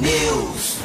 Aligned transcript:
News. 0.00 0.78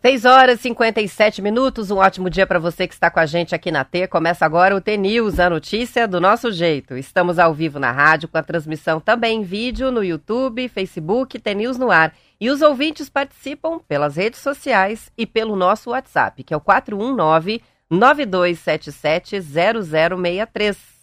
6 0.00 0.24
horas 0.24 0.58
e 0.60 0.62
57 0.62 1.42
minutos, 1.42 1.90
um 1.90 1.98
ótimo 1.98 2.30
dia 2.30 2.46
para 2.46 2.58
você 2.58 2.88
que 2.88 2.94
está 2.94 3.10
com 3.10 3.20
a 3.20 3.26
gente 3.26 3.54
aqui 3.54 3.70
na 3.70 3.84
T. 3.84 4.08
Começa 4.08 4.44
agora 4.44 4.74
o 4.74 4.80
T-News, 4.80 5.38
a 5.38 5.50
notícia 5.50 6.08
do 6.08 6.20
nosso 6.20 6.50
jeito. 6.50 6.96
Estamos 6.96 7.38
ao 7.38 7.52
vivo 7.52 7.78
na 7.78 7.92
rádio, 7.92 8.28
com 8.28 8.38
a 8.38 8.42
transmissão 8.42 9.00
também 9.00 9.40
em 9.40 9.42
vídeo 9.42 9.90
no 9.90 10.02
YouTube, 10.02 10.68
Facebook, 10.68 11.38
T-News 11.38 11.78
no 11.78 11.90
ar. 11.90 12.14
E 12.40 12.50
os 12.50 12.62
ouvintes 12.62 13.08
participam 13.08 13.78
pelas 13.86 14.16
redes 14.16 14.40
sociais 14.40 15.10
e 15.16 15.26
pelo 15.26 15.56
nosso 15.56 15.90
WhatsApp, 15.90 16.42
que 16.42 16.54
é 16.54 16.56
o 16.56 16.60
419 16.60 17.62
9277 17.90 19.40
0063. 19.40 20.97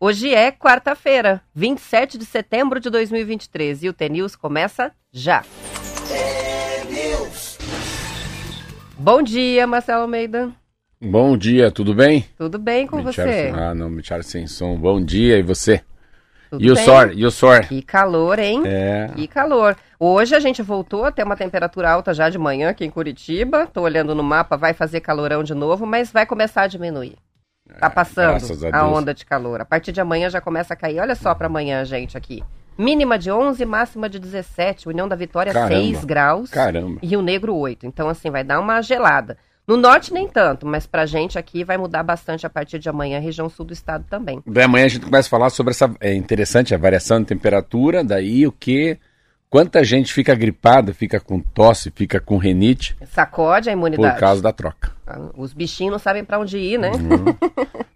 Hoje 0.00 0.32
é 0.32 0.52
quarta-feira, 0.52 1.42
27 1.52 2.18
de 2.18 2.24
setembro 2.24 2.78
de 2.78 2.88
2023 2.88 3.82
e 3.82 3.88
o 3.88 3.92
T-News 3.92 4.36
começa 4.36 4.92
já. 5.10 5.42
Bom 8.96 9.20
dia, 9.20 9.66
Marcelo 9.66 10.02
Almeida. 10.02 10.52
Bom 11.00 11.36
dia, 11.36 11.72
tudo 11.72 11.92
bem? 11.94 12.24
Tudo 12.36 12.60
bem 12.60 12.86
com 12.86 13.02
você? 13.02 13.52
Ah, 13.52 13.74
não, 13.74 14.00
tiraram 14.00 14.22
sem 14.22 14.46
som. 14.46 14.76
Bom 14.78 15.04
dia, 15.04 15.36
e 15.36 15.42
você? 15.42 15.82
Tudo 16.48 16.64
e 16.64 16.70
o 16.70 16.76
sor? 16.76 17.12
E 17.12 17.26
o 17.26 17.30
sor? 17.32 17.66
Que 17.66 17.82
calor, 17.82 18.38
hein? 18.38 18.62
É. 18.66 19.10
Que 19.16 19.26
calor. 19.26 19.76
Hoje 19.98 20.32
a 20.36 20.38
gente 20.38 20.62
voltou 20.62 21.06
a 21.06 21.10
ter 21.10 21.24
uma 21.24 21.36
temperatura 21.36 21.90
alta 21.90 22.14
já 22.14 22.30
de 22.30 22.38
manhã 22.38 22.70
aqui 22.70 22.84
em 22.84 22.90
Curitiba. 22.90 23.66
Tô 23.66 23.80
olhando 23.80 24.14
no 24.14 24.22
mapa, 24.22 24.56
vai 24.56 24.74
fazer 24.74 25.00
calorão 25.00 25.42
de 25.42 25.54
novo, 25.54 25.84
mas 25.84 26.12
vai 26.12 26.24
começar 26.24 26.62
a 26.62 26.66
diminuir. 26.68 27.16
Tá 27.78 27.90
passando 27.90 28.30
graças 28.30 28.64
a 28.64 28.76
a, 28.76 28.88
onda 28.88 29.12
de 29.12 29.24
calor. 29.24 29.60
A 29.60 29.64
partir 29.64 29.92
de 29.92 30.00
amanhã 30.00 30.30
já 30.30 30.40
começa 30.40 30.74
a 30.74 30.76
cair. 30.76 31.00
Olha 31.00 31.14
só 31.14 31.34
para 31.34 31.46
amanhã, 31.46 31.84
gente, 31.84 32.16
aqui. 32.16 32.42
Mínima 32.76 33.18
de 33.18 33.30
11, 33.30 33.64
máxima 33.64 34.08
de 34.08 34.18
17. 34.18 34.88
União 34.88 35.08
da 35.08 35.16
Vitória, 35.16 35.52
Caramba. 35.52 35.74
6 35.74 36.04
graus. 36.04 36.50
Caramba. 36.50 36.98
E 37.02 37.06
Rio 37.08 37.22
Negro, 37.22 37.54
8. 37.54 37.86
Então, 37.86 38.08
assim, 38.08 38.30
vai 38.30 38.44
dar 38.44 38.60
uma 38.60 38.80
gelada. 38.80 39.36
No 39.66 39.76
norte, 39.76 40.14
nem 40.14 40.26
tanto, 40.26 40.64
mas 40.64 40.86
pra 40.86 41.04
gente 41.04 41.38
aqui 41.38 41.62
vai 41.62 41.76
mudar 41.76 42.02
bastante 42.02 42.46
a 42.46 42.48
partir 42.48 42.78
de 42.78 42.88
amanhã, 42.88 43.18
região 43.18 43.50
sul 43.50 43.66
do 43.66 43.72
estado 43.74 44.02
também. 44.08 44.42
Daí 44.46 44.64
amanhã 44.64 44.86
a 44.86 44.88
gente 44.88 45.04
começa 45.04 45.28
a 45.28 45.30
falar 45.30 45.50
sobre 45.50 45.72
essa. 45.72 45.94
É 46.00 46.14
interessante 46.14 46.74
a 46.74 46.78
variação 46.78 47.20
de 47.20 47.26
temperatura, 47.26 48.02
daí 48.02 48.46
o 48.46 48.52
que. 48.52 48.98
Quanta 49.50 49.82
gente 49.82 50.12
fica 50.12 50.34
gripada, 50.34 50.92
fica 50.92 51.18
com 51.18 51.40
tosse, 51.40 51.90
fica 51.90 52.20
com 52.20 52.36
renite 52.36 52.94
Sacode 53.06 53.70
a 53.70 53.72
por 53.72 53.78
imunidade. 53.78 54.20
causa 54.20 54.42
da 54.42 54.52
troca. 54.52 54.92
Os 55.36 55.54
bichinhos 55.54 55.92
não 55.92 55.98
sabem 55.98 56.22
pra 56.22 56.38
onde 56.38 56.58
ir, 56.58 56.78
né? 56.78 56.90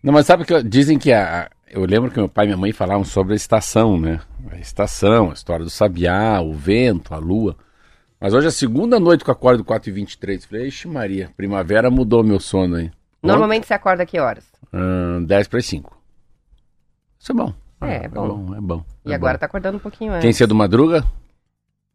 Não, 0.03 0.12
mas 0.14 0.25
sabe 0.27 0.47
que 0.47 0.62
dizem 0.62 0.98
que 0.98 1.12
a, 1.12 1.50
eu 1.70 1.84
lembro 1.84 2.11
que 2.11 2.19
meu 2.19 2.28
pai 2.28 2.47
e 2.47 2.48
minha 2.48 2.56
mãe 2.56 2.72
falavam 2.72 3.05
sobre 3.05 3.34
a 3.34 3.36
estação, 3.36 3.98
né? 4.00 4.20
A 4.50 4.56
estação, 4.59 5.31
a 5.31 5.34
história 5.34 5.62
do 5.64 5.70
sabiá, 5.70 6.41
o 6.41 6.55
vento, 6.55 7.12
a 7.12 7.19
lua. 7.19 7.55
Mas 8.19 8.33
hoje 8.33 8.47
é 8.47 8.48
a 8.48 8.53
segunda 8.53 8.98
noite 8.98 9.22
que 9.22 9.28
eu 9.28 9.34
acordo 9.34 9.62
4 9.64 9.91
e 9.91 9.92
23 9.92 10.44
Falei, 10.47 10.69
ixi 10.69 10.89
Maria, 10.89 11.31
primavera 11.37 11.91
mudou 11.91 12.25
meu 12.25 12.41
sono 12.41 12.77
aí. 12.77 12.91
Normalmente 13.22 13.66
você 13.66 13.75
acorda 13.75 14.06
que 14.06 14.19
horas? 14.19 14.44
Hum, 14.72 15.25
10 15.27 15.48
para 15.48 15.61
5. 15.61 15.98
Isso 17.20 17.33
é 17.33 17.34
bom. 17.34 17.53
É, 17.83 18.06
Ah, 18.06 18.09
bom. 18.09 18.55
É 18.56 18.61
bom. 18.61 18.84
E 19.05 19.12
é 19.12 19.14
agora 19.14 19.34
bom. 19.34 19.41
tá 19.41 19.47
acordando 19.47 19.77
um 19.77 19.81
pouquinho 19.81 20.12
antes. 20.12 20.22
Quem 20.22 20.33
cedo 20.33 20.55
madruga, 20.55 21.05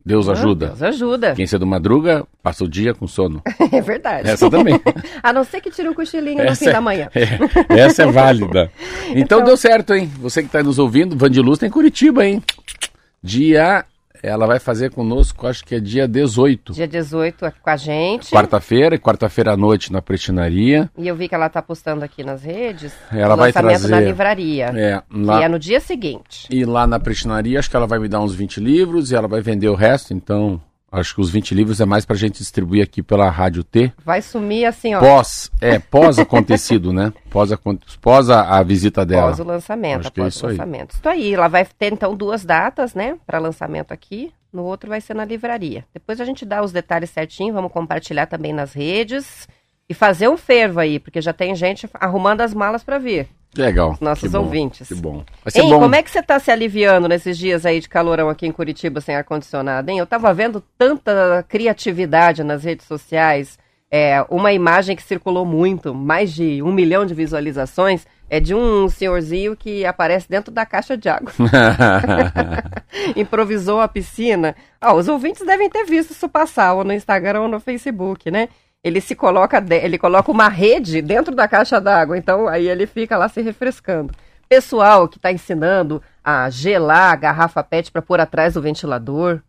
Deus 0.08 0.30
ajuda. 0.30 0.68
Deus 0.68 0.82
ajuda. 0.84 1.34
Quem 1.36 1.46
cedo 1.46 1.68
madruga, 1.68 2.26
passa 2.42 2.64
o 2.64 2.68
dia 2.68 2.94
com 2.94 3.06
sono. 3.08 3.42
É 3.72 3.82
verdade. 3.82 4.30
Essa 4.30 4.50
também. 4.50 4.80
A 5.22 5.34
não 5.34 5.44
ser 5.44 5.60
que 5.62 5.70
tire 5.70 5.90
um 5.90 5.94
cochilinho 5.94 6.38
no 6.38 6.44
Essa 6.50 6.64
fim 6.64 6.70
é- 6.70 6.74
da 6.74 6.82
manhã. 6.82 7.10
É, 7.70 7.80
essa 7.80 8.04
é 8.04 8.06
válida. 8.12 8.72
Então, 9.10 9.18
Então- 9.40 9.44
deu 9.44 9.58
certo, 9.58 9.94
hein? 9.94 10.10
Você 10.20 10.42
que 10.42 10.48
está 10.48 10.64
nos 10.64 10.80
ouvindo, 10.80 11.16
Vandiluz 11.18 11.60
tem 11.60 11.70
Curitiba, 11.70 12.26
hein? 12.26 12.42
Dia. 13.22 13.84
Ela 14.24 14.46
vai 14.48 14.60
fazer 14.60 14.92
conosco, 14.92 15.48
acho 15.48 15.64
que 15.66 15.76
é 15.76 15.80
dia 15.80 16.08
18. 16.08 16.74
Dia 16.74 16.88
18 16.88 17.46
aqui 17.46 17.60
com 17.60 17.70
a 17.70 17.76
gente. 17.78 18.32
Quarta-feira 18.32 18.96
e 18.96 19.00
quarta-feira 19.00 19.54
à 19.54 19.58
noite 19.58 19.92
na 19.92 20.02
Prestinaria. 20.02 20.90
E 20.98 21.08
eu 21.08 21.16
vi 21.16 21.28
que 21.28 21.36
ela 21.36 21.50
tá 21.50 21.62
postando 21.62 22.04
aqui 22.04 22.24
nas 22.24 22.44
redes 22.44 22.94
Ela 23.12 23.36
vai 23.36 23.52
trazer- 23.54 23.88
na 23.90 24.00
livraria. 24.00 24.66
É, 24.76 25.02
Que 25.10 25.24
lá, 25.24 25.44
é 25.44 25.48
no 25.48 25.60
dia 25.60 25.80
seguinte. 25.80 26.48
E 26.50 26.66
lá 26.66 26.86
na 26.88 27.00
Prestinaria, 27.00 27.60
acho 27.60 27.70
que 27.70 27.76
ela 27.76 27.88
vai 27.88 28.00
me 28.00 28.08
dar 28.08 28.20
uns 28.22 28.34
20 28.36 28.60
livros 28.60 29.12
e 29.12 29.16
ela 29.16 29.28
vai 29.28 29.42
vender 29.42 29.70
o 29.70 29.76
resto. 29.76 30.14
Então, 30.14 30.62
acho 30.92 31.16
que 31.16 31.22
os 31.22 31.30
20 31.30 31.54
livros 31.54 31.80
é 31.82 31.86
mais 31.86 32.06
pra 32.06 32.16
gente 32.16 32.38
distribuir 32.40 32.84
aqui 32.84 33.02
pela 33.04 33.30
Rádio 33.30 33.64
T. 33.64 33.92
Vai 34.04 34.22
sumir 34.22 34.66
assim, 34.66 34.96
ó. 34.96 35.00
Pós, 35.00 35.52
é, 35.62 35.80
pós 35.80 36.18
acontecido, 36.20 36.94
né? 36.94 37.12
Pós, 37.30 37.52
acon- 37.52 37.78
pós 38.02 38.30
a, 38.30 38.58
a 38.58 38.64
visita 38.64 39.06
dela. 39.06 39.24
Após 39.26 39.40
o 39.40 39.44
lançamento, 39.44 40.00
Acho 40.02 40.12
que 40.12 40.22
é 40.22 40.28
isso 40.28 40.46
o 40.46 40.50
aí. 40.50 40.58
lançamento. 40.58 40.92
Isso 40.92 41.10
aí, 41.10 41.34
ela 41.34 41.48
vai 41.48 41.66
ter 41.66 41.92
então 41.94 42.16
duas 42.16 42.44
datas, 42.46 42.94
né, 42.94 43.18
para 43.26 43.40
lançamento 43.40 43.92
aqui. 43.92 44.32
No 44.52 44.64
outro 44.64 44.90
vai 44.90 45.02
ser 45.02 45.14
na 45.14 45.26
livraria. 45.26 45.86
Depois 45.94 46.22
a 46.22 46.26
gente 46.26 46.46
dá 46.46 46.64
os 46.64 46.72
detalhes 46.72 47.10
certinho, 47.10 47.54
vamos 47.54 47.72
compartilhar 47.72 48.26
também 48.28 48.54
nas 48.54 48.72
redes 48.74 49.48
e 49.90 49.94
fazer 49.94 50.28
um 50.28 50.38
fervo 50.38 50.80
aí, 50.80 51.00
porque 51.00 51.22
já 51.22 51.32
tem 51.34 51.56
gente 51.56 51.90
arrumando 51.94 52.42
as 52.42 52.54
malas 52.54 52.84
para 52.84 52.98
vir. 52.98 53.28
Legal. 53.56 53.98
nossos 54.02 54.24
que 54.24 54.30
bom, 54.30 54.40
ouvintes. 54.44 54.88
Que 54.88 54.94
bom. 54.96 55.24
Vai 55.44 55.52
ser 55.52 55.62
Hein, 55.62 55.70
bom. 55.70 55.80
como 55.80 55.96
é 55.96 56.04
que 56.04 56.12
você 56.12 56.22
tá 56.22 56.38
se 56.40 56.52
aliviando 56.52 57.08
nesses 57.08 57.38
dias 57.38 57.66
aí 57.66 57.80
de 57.80 57.88
calorão 57.90 58.30
aqui 58.30 58.46
em 58.46 58.52
Curitiba 58.52 59.00
sem 59.02 59.16
ar-condicionado, 59.16 59.90
hein? 59.90 59.98
Eu 59.98 60.06
tava 60.06 60.32
vendo 60.34 60.62
tanta 60.78 61.44
criatividade 61.48 62.44
nas 62.44 62.64
redes 62.64 62.86
sociais. 62.86 63.58
É, 63.90 64.24
uma 64.30 64.52
imagem 64.52 64.96
que 64.98 65.02
circulou 65.02 65.46
muito, 65.46 65.96
mais 65.96 66.34
de 66.34 66.62
um 66.62 66.74
milhão 66.74 67.06
de 67.06 67.14
visualizações, 67.14 68.06
é 68.30 68.42
de 68.42 68.54
um 68.54 68.90
senhorzinho 68.90 69.56
que 69.56 69.86
aparece 69.86 70.28
dentro 70.30 70.52
da 70.54 70.66
caixa 70.66 70.98
de 70.98 71.08
água. 71.08 71.32
Improvisou 73.16 73.80
a 73.80 73.88
piscina. 73.88 74.56
Ó, 74.82 74.94
os 74.96 75.08
ouvintes 75.08 75.46
devem 75.46 75.70
ter 75.70 75.86
visto 75.86 76.12
isso 76.12 76.28
passar, 76.28 76.74
ou 76.74 76.84
no 76.84 76.94
Instagram 76.94 77.42
ou 77.44 77.48
no 77.48 77.60
Facebook, 77.62 78.30
né? 78.30 78.50
Ele 78.84 79.02
se 79.02 79.16
coloca, 79.16 79.64
ele 79.84 79.98
coloca 79.98 80.32
uma 80.32 80.48
rede 80.48 81.02
dentro 81.02 81.36
da 81.36 81.48
caixa 81.48 81.80
d'água, 81.82 82.18
então 82.18 82.48
aí 82.48 82.68
ele 82.68 82.86
fica 82.86 83.18
lá 83.18 83.28
se 83.28 83.42
refrescando. 83.42 84.14
Pessoal 84.48 85.08
que 85.08 85.18
está 85.18 85.32
ensinando 85.32 86.02
a 86.24 86.50
gelar 86.50 87.12
a 87.12 87.16
garrafa 87.16 87.64
PET 87.64 87.92
para 87.92 88.02
pôr 88.02 88.20
atrás 88.22 88.54
do 88.54 88.62
ventilador, 88.62 89.42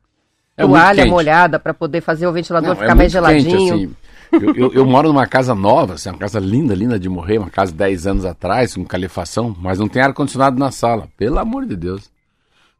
É 0.56 0.66
toalha 0.66 1.06
molhada 1.06 1.58
para 1.58 1.72
poder 1.72 2.00
fazer 2.00 2.26
o 2.26 2.32
ventilador 2.32 2.70
Não, 2.70 2.76
ficar 2.76 2.90
é 2.90 2.94
mais 2.94 3.14
muito 3.14 3.26
quente, 3.26 3.50
geladinho. 3.50 3.74
assim. 3.74 3.96
Eu, 4.30 4.54
eu- 4.56 4.72
eu 4.74 4.84
moro 4.84 5.08
numa 5.08 5.26
casa 5.26 5.54
nova, 5.54 5.94
assim, 5.94 6.08
uma 6.10 6.18
casa 6.18 6.38
linda, 6.40 6.74
linda 6.74 6.98
de 6.98 7.08
morrer, 7.08 7.38
uma 7.38 7.48
casa 7.48 7.70
de 7.72 7.78
10 7.78 8.06
anos 8.06 8.24
atrás, 8.24 8.74
com 8.74 8.84
calefação, 8.84 9.56
mas 9.58 9.78
não 9.78 9.88
tem 9.88 10.02
ar-condicionado 10.02 10.58
na 10.58 10.70
sala. 10.70 11.08
Pelo 11.16 11.38
amor 11.38 11.64
de 11.64 11.76
Deus. 11.76 12.10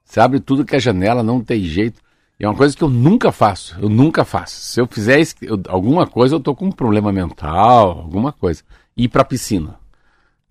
Você 0.05 0.19
abre 0.21 0.41
tudo 0.41 0.65
que 0.65 0.75
é 0.77 0.81
janela, 0.81 1.23
não 1.23 1.41
tem 1.41 1.63
jeito. 1.63 2.01
E 2.41 2.45
é 2.45 2.49
uma 2.49 2.57
coisa 2.57 2.77
que 2.77 2.83
eu 2.83 2.89
nunca 2.89 3.33
faço. 3.33 3.77
Eu 3.81 3.89
nunca 3.89 4.25
faço. 4.25 4.61
Se 4.61 4.81
eu 4.81 4.87
fizer 4.87 5.19
isso- 5.21 5.35
eu- 5.43 5.61
alguma 5.69 6.07
coisa, 6.07 6.37
eu 6.37 6.41
tô 6.41 6.55
com 6.55 6.67
um 6.67 6.73
problema 6.73 7.13
mental, 7.13 7.99
alguma 8.01 8.33
coisa. 8.33 8.63
Ir 8.97 9.09
pra 9.09 9.25
piscina. 9.25 9.77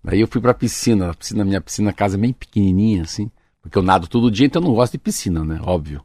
Daí 0.04 0.20
eu 0.20 0.28
fui 0.28 0.40
pra 0.40 0.54
piscina, 0.54 1.10
a 1.10 1.14
piscina, 1.14 1.44
minha 1.44 1.60
piscina, 1.60 1.92
casa 1.92 2.18
bem 2.18 2.32
pequenininha, 2.32 3.02
assim. 3.02 3.30
Porque 3.62 3.76
eu 3.76 3.82
nado 3.82 4.06
todo 4.06 4.30
dia, 4.30 4.46
então 4.46 4.62
eu 4.62 4.68
não 4.68 4.74
gosto 4.74 4.92
de 4.92 4.98
piscina, 4.98 5.44
né? 5.44 5.60
Óbvio. 5.62 6.02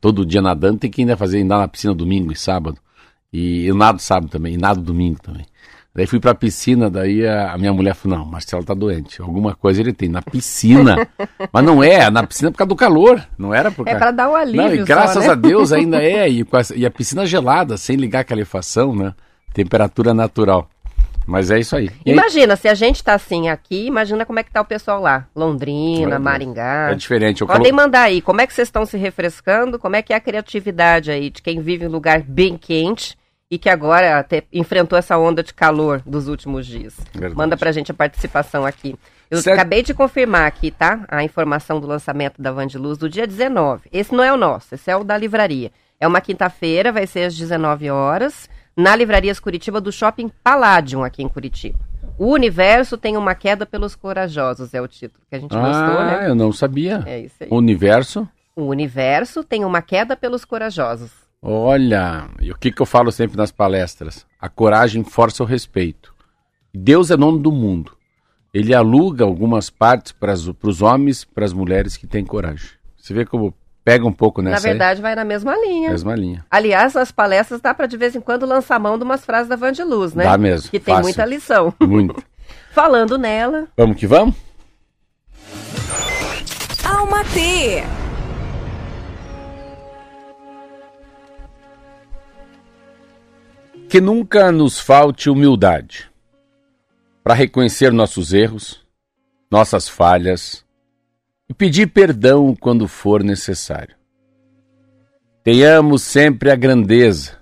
Todo 0.00 0.24
dia 0.24 0.40
nadando, 0.42 0.78
tem 0.78 0.90
que 0.90 1.02
ainda 1.02 1.16
fazer, 1.16 1.42
andar 1.42 1.58
na 1.58 1.68
piscina 1.68 1.94
domingo 1.94 2.32
e 2.32 2.36
sábado. 2.36 2.78
E 3.32 3.66
eu 3.66 3.74
nado 3.74 4.00
sábado 4.00 4.30
também, 4.30 4.54
e 4.54 4.56
nado 4.56 4.80
domingo 4.80 5.20
também. 5.20 5.44
Daí 5.94 6.06
fui 6.06 6.20
pra 6.20 6.32
piscina, 6.34 6.88
daí 6.88 7.26
a, 7.26 7.52
a 7.52 7.58
minha 7.58 7.72
mulher 7.72 7.94
falou, 7.94 8.18
não, 8.18 8.24
Marcelo 8.24 8.62
tá 8.64 8.72
doente, 8.72 9.20
alguma 9.20 9.54
coisa 9.56 9.80
ele 9.80 9.92
tem, 9.92 10.08
na 10.08 10.22
piscina. 10.22 11.08
Mas 11.52 11.64
não 11.64 11.82
é, 11.82 12.08
na 12.08 12.24
piscina 12.24 12.52
por 12.52 12.58
causa 12.58 12.68
do 12.68 12.76
calor, 12.76 13.20
não 13.36 13.52
era 13.52 13.70
por 13.70 13.82
É 13.88 13.92
causa... 13.92 13.98
para 13.98 14.10
dar 14.12 14.28
o 14.30 14.36
alívio 14.36 14.62
Não, 14.62 14.74
e 14.74 14.78
só, 14.78 14.84
graças 14.84 15.24
né? 15.24 15.30
a 15.32 15.34
Deus 15.34 15.72
ainda 15.72 16.00
é, 16.02 16.30
e, 16.30 16.46
essa- 16.52 16.76
e 16.76 16.86
a 16.86 16.90
piscina 16.90 17.26
gelada, 17.26 17.76
sem 17.76 17.96
ligar 17.96 18.20
a 18.20 18.24
calefação, 18.24 18.94
né? 18.94 19.12
Temperatura 19.52 20.14
natural. 20.14 20.68
Mas 21.26 21.50
é 21.50 21.58
isso 21.58 21.74
aí. 21.76 21.90
E 22.06 22.10
aí, 22.10 22.16
Imagina, 22.16 22.54
se 22.56 22.68
a 22.68 22.74
gente 22.74 23.02
tá 23.04 23.12
assim 23.14 23.48
aqui, 23.48 23.84
imagina 23.86 24.24
como 24.24 24.38
é 24.38 24.42
que 24.42 24.50
tá 24.52 24.60
o 24.62 24.64
pessoal 24.64 25.00
lá. 25.02 25.26
Londrina, 25.36 26.10
Deus. 26.12 26.22
Maringá. 26.22 26.90
é 26.90 26.94
diferente. 26.94 27.40
Eu 27.42 27.46
Podem 27.46 27.64
colo- 27.72 27.76
mandar 27.82 28.02
aí, 28.02 28.22
como 28.22 28.40
é 28.40 28.46
que 28.46 28.54
vocês 28.54 28.68
estão 28.68 28.86
se 28.86 28.96
refrescando? 28.96 29.78
Como 29.78 29.94
é 29.96 30.00
que 30.00 30.12
é 30.12 30.16
a 30.16 30.20
criatividade 30.20 31.10
aí 31.10 31.28
de 31.28 31.42
quem 31.42 31.60
vive 31.60 31.84
em 31.84 31.88
lugar 31.88 32.22
bem 32.22 32.56
quente 32.56 33.14
e 33.50 33.58
que 33.58 33.68
agora 33.68 34.18
até 34.18 34.42
enfrentou 34.52 34.98
essa 34.98 35.16
onda 35.16 35.42
de 35.42 35.54
calor 35.54 36.02
dos 36.04 36.28
últimos 36.28 36.66
dias? 36.66 36.94
Verdade. 37.12 37.34
Manda 37.36 37.56
pra 37.56 37.72
gente 37.72 37.90
a 37.90 37.94
participação 37.94 38.64
aqui. 38.66 38.94
Eu 39.30 39.38
Certo. 39.42 39.56
acabei 39.56 39.82
de 39.82 39.94
confirmar 39.94 40.46
aqui, 40.46 40.70
tá? 40.70 41.04
A 41.08 41.22
informação 41.24 41.80
do 41.80 41.86
lançamento 41.86 42.40
da 42.40 42.50
Vandiluz 42.52 42.98
do 42.98 43.08
dia 43.08 43.26
19. 43.26 43.88
Esse 43.92 44.14
não 44.14 44.24
é 44.24 44.32
o 44.32 44.36
nosso, 44.36 44.74
esse 44.74 44.90
é 44.90 44.96
o 44.96 45.04
da 45.04 45.16
livraria. 45.16 45.70
É 46.00 46.06
uma 46.06 46.20
quinta-feira, 46.20 46.92
vai 46.92 47.06
ser 47.06 47.24
às 47.24 47.36
19 47.36 47.90
horas, 47.90 48.48
na 48.76 48.94
Livrarias 48.94 49.40
Curitiba 49.40 49.80
do 49.80 49.90
Shopping 49.90 50.30
Palladium, 50.42 51.02
aqui 51.02 51.22
em 51.22 51.28
Curitiba. 51.28 51.78
O 52.18 52.26
universo 52.32 52.96
tem 52.96 53.16
uma 53.16 53.34
queda 53.34 53.64
pelos 53.66 53.94
corajosos, 53.94 54.72
é 54.74 54.80
o 54.80 54.88
título 54.88 55.22
que 55.28 55.36
a 55.36 55.38
gente 55.38 55.50
gostou, 55.50 55.98
Ah, 55.98 56.04
né? 56.20 56.28
eu 56.28 56.34
não 56.34 56.52
sabia. 56.52 57.02
É 57.06 57.20
isso 57.20 57.34
aí. 57.40 57.48
Universo. 57.50 58.28
O 58.56 58.62
universo 58.66 59.44
tem 59.44 59.64
uma 59.64 59.82
queda 59.82 60.16
pelos 60.16 60.44
corajosos. 60.44 61.10
Olha, 61.40 62.28
e 62.40 62.50
o 62.50 62.56
que, 62.56 62.72
que 62.72 62.82
eu 62.82 62.86
falo 62.86 63.12
sempre 63.12 63.36
nas 63.36 63.52
palestras? 63.52 64.26
A 64.40 64.48
coragem 64.48 65.04
força 65.04 65.42
o 65.42 65.46
respeito. 65.46 66.14
Deus 66.74 67.10
é 67.10 67.16
dono 67.16 67.38
do 67.38 67.52
mundo. 67.52 67.96
Ele 68.52 68.74
aluga 68.74 69.24
algumas 69.24 69.70
partes 69.70 70.12
para 70.12 70.32
os 70.32 70.82
homens, 70.82 71.24
para 71.24 71.44
as 71.44 71.52
mulheres 71.52 71.96
que 71.96 72.06
têm 72.06 72.24
coragem. 72.24 72.70
Você 72.96 73.14
vê 73.14 73.24
como 73.24 73.54
pega 73.84 74.06
um 74.06 74.12
pouco 74.12 74.42
nessa 74.42 74.56
Na 74.56 74.68
verdade, 74.68 74.98
aí. 74.98 75.02
vai 75.02 75.14
na 75.14 75.24
mesma 75.24 75.56
linha. 75.56 75.90
Mesma 75.90 76.14
linha. 76.14 76.44
Aliás, 76.50 76.94
nas 76.94 77.10
palestras 77.12 77.60
dá 77.60 77.72
para 77.72 77.86
de 77.86 77.96
vez 77.96 78.14
em 78.14 78.20
quando 78.20 78.44
lançar 78.44 78.76
a 78.76 78.78
mão 78.78 78.98
de 78.98 79.04
umas 79.04 79.24
frases 79.24 79.48
da 79.48 79.56
Van 79.56 79.72
de 79.72 79.82
Luz, 79.82 80.14
né? 80.14 80.24
Dá 80.24 80.36
mesmo. 80.36 80.70
Que 80.70 80.78
tem 80.80 80.94
fácil. 80.94 81.04
muita 81.04 81.24
lição. 81.24 81.72
Muito. 81.80 82.22
Falando 82.72 83.16
nela. 83.16 83.66
Vamos 83.76 83.96
que 83.96 84.06
vamos? 84.06 84.34
Alma 86.84 87.24
T. 87.24 87.82
Que 93.88 94.02
nunca 94.02 94.52
nos 94.52 94.78
falte 94.78 95.30
humildade 95.30 96.10
para 97.24 97.32
reconhecer 97.32 97.90
nossos 97.90 98.34
erros, 98.34 98.86
nossas 99.50 99.88
falhas 99.88 100.62
e 101.48 101.54
pedir 101.54 101.86
perdão 101.86 102.54
quando 102.54 102.86
for 102.86 103.24
necessário. 103.24 103.96
Tenhamos 105.42 106.02
sempre 106.02 106.50
a 106.50 106.54
grandeza, 106.54 107.38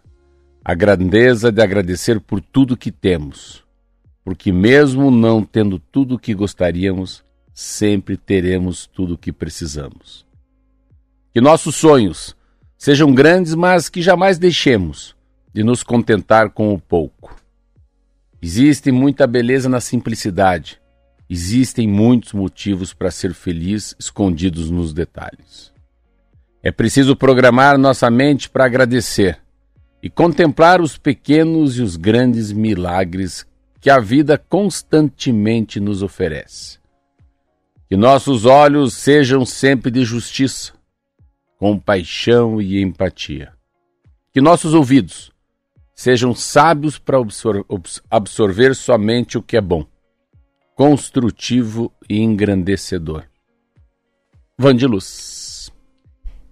a 0.64 0.72
grandeza 0.72 1.50
de 1.50 1.60
agradecer 1.60 2.20
por 2.20 2.40
tudo 2.40 2.76
que 2.76 2.92
temos, 2.92 3.64
porque 4.24 4.52
mesmo 4.52 5.10
não 5.10 5.42
tendo 5.42 5.80
tudo 5.80 6.14
o 6.14 6.18
que 6.18 6.32
gostaríamos, 6.32 7.24
sempre 7.52 8.16
teremos 8.16 8.86
tudo 8.86 9.14
o 9.14 9.18
que 9.18 9.32
precisamos. 9.32 10.24
Que 11.34 11.40
nossos 11.40 11.74
sonhos 11.74 12.36
sejam 12.78 13.12
grandes, 13.12 13.52
mas 13.56 13.88
que 13.88 14.00
jamais 14.00 14.38
deixemos 14.38 15.15
de 15.56 15.64
nos 15.64 15.82
contentar 15.82 16.50
com 16.50 16.74
o 16.74 16.78
pouco. 16.78 17.34
Existe 18.42 18.92
muita 18.92 19.26
beleza 19.26 19.70
na 19.70 19.80
simplicidade. 19.80 20.78
Existem 21.30 21.88
muitos 21.88 22.34
motivos 22.34 22.92
para 22.92 23.10
ser 23.10 23.32
feliz 23.32 23.96
escondidos 23.98 24.70
nos 24.70 24.92
detalhes. 24.92 25.72
É 26.62 26.70
preciso 26.70 27.16
programar 27.16 27.78
nossa 27.78 28.10
mente 28.10 28.50
para 28.50 28.66
agradecer 28.66 29.38
e 30.02 30.10
contemplar 30.10 30.82
os 30.82 30.98
pequenos 30.98 31.78
e 31.78 31.82
os 31.82 31.96
grandes 31.96 32.52
milagres 32.52 33.46
que 33.80 33.88
a 33.88 33.98
vida 33.98 34.36
constantemente 34.36 35.80
nos 35.80 36.02
oferece. 36.02 36.78
Que 37.88 37.96
nossos 37.96 38.44
olhos 38.44 38.92
sejam 38.92 39.46
sempre 39.46 39.90
de 39.90 40.04
justiça, 40.04 40.74
compaixão 41.58 42.60
e 42.60 42.82
empatia. 42.82 43.54
Que 44.34 44.42
nossos 44.42 44.74
ouvidos 44.74 45.34
Sejam 45.98 46.34
sábios 46.34 46.98
para 46.98 47.16
absor 47.16 47.64
absorver 48.10 48.74
somente 48.74 49.38
o 49.38 49.42
que 49.42 49.56
é 49.56 49.62
bom, 49.62 49.86
construtivo 50.74 51.90
e 52.06 52.20
engrandecedor. 52.20 53.24
Vandiluz. 54.58 55.72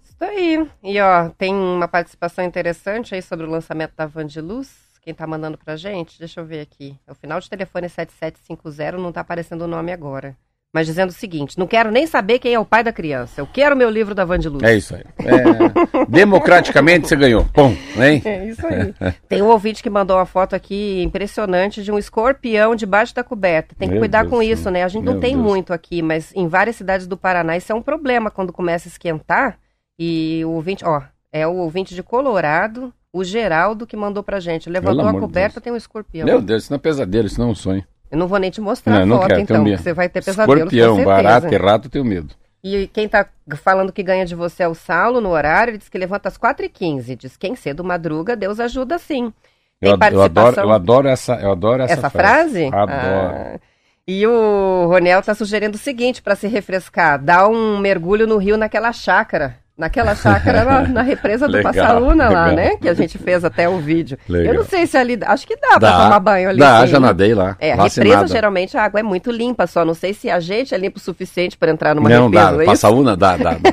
Isso 0.03 0.25
aí. 0.25 0.67
E 0.83 0.99
ó, 0.99 1.29
tem 1.29 1.55
uma 1.55 1.87
participação 1.87 2.43
interessante 2.43 3.15
aí 3.15 3.21
sobre 3.21 3.45
o 3.45 3.51
lançamento 3.51 3.93
da 3.95 4.07
Vandiluz. 4.07 4.75
Quem 5.03 5.13
tá 5.13 5.27
mandando 5.27 5.59
pra 5.59 5.77
gente? 5.77 6.19
Deixa 6.19 6.41
eu 6.41 6.47
ver 6.47 6.61
aqui. 6.61 6.99
É 7.07 7.13
o 7.13 7.15
final 7.15 7.39
de 7.39 7.51
telefone 7.51 7.87
7750, 7.87 8.97
não 8.97 9.13
tá 9.13 9.21
aparecendo 9.21 9.63
o 9.63 9.69
nome 9.69 9.93
agora 9.93 10.35
mas 10.75 10.89
dizendo 10.89 11.11
o 11.11 11.13
seguinte: 11.13 11.57
não 11.57 11.69
quero 11.69 11.93
nem 11.93 12.05
saber 12.05 12.41
quem 12.41 12.53
é 12.53 12.59
o 12.59 12.65
pai 12.65 12.83
da 12.83 12.93
criança. 12.93 13.41
Eu 13.41 13.47
quero 13.47 13.77
meu 13.77 13.89
livro 13.89 14.13
da 14.13 14.25
Vande 14.25 14.49
Luz. 14.49 14.65
É 14.65 14.77
isso 14.77 14.97
aí. 14.97 15.05
É, 15.21 16.05
democraticamente 16.09 17.07
você 17.07 17.15
ganhou. 17.15 17.47
Bom, 17.55 17.77
hein? 17.97 18.21
É 18.25 18.47
isso 18.47 18.67
aí. 18.67 18.93
Tem 19.29 19.41
um 19.41 19.47
ouvinte 19.47 19.81
que 19.81 19.89
mandou 19.89 20.17
uma 20.17 20.27
foto 20.27 20.57
aqui 20.57 21.01
impressionante 21.05 21.85
de 21.85 21.93
um 21.93 21.99
escorpião 21.99 22.75
debaixo 22.75 23.15
da 23.15 23.23
coberta. 23.23 23.77
Tem 23.79 23.87
que 23.87 23.95
meu 23.95 24.01
cuidar 24.01 24.23
Deus 24.23 24.31
com 24.31 24.41
Deus 24.41 24.59
isso, 24.59 24.71
né? 24.71 24.83
A 24.83 24.89
gente 24.89 25.05
não 25.05 25.21
tem 25.21 25.35
Deus. 25.35 25.47
muito 25.47 25.73
aqui, 25.73 26.03
mas 26.03 26.33
em 26.35 26.49
várias 26.49 26.75
cidades 26.75 27.07
do 27.07 27.17
Paraná 27.17 27.57
isso 27.57 27.71
é 27.71 27.75
um 27.75 27.83
problema 27.83 28.29
quando 28.29 28.53
começa 28.53 28.89
a 28.89 28.91
esquentar. 28.91 29.59
E 29.97 30.45
o 30.45 30.51
ouvinte, 30.51 30.85
ó, 30.85 31.03
é 31.33 31.47
o 31.47 31.55
ouvinte 31.55 31.95
de 31.95 32.03
Colorado, 32.03 32.93
o 33.13 33.23
Geraldo, 33.23 33.87
que 33.87 33.97
mandou 33.97 34.25
pra 34.25 34.41
gente. 34.41 34.69
Levantou 34.69 35.07
a 35.07 35.13
coberta, 35.13 35.61
tem 35.61 35.73
um 35.73 35.77
escorpião. 35.77 36.27
Meu 36.27 36.43
Deus, 36.43 36.65
isso 36.65 36.73
não 36.73 36.77
é 36.77 36.81
pesadelo, 36.81 37.29
isso 37.29 37.39
não 37.39 37.49
é 37.49 37.53
um 37.53 37.55
sonho. 37.55 37.85
Eu 38.11 38.19
não 38.19 38.29
vou 38.29 38.39
nem 38.39 38.51
te 38.51 38.61
mostrar 38.61 39.05
não, 39.05 39.17
a 39.17 39.21
foto, 39.21 39.29
quero, 39.29 39.41
então, 39.41 39.65
você 39.65 39.93
vai 39.93 40.09
ter 40.09 40.23
pesadelo. 40.23 40.59
Escorpião, 40.59 41.05
barato 41.05 41.53
e 41.53 41.57
rato, 41.57 41.89
tenho 41.89 42.05
medo. 42.05 42.35
E 42.63 42.87
quem 42.89 43.09
tá 43.09 43.27
falando 43.63 43.93
que 43.93 44.03
ganha 44.03 44.25
de 44.25 44.35
você 44.35 44.63
é 44.63 44.69
o 44.69 44.75
Saulo 44.75 45.21
no 45.21 45.29
horário, 45.31 45.73
ele 45.73 45.79
diz 45.79 45.89
que 45.89 45.99
levanta 45.99 46.29
às 46.29 46.39
4h15. 46.39 47.17
Diz 47.17 47.37
quem 47.37 47.55
cedo 47.55 47.85
madruga, 47.85 48.35
Deus 48.35 48.59
ajuda 48.59 48.99
sim. 48.99 49.33
Eu, 49.81 49.99
eu, 50.13 50.23
adoro, 50.23 50.61
eu 50.61 50.73
adoro 50.73 51.09
essa, 51.09 51.35
eu 51.35 51.51
adoro 51.51 51.83
essa, 51.83 51.93
essa 51.93 52.11
frase. 52.11 52.71
frase? 52.71 52.75
Adoro. 52.75 53.37
Ah, 53.37 53.61
e 54.07 54.27
o 54.27 54.87
Ronel 54.87 55.23
tá 55.23 55.35
sugerindo 55.35 55.77
o 55.77 55.81
seguinte 55.81 56.23
para 56.23 56.37
se 56.37 56.47
refrescar: 56.47 57.23
dá 57.23 57.49
um 57.49 57.79
mergulho 57.79 58.27
no 58.27 58.37
rio 58.37 58.57
naquela 58.57 58.93
chácara. 58.93 59.59
Naquela 59.77 60.15
chácara 60.15 60.65
na, 60.65 60.83
na 60.83 61.03
represa 61.03 61.49
do 61.49 61.53
legal, 61.53 61.73
Passaúna 61.73 62.29
lá, 62.29 62.53
né? 62.53 62.77
Que 62.77 62.89
a 62.89 62.95
gente 62.95 63.19
fez 63.19 63.45
até 63.45 63.69
o 63.69 63.79
vídeo. 63.79 64.17
Legal. 64.29 64.55
Eu 64.55 64.61
não 64.61 64.65
sei 64.65 64.87
se 64.87 64.97
ali. 64.97 65.19
Acho 65.21 65.45
que 65.45 65.57
dá, 65.57 65.79
dá 65.79 65.79
pra 65.79 66.05
tomar 66.05 66.21
banho 66.21 66.49
ali. 66.51 66.61
Dá, 66.61 66.83
sim. 66.83 66.93
já 66.93 67.01
nadei 67.01 67.35
lá. 67.35 67.57
É, 67.59 67.73
a 67.73 67.83
represa 67.83 68.29
geralmente 68.29 68.77
a 68.77 68.85
água 68.85 69.01
é 69.01 69.03
muito 69.03 69.33
limpa 69.33 69.67
só. 69.67 69.85
Não 69.85 69.95
sei 69.95 70.15
se 70.15 70.31
a 70.31 70.39
gente 70.39 70.73
é 70.73 70.79
limpo 70.79 70.99
o 70.99 71.01
suficiente 71.01 71.59
para 71.59 71.73
entrar 71.73 71.93
numa 71.93 72.09
não, 72.09 72.27
represa. 72.27 72.51
Não, 72.53 72.59
dá. 72.59 72.65
Passaúna 72.65 73.17
dá, 73.17 73.37
dá. 73.37 73.55
dá. 73.55 73.73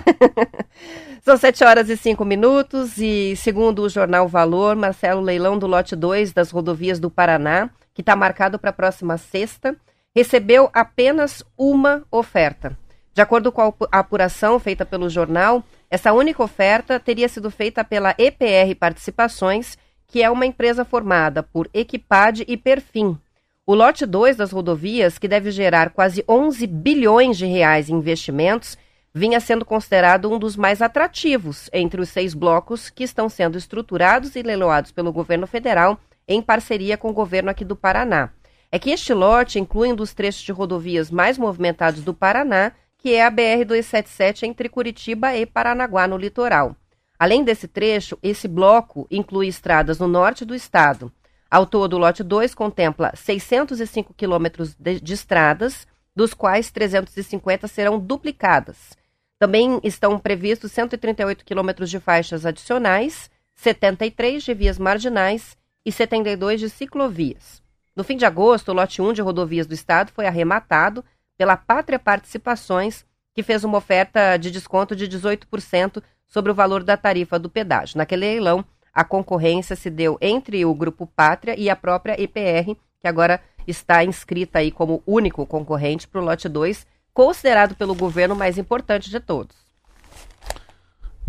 São 1.24 1.38
7 1.38 1.64
horas 1.64 1.88
e 1.88 1.96
5 1.96 2.26
minutos 2.26 2.98
e, 2.98 3.36
segundo 3.36 3.84
o 3.84 3.90
jornal 3.90 4.28
Valor, 4.28 4.76
Marcelo 4.76 5.22
Leilão 5.22 5.56
do 5.56 5.68
lote 5.68 5.96
2 5.96 6.34
das 6.34 6.50
rodovias 6.50 7.00
do 7.00 7.12
Paraná, 7.12 7.70
que 7.94 8.02
está 8.02 8.16
marcado 8.16 8.58
para 8.58 8.72
a 8.72 8.74
próxima 8.74 9.20
sexta, 9.20 9.76
recebeu 10.16 10.68
apenas 10.74 11.44
uma 11.56 12.02
oferta. 12.10 12.76
De 13.14 13.22
acordo 13.22 13.52
com 13.52 13.62
a 13.92 14.00
apuração 14.00 14.58
feita 14.58 14.84
pelo 14.84 15.10
jornal, 15.10 15.64
essa 15.92 16.14
única 16.14 16.42
oferta 16.42 16.98
teria 17.02 17.28
sido 17.28 17.52
feita 17.52 17.84
pela 17.84 18.16
EPR 18.18 18.74
Participações, 18.80 19.78
que 20.08 20.24
é 20.24 20.32
uma 20.32 20.46
empresa 20.46 20.86
formada 20.86 21.44
por 21.44 21.70
Equipad 21.74 22.46
e 22.48 22.56
Perfim. 22.56 23.20
O 23.68 23.76
lote 23.76 24.06
2 24.06 24.38
das 24.38 24.54
rodovias, 24.54 25.20
que 25.20 25.28
deve 25.28 25.52
gerar 25.52 25.90
quase 25.90 26.24
11 26.30 26.66
bilhões 26.66 27.38
de 27.38 27.46
reais 27.46 27.90
em 27.90 27.96
investimentos, 27.96 28.78
vinha 29.14 29.42
sendo 29.42 29.66
considerado 29.66 30.32
um 30.32 30.40
dos 30.40 30.56
mais 30.56 30.82
atrativos 30.82 31.70
entre 31.74 32.00
os 32.00 32.08
seis 32.08 32.34
blocos 32.34 32.90
que 32.90 33.04
estão 33.04 33.28
sendo 33.28 33.58
estruturados 33.58 34.34
e 34.38 34.42
leiloados 34.42 34.94
pelo 34.94 35.12
governo 35.12 35.46
federal 35.46 36.00
em 36.26 36.42
parceria 36.42 36.98
com 36.98 37.10
o 37.10 37.14
governo 37.14 37.50
aqui 37.50 37.66
do 37.66 37.76
Paraná. 37.76 38.30
É 38.72 38.80
que 38.80 38.92
este 38.92 39.14
lote 39.14 39.60
inclui 39.60 39.92
um 39.92 39.96
dos 39.96 40.14
trechos 40.14 40.42
de 40.42 40.54
rodovias 40.54 41.12
mais 41.12 41.38
movimentados 41.38 42.02
do 42.02 42.14
Paraná 42.14 42.72
que 43.02 43.16
é 43.16 43.26
a 43.26 43.32
BR-277 43.32 44.44
entre 44.44 44.70
Curitiba 44.70 45.36
e 45.36 45.44
Paranaguá, 45.44 46.08
no 46.08 46.18
litoral. 46.18 46.76
Além 47.18 47.44
desse 47.44 47.68
trecho, 47.68 48.18
esse 48.22 48.48
bloco 48.48 49.08
inclui 49.10 49.48
estradas 49.48 49.98
no 49.98 50.08
norte 50.08 50.46
do 50.46 50.54
estado. 50.54 51.12
Ao 51.50 51.66
todo, 51.66 51.94
o 51.94 51.98
lote 51.98 52.24
2 52.24 52.54
contempla 52.54 53.12
605 53.16 54.14
quilômetros 54.14 54.76
de, 54.76 55.00
de 55.00 55.14
estradas, 55.14 55.88
dos 56.16 56.34
quais 56.34 56.70
350 56.70 57.68
serão 57.68 58.00
duplicadas. 58.00 58.96
Também 59.40 59.80
estão 59.84 60.20
previstos 60.20 60.72
138 60.72 61.44
quilômetros 61.44 61.90
de 61.90 62.00
faixas 62.00 62.46
adicionais, 62.46 63.32
73 63.56 64.44
de 64.44 64.54
vias 64.54 64.78
marginais 64.78 65.58
e 65.84 65.92
72 65.92 66.60
de 66.60 66.70
ciclovias. 66.70 67.64
No 67.96 68.04
fim 68.04 68.16
de 68.16 68.26
agosto, 68.26 68.70
o 68.70 68.74
lote 68.76 69.02
1 69.02 69.14
de 69.14 69.22
rodovias 69.22 69.66
do 69.66 69.74
estado 69.74 70.12
foi 70.12 70.28
arrematado 70.28 71.04
pela 71.38 71.58
Pátria 71.58 72.00
Participações, 72.00 73.06
que 73.34 73.44
fez 73.44 73.64
uma 73.64 73.78
oferta 73.78 74.38
de 74.38 74.52
desconto 74.52 74.96
de 74.96 75.08
18% 75.08 76.02
sobre 76.28 76.52
o 76.52 76.56
valor 76.56 76.84
da 76.84 76.98
tarifa 76.98 77.38
do 77.38 77.50
pedágio. 77.50 77.98
Naquele 77.98 78.26
leilão, 78.26 78.64
a 78.94 79.04
concorrência 79.04 79.76
se 79.76 79.90
deu 79.90 80.18
entre 80.22 80.66
o 80.66 80.74
Grupo 80.74 81.08
Pátria 81.08 81.56
e 81.58 81.70
a 81.70 81.76
própria 81.76 82.22
EPR, 82.22 82.76
que 83.00 83.08
agora 83.08 83.42
está 83.68 84.04
inscrita 84.04 84.60
aí 84.60 84.72
como 84.72 85.04
único 85.06 85.46
concorrente 85.46 86.08
para 86.08 86.22
o 86.22 86.24
lote 86.24 86.50
2, 86.50 86.86
considerado 87.14 87.76
pelo 87.76 87.96
governo 87.96 88.36
mais 88.36 88.58
importante 88.58 89.10
de 89.10 89.20
todos. 89.20 89.56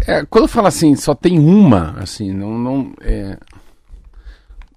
É, 0.06 0.24
quando 0.24 0.48
fala 0.48 0.68
assim, 0.68 0.96
só 0.96 1.14
tem 1.14 1.38
uma, 1.38 1.92
assim, 1.98 2.32
não. 2.32 2.58
não 2.58 2.94
é... 3.00 3.38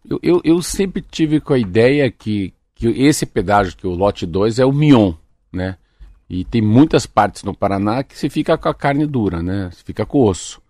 eu, 0.07 0.19
eu, 0.21 0.41
eu, 0.43 0.61
sempre 0.61 1.01
tive 1.01 1.39
com 1.39 1.53
a 1.53 1.57
ideia 1.57 2.11
que, 2.11 2.53
que 2.75 2.87
esse 2.87 3.25
pedágio, 3.25 3.75
que 3.75 3.87
o 3.87 3.95
lote 3.95 4.25
2, 4.25 4.59
é 4.59 4.65
o 4.65 4.71
Mion 4.71 5.13
né? 5.55 5.77
E 6.29 6.43
tem 6.43 6.61
muitas 6.61 7.05
partes 7.05 7.43
no 7.43 7.55
Paraná 7.55 8.03
que 8.03 8.17
se 8.17 8.29
fica 8.29 8.57
com 8.57 8.67
a 8.67 8.73
carne 8.73 9.05
dura, 9.05 9.41
né? 9.41 9.69
Se 9.71 9.83
fica 9.83 10.05
com 10.05 10.19
o 10.19 10.27
osso. 10.27 10.61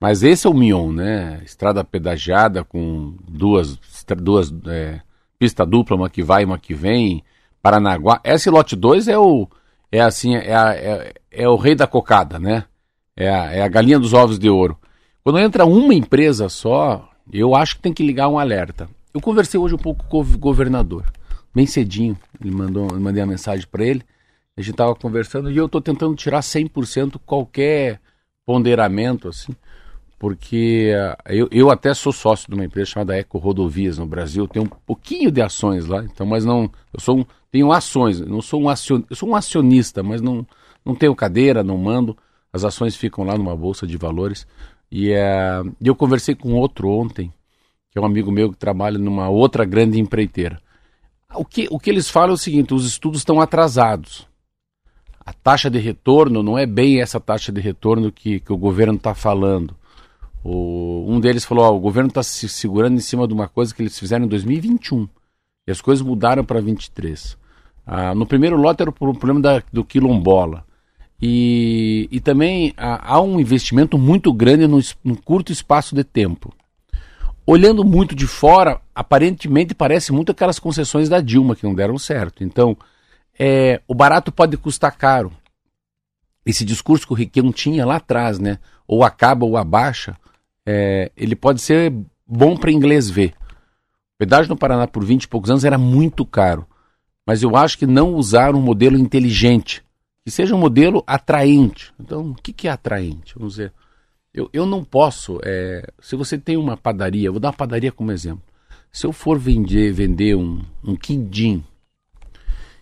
Mas 0.00 0.22
esse 0.22 0.46
é 0.46 0.50
o 0.50 0.54
Mion, 0.54 0.92
né? 0.92 1.40
Estrada 1.44 1.84
pedagiada 1.84 2.64
com 2.64 3.14
duas, 3.28 3.78
duas 4.18 4.52
é, 4.66 5.00
pista 5.38 5.64
dupla, 5.64 5.96
uma 5.96 6.10
que 6.10 6.22
vai 6.22 6.42
e 6.42 6.46
uma 6.46 6.58
que 6.58 6.74
vem. 6.74 7.22
Paranaguá. 7.62 8.20
Esse 8.24 8.50
lote 8.50 8.76
2 8.76 9.08
é 9.08 9.18
o 9.18 9.48
é 9.90 10.00
assim 10.00 10.34
é, 10.34 10.54
a, 10.54 10.74
é, 10.74 11.14
é, 11.30 11.48
o 11.48 11.56
rei 11.56 11.74
da 11.74 11.86
cocada, 11.86 12.38
né? 12.38 12.64
É 13.16 13.28
a, 13.28 13.52
é 13.52 13.62
a 13.62 13.68
galinha 13.68 13.98
dos 13.98 14.12
ovos 14.12 14.38
de 14.38 14.50
ouro. 14.50 14.76
Quando 15.22 15.38
entra 15.38 15.64
uma 15.64 15.94
empresa 15.94 16.48
só, 16.48 17.08
eu 17.32 17.54
acho 17.54 17.76
que 17.76 17.82
tem 17.82 17.94
que 17.94 18.04
ligar 18.04 18.28
um 18.28 18.38
alerta. 18.38 18.88
Eu 19.14 19.20
conversei 19.20 19.58
hoje 19.58 19.74
um 19.74 19.78
pouco 19.78 20.04
com 20.06 20.20
o 20.20 20.38
governador, 20.38 21.04
bem 21.54 21.66
cedinho. 21.66 22.16
Ele 22.40 22.50
mandou, 22.50 22.88
eu 22.90 23.00
mandei 23.00 23.22
a 23.22 23.26
mensagem 23.26 23.66
para 23.70 23.84
ele. 23.84 24.02
A 24.56 24.60
gente 24.60 24.72
estava 24.72 24.94
conversando 24.94 25.50
e 25.50 25.56
eu 25.56 25.66
estou 25.66 25.80
tentando 25.80 26.14
tirar 26.14 26.40
100% 26.40 27.20
qualquer 27.24 28.00
ponderamento, 28.44 29.28
assim, 29.28 29.52
porque 30.18 30.92
uh, 30.94 31.32
eu, 31.32 31.48
eu 31.50 31.70
até 31.70 31.92
sou 31.94 32.12
sócio 32.12 32.48
de 32.48 32.54
uma 32.54 32.64
empresa 32.64 32.90
chamada 32.90 33.16
Eco 33.16 33.38
Rodovias 33.38 33.98
no 33.98 34.06
Brasil, 34.06 34.46
tenho 34.46 34.66
um 34.66 34.68
pouquinho 34.68 35.30
de 35.30 35.40
ações 35.40 35.86
lá, 35.86 36.04
então, 36.04 36.26
mas 36.26 36.44
não, 36.44 36.70
eu 36.92 37.00
sou 37.00 37.20
um, 37.20 37.24
tenho 37.50 37.72
ações, 37.72 38.20
não 38.20 38.42
sou 38.42 38.62
um 38.62 38.68
acionista, 38.68 39.12
eu 39.12 39.16
sou 39.16 39.28
um 39.28 39.34
acionista, 39.34 40.02
mas 40.02 40.20
não, 40.20 40.46
não 40.84 40.94
tenho 40.94 41.14
cadeira, 41.16 41.64
não 41.64 41.78
mando, 41.78 42.16
as 42.52 42.64
ações 42.64 42.94
ficam 42.94 43.24
lá 43.24 43.36
numa 43.36 43.56
bolsa 43.56 43.86
de 43.86 43.96
valores, 43.96 44.46
e 44.90 45.10
uh, 45.10 45.74
eu 45.80 45.96
conversei 45.96 46.34
com 46.34 46.52
outro 46.54 46.88
ontem, 46.88 47.32
que 47.90 47.98
é 47.98 48.00
um 48.00 48.04
amigo 48.04 48.30
meu 48.30 48.50
que 48.52 48.56
trabalha 48.56 48.98
numa 48.98 49.28
outra 49.28 49.64
grande 49.64 49.98
empreiteira. 49.98 50.60
O 51.36 51.44
que, 51.44 51.68
o 51.70 51.78
que 51.78 51.90
eles 51.90 52.08
falam 52.08 52.30
é 52.30 52.34
o 52.34 52.38
seguinte: 52.38 52.74
os 52.74 52.86
estudos 52.86 53.20
estão 53.20 53.40
atrasados. 53.40 54.26
A 55.24 55.32
taxa 55.32 55.70
de 55.70 55.78
retorno 55.78 56.42
não 56.42 56.58
é 56.58 56.66
bem 56.66 57.00
essa 57.00 57.18
taxa 57.18 57.50
de 57.50 57.60
retorno 57.60 58.12
que, 58.12 58.40
que 58.40 58.52
o 58.52 58.56
governo 58.56 58.96
está 58.96 59.14
falando. 59.14 59.74
O, 60.42 61.06
um 61.08 61.18
deles 61.18 61.44
falou: 61.44 61.64
ó, 61.64 61.74
o 61.74 61.80
governo 61.80 62.08
está 62.08 62.22
se 62.22 62.48
segurando 62.48 62.96
em 62.96 63.00
cima 63.00 63.26
de 63.26 63.32
uma 63.32 63.48
coisa 63.48 63.74
que 63.74 63.82
eles 63.82 63.98
fizeram 63.98 64.26
em 64.26 64.28
2021 64.28 65.08
e 65.66 65.70
as 65.70 65.80
coisas 65.80 66.04
mudaram 66.04 66.44
para 66.44 66.60
23. 66.60 67.36
Ah, 67.86 68.14
no 68.14 68.26
primeiro 68.26 68.56
lote 68.56 68.82
era 68.82 68.90
o 68.90 68.92
problema 68.92 69.40
da, 69.40 69.62
do 69.72 69.84
quilombola. 69.84 70.64
E, 71.20 72.08
e 72.10 72.20
também 72.20 72.74
há, 72.76 73.14
há 73.14 73.20
um 73.20 73.40
investimento 73.40 73.96
muito 73.96 74.32
grande 74.32 74.66
num, 74.66 74.80
num 75.02 75.14
curto 75.14 75.52
espaço 75.52 75.94
de 75.94 76.04
tempo. 76.04 76.52
Olhando 77.46 77.84
muito 77.84 78.14
de 78.14 78.26
fora, 78.26 78.80
aparentemente 78.94 79.74
parece 79.74 80.12
muito 80.12 80.32
aquelas 80.32 80.58
concessões 80.58 81.08
da 81.08 81.20
Dilma 81.20 81.54
que 81.54 81.64
não 81.64 81.74
deram 81.74 81.98
certo. 81.98 82.42
Então, 82.42 82.76
é, 83.38 83.82
o 83.86 83.94
barato 83.94 84.32
pode 84.32 84.56
custar 84.56 84.96
caro. 84.96 85.30
Esse 86.46 86.64
discurso 86.64 87.06
que 87.06 87.12
o 87.12 87.16
Riquelme 87.16 87.52
tinha 87.52 87.84
lá 87.84 87.96
atrás, 87.96 88.38
né? 88.38 88.58
Ou 88.86 89.04
acaba 89.04 89.44
ou 89.44 89.56
abaixa, 89.56 90.16
é, 90.66 91.10
ele 91.16 91.36
pode 91.36 91.60
ser 91.60 91.92
bom 92.26 92.56
para 92.56 92.72
inglês 92.72 93.10
ver. 93.10 93.34
Pedágio 94.18 94.48
no 94.48 94.56
Paraná 94.56 94.86
por 94.86 95.04
20 95.04 95.24
e 95.24 95.28
poucos 95.28 95.50
anos 95.50 95.64
era 95.64 95.76
muito 95.76 96.24
caro. 96.24 96.66
Mas 97.26 97.42
eu 97.42 97.56
acho 97.56 97.78
que 97.78 97.86
não 97.86 98.14
usar 98.14 98.54
um 98.54 98.60
modelo 98.60 98.98
inteligente, 98.98 99.82
que 100.24 100.30
seja 100.30 100.54
um 100.54 100.58
modelo 100.58 101.02
atraente. 101.06 101.92
Então, 101.98 102.30
o 102.30 102.34
que, 102.34 102.52
que 102.52 102.68
é 102.68 102.70
atraente? 102.70 103.34
Vamos 103.36 103.54
dizer, 103.54 103.72
eu, 104.34 104.50
eu 104.52 104.66
não 104.66 104.84
posso. 104.84 105.40
É, 105.44 105.86
se 106.00 106.16
você 106.16 106.36
tem 106.36 106.56
uma 106.56 106.76
padaria, 106.76 107.30
vou 107.30 107.40
dar 107.40 107.48
uma 107.48 107.54
padaria 107.54 107.92
como 107.92 108.12
exemplo. 108.12 108.42
Se 108.92 109.06
eu 109.06 109.12
for 109.12 109.38
vender, 109.38 109.92
vender 109.92 110.36
um, 110.36 110.62
um 110.82 110.96
quindim 110.96 111.64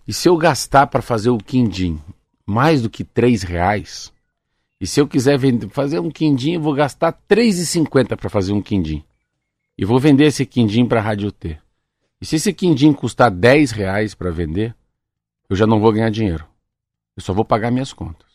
e 0.06 0.12
se 0.12 0.28
eu 0.28 0.36
gastar 0.36 0.88
para 0.88 1.00
fazer 1.00 1.30
o 1.30 1.38
quindim 1.38 2.00
mais 2.44 2.82
do 2.82 2.90
que 2.90 3.04
três 3.04 3.42
reais, 3.42 4.12
e 4.80 4.86
se 4.86 5.00
eu 5.00 5.06
quiser 5.06 5.38
vender, 5.38 5.68
fazer 5.68 6.00
um 6.00 6.10
quindim, 6.10 6.54
eu 6.54 6.60
vou 6.60 6.74
gastar 6.74 7.10
R$ 7.10 7.36
3,50 7.36 8.16
para 8.16 8.28
fazer 8.28 8.52
um 8.52 8.60
quindim. 8.60 9.04
E 9.78 9.84
vou 9.84 10.00
vender 10.00 10.24
esse 10.24 10.44
quindim 10.44 10.86
para 10.86 10.98
a 11.00 11.02
Rádio 11.02 11.30
T. 11.30 11.56
E 12.20 12.26
se 12.26 12.36
esse 12.36 12.52
quindim 12.52 12.92
custar 12.92 13.30
10 13.30 13.70
reais 13.70 14.14
para 14.14 14.30
vender, 14.30 14.74
eu 15.48 15.54
já 15.54 15.66
não 15.66 15.80
vou 15.80 15.92
ganhar 15.92 16.10
dinheiro. 16.10 16.44
Eu 17.16 17.22
só 17.22 17.32
vou 17.32 17.44
pagar 17.44 17.70
minhas 17.70 17.92
contas. 17.92 18.28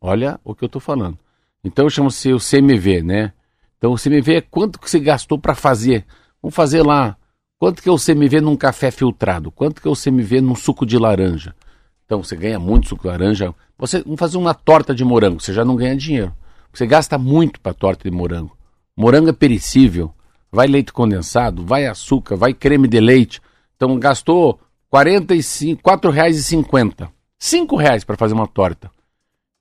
Olha 0.00 0.40
o 0.42 0.54
que 0.54 0.64
eu 0.64 0.66
estou 0.66 0.80
falando. 0.80 1.18
Então 1.64 1.88
chama-se 1.88 2.32
o 2.32 2.38
CMV, 2.38 3.02
né? 3.02 3.32
Então 3.78 3.92
o 3.92 3.98
CMV 3.98 4.34
é 4.34 4.40
quanto 4.40 4.78
que 4.78 4.90
você 4.90 5.00
gastou 5.00 5.38
para 5.38 5.54
fazer. 5.54 6.04
Vamos 6.42 6.54
fazer 6.54 6.82
lá 6.82 7.16
Quanto 7.62 7.80
que 7.80 7.88
é 7.88 7.92
o 7.92 7.96
CMV 7.96 8.40
num 8.40 8.56
café 8.56 8.90
filtrado? 8.90 9.52
Quanto 9.52 9.80
que 9.80 9.86
é 9.86 9.90
o 9.92 9.94
CMV 9.94 10.40
num 10.40 10.56
suco 10.56 10.84
de 10.84 10.98
laranja? 10.98 11.54
Então 12.04 12.20
você 12.20 12.34
ganha 12.34 12.58
muito 12.58 12.88
suco 12.88 13.02
de 13.02 13.08
laranja. 13.10 13.54
Você 13.78 14.02
vamos 14.02 14.18
fazer 14.18 14.36
uma 14.36 14.52
torta 14.52 14.92
de 14.92 15.04
morango, 15.04 15.40
você 15.40 15.52
já 15.52 15.64
não 15.64 15.76
ganha 15.76 15.94
dinheiro. 15.96 16.32
Você 16.72 16.88
gasta 16.88 17.16
muito 17.16 17.60
para 17.60 17.72
torta 17.72 18.10
de 18.10 18.16
morango. 18.16 18.58
Morango 18.96 19.28
é 19.28 19.32
perecível. 19.32 20.12
Vai 20.50 20.66
leite 20.66 20.92
condensado, 20.92 21.64
vai 21.64 21.86
açúcar, 21.86 22.34
vai 22.34 22.52
creme 22.52 22.88
de 22.88 22.98
leite. 22.98 23.40
Então 23.76 23.96
gastou 23.96 24.58
R$ 24.92 25.20
4,50. 25.20 27.08
R$ 27.08 27.76
reais 27.78 28.02
para 28.02 28.16
fazer 28.16 28.34
uma 28.34 28.48
torta. 28.48 28.90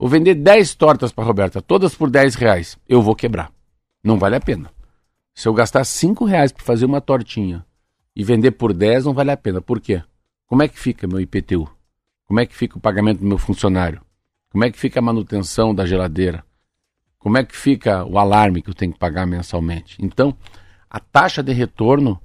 Vou 0.01 0.10
vender 0.10 0.34
10 0.34 0.74
tortas 0.74 1.12
para 1.12 1.24
Roberta, 1.24 1.62
todas 1.62 1.93
por 1.93 2.10
10 2.10 2.34
reais. 2.34 2.75
Eu 2.89 3.03
vou 3.03 3.15
quebrar. 3.15 3.51
Não 4.03 4.17
vale 4.17 4.36
a 4.36 4.39
pena. 4.39 4.72
Se 5.31 5.48
eu 5.48 5.53
gastar 5.53 5.84
5 5.84 6.25
reais 6.25 6.51
para 6.51 6.65
fazer 6.65 6.86
uma 6.86 7.00
tortinha 7.00 7.63
e 8.15 8.24
vender 8.24 8.50
por 8.53 8.74
10 8.74 9.05
não 9.05 9.13
vale 9.13 9.29
a 9.29 9.38
pena. 9.38 9.62
Por 9.62 9.79
quê? 9.79 10.01
Como 10.48 10.63
é 10.63 10.67
que 10.67 10.79
fica 10.79 11.05
meu 11.05 11.20
IPTU? 11.20 11.70
Como 12.25 12.39
é 12.39 12.48
que 12.48 12.55
fica 12.55 12.79
o 12.79 12.81
pagamento 12.81 13.20
do 13.20 13.27
meu 13.27 13.38
funcionário? 13.38 14.01
Como 14.51 14.63
é 14.63 14.72
que 14.72 14.79
fica 14.79 15.00
a 15.00 15.03
manutenção 15.03 15.72
da 15.72 15.86
geladeira? 15.86 16.43
Como 17.20 17.38
é 17.38 17.43
que 17.43 17.55
fica 17.55 18.03
o 18.03 18.17
alarme 18.17 18.63
que 18.63 18.72
eu 18.72 18.74
tenho 18.74 18.93
que 18.93 18.98
pagar 18.98 19.27
mensalmente? 19.27 19.98
Então, 20.03 20.36
a 20.89 21.00
taxa 21.00 21.43
de 21.43 21.53
retorno 21.53 22.20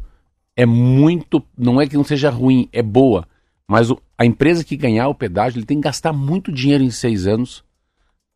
é 0.57 0.65
muito. 0.65 1.45
Não 1.55 1.79
é 1.79 1.87
que 1.87 1.99
não 1.99 2.05
seja 2.05 2.31
ruim, 2.31 2.71
é 2.73 2.83
boa. 2.83 3.29
Mas 3.69 3.91
o, 3.91 4.01
a 4.17 4.25
empresa 4.25 4.65
que 4.65 4.79
ganhar 4.79 5.09
o 5.09 5.15
pedágio 5.15 5.59
ele 5.59 5.67
tem 5.67 5.77
que 5.77 5.85
gastar 5.85 6.15
muito 6.15 6.51
dinheiro 6.51 6.83
em 6.83 6.91
seis 6.91 7.27
anos 7.27 7.66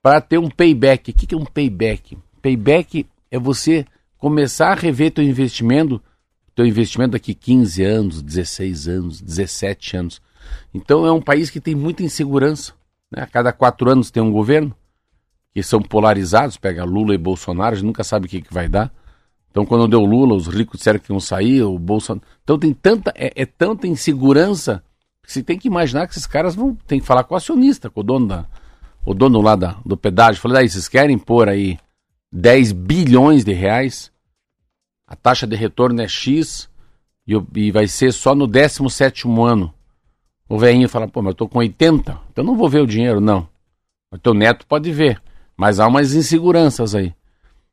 para 0.03 0.21
ter 0.21 0.39
um 0.39 0.49
payback. 0.49 1.11
O 1.11 1.15
que, 1.15 1.35
é 1.35 1.39
um 1.39 1.45
payback? 1.45 2.17
Payback 2.41 3.07
é 3.31 3.39
você 3.39 3.85
começar 4.19 4.73
a 4.73 4.75
rever 4.75 5.13
teu 5.13 5.25
investimento 5.25 6.03
teu 6.55 6.67
investimento 6.67 7.13
daqui 7.13 7.33
15 7.33 7.83
anos, 7.83 8.23
16 8.23 8.89
anos, 8.89 9.21
17 9.21 9.97
anos. 9.97 10.21
Então 10.75 11.07
é 11.07 11.13
um 11.13 11.23
país 11.23 11.49
que 11.49 11.61
tem 11.61 11.75
muita 11.75 12.03
insegurança. 12.03 12.75
Né? 13.11 13.23
A 13.23 13.27
cada 13.27 13.53
quatro 13.53 13.91
anos 13.91 14.11
tem 14.11 14.23
um 14.23 14.33
governo 14.33 14.75
que 15.55 15.63
são 15.63 15.81
polarizados, 15.81 16.59
pega 16.59 16.85
Lula 16.85 17.15
e 17.15 17.19
Bolsonaro, 17.19 17.73
a 17.73 17.77
gente 17.77 17.87
nunca 17.87 18.05
sabe 18.05 18.27
o 18.27 18.29
que, 18.29 18.43
que 18.43 18.53
vai 18.53 18.69
dar. 18.69 18.93
Então 19.51 19.65
quando 19.65 19.89
deu 19.89 20.05
Lula, 20.05 20.35
os 20.35 20.47
ricos 20.49 20.79
disseram 20.79 20.99
que 20.99 21.11
iam 21.11 21.19
sair, 21.19 21.63
o 21.63 21.79
Bolsonaro. 21.79 22.27
Então 22.43 22.59
tem 22.59 22.75
tanta, 22.75 23.13
é, 23.17 23.33
é 23.35 23.47
tanta 23.47 23.87
insegurança 23.87 24.83
que 25.23 25.33
você 25.33 25.43
tem 25.43 25.59
que 25.59 25.69
imaginar 25.69 26.07
que 26.07 26.13
esses 26.13 26.27
caras 26.27 26.55
vão 26.55 26.75
ter 26.75 27.01
que 27.01 27.07
falar 27.07 27.25
com 27.25 27.35
o 27.35 27.37
acionista, 27.37 27.89
com 27.89 28.01
o 28.01 28.05
dono 28.05 28.27
da. 28.27 28.47
O 29.05 29.15
dono 29.15 29.41
lá 29.41 29.57
da, 29.57 29.77
do 29.85 29.97
pedágio. 29.97 30.41
Falei, 30.41 30.59
daí, 30.59 30.69
vocês 30.69 30.89
querem 30.89 31.19
pôr 31.19 31.49
aí 31.49 31.79
10 32.33 32.73
bilhões 32.73 33.45
de 33.45 33.53
reais 33.53 34.11
a 35.11 35.17
taxa 35.17 35.45
de 35.45 35.57
retorno 35.57 36.01
é 36.01 36.07
X 36.07 36.71
e, 37.27 37.35
e 37.57 37.73
vai 37.73 37.89
ser 37.89 38.13
só 38.13 38.33
no 38.33 38.47
17 38.47 39.27
ano. 39.27 39.75
O 40.49 40.57
velhinho 40.57 40.89
fala, 40.89 41.09
pô, 41.09 41.21
mas 41.21 41.33
eu 41.33 41.37
tô 41.37 41.49
com 41.49 41.59
80, 41.59 42.17
então 42.31 42.45
não 42.45 42.57
vou 42.57 42.69
ver 42.69 42.81
o 42.81 42.87
dinheiro, 42.87 43.21
não. 43.21 43.49
O 44.13 44.17
teu 44.17 44.33
neto 44.33 44.65
pode 44.69 44.93
ver, 44.93 45.21
mas 45.57 45.81
há 45.81 45.89
umas 45.89 46.15
inseguranças 46.15 46.95
aí. 46.95 47.13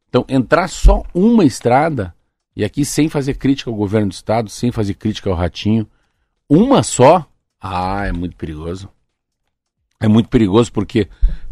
Então, 0.10 0.26
entrar 0.28 0.68
só 0.68 1.04
uma 1.14 1.46
estrada, 1.46 2.14
e 2.56 2.66
aqui 2.66 2.84
sem 2.84 3.08
fazer 3.08 3.36
crítica 3.36 3.70
ao 3.70 3.76
governo 3.76 4.10
do 4.10 4.14
estado, 4.14 4.50
sem 4.50 4.72
fazer 4.72 4.96
crítica 4.96 5.30
ao 5.30 5.36
ratinho, 5.36 5.88
uma 6.50 6.82
só, 6.82 7.24
ah, 7.62 8.08
é 8.08 8.12
muito 8.12 8.36
perigoso. 8.36 8.90
É 10.00 10.08
muito 10.08 10.30
perigoso 10.30 10.72
porque 10.72 11.08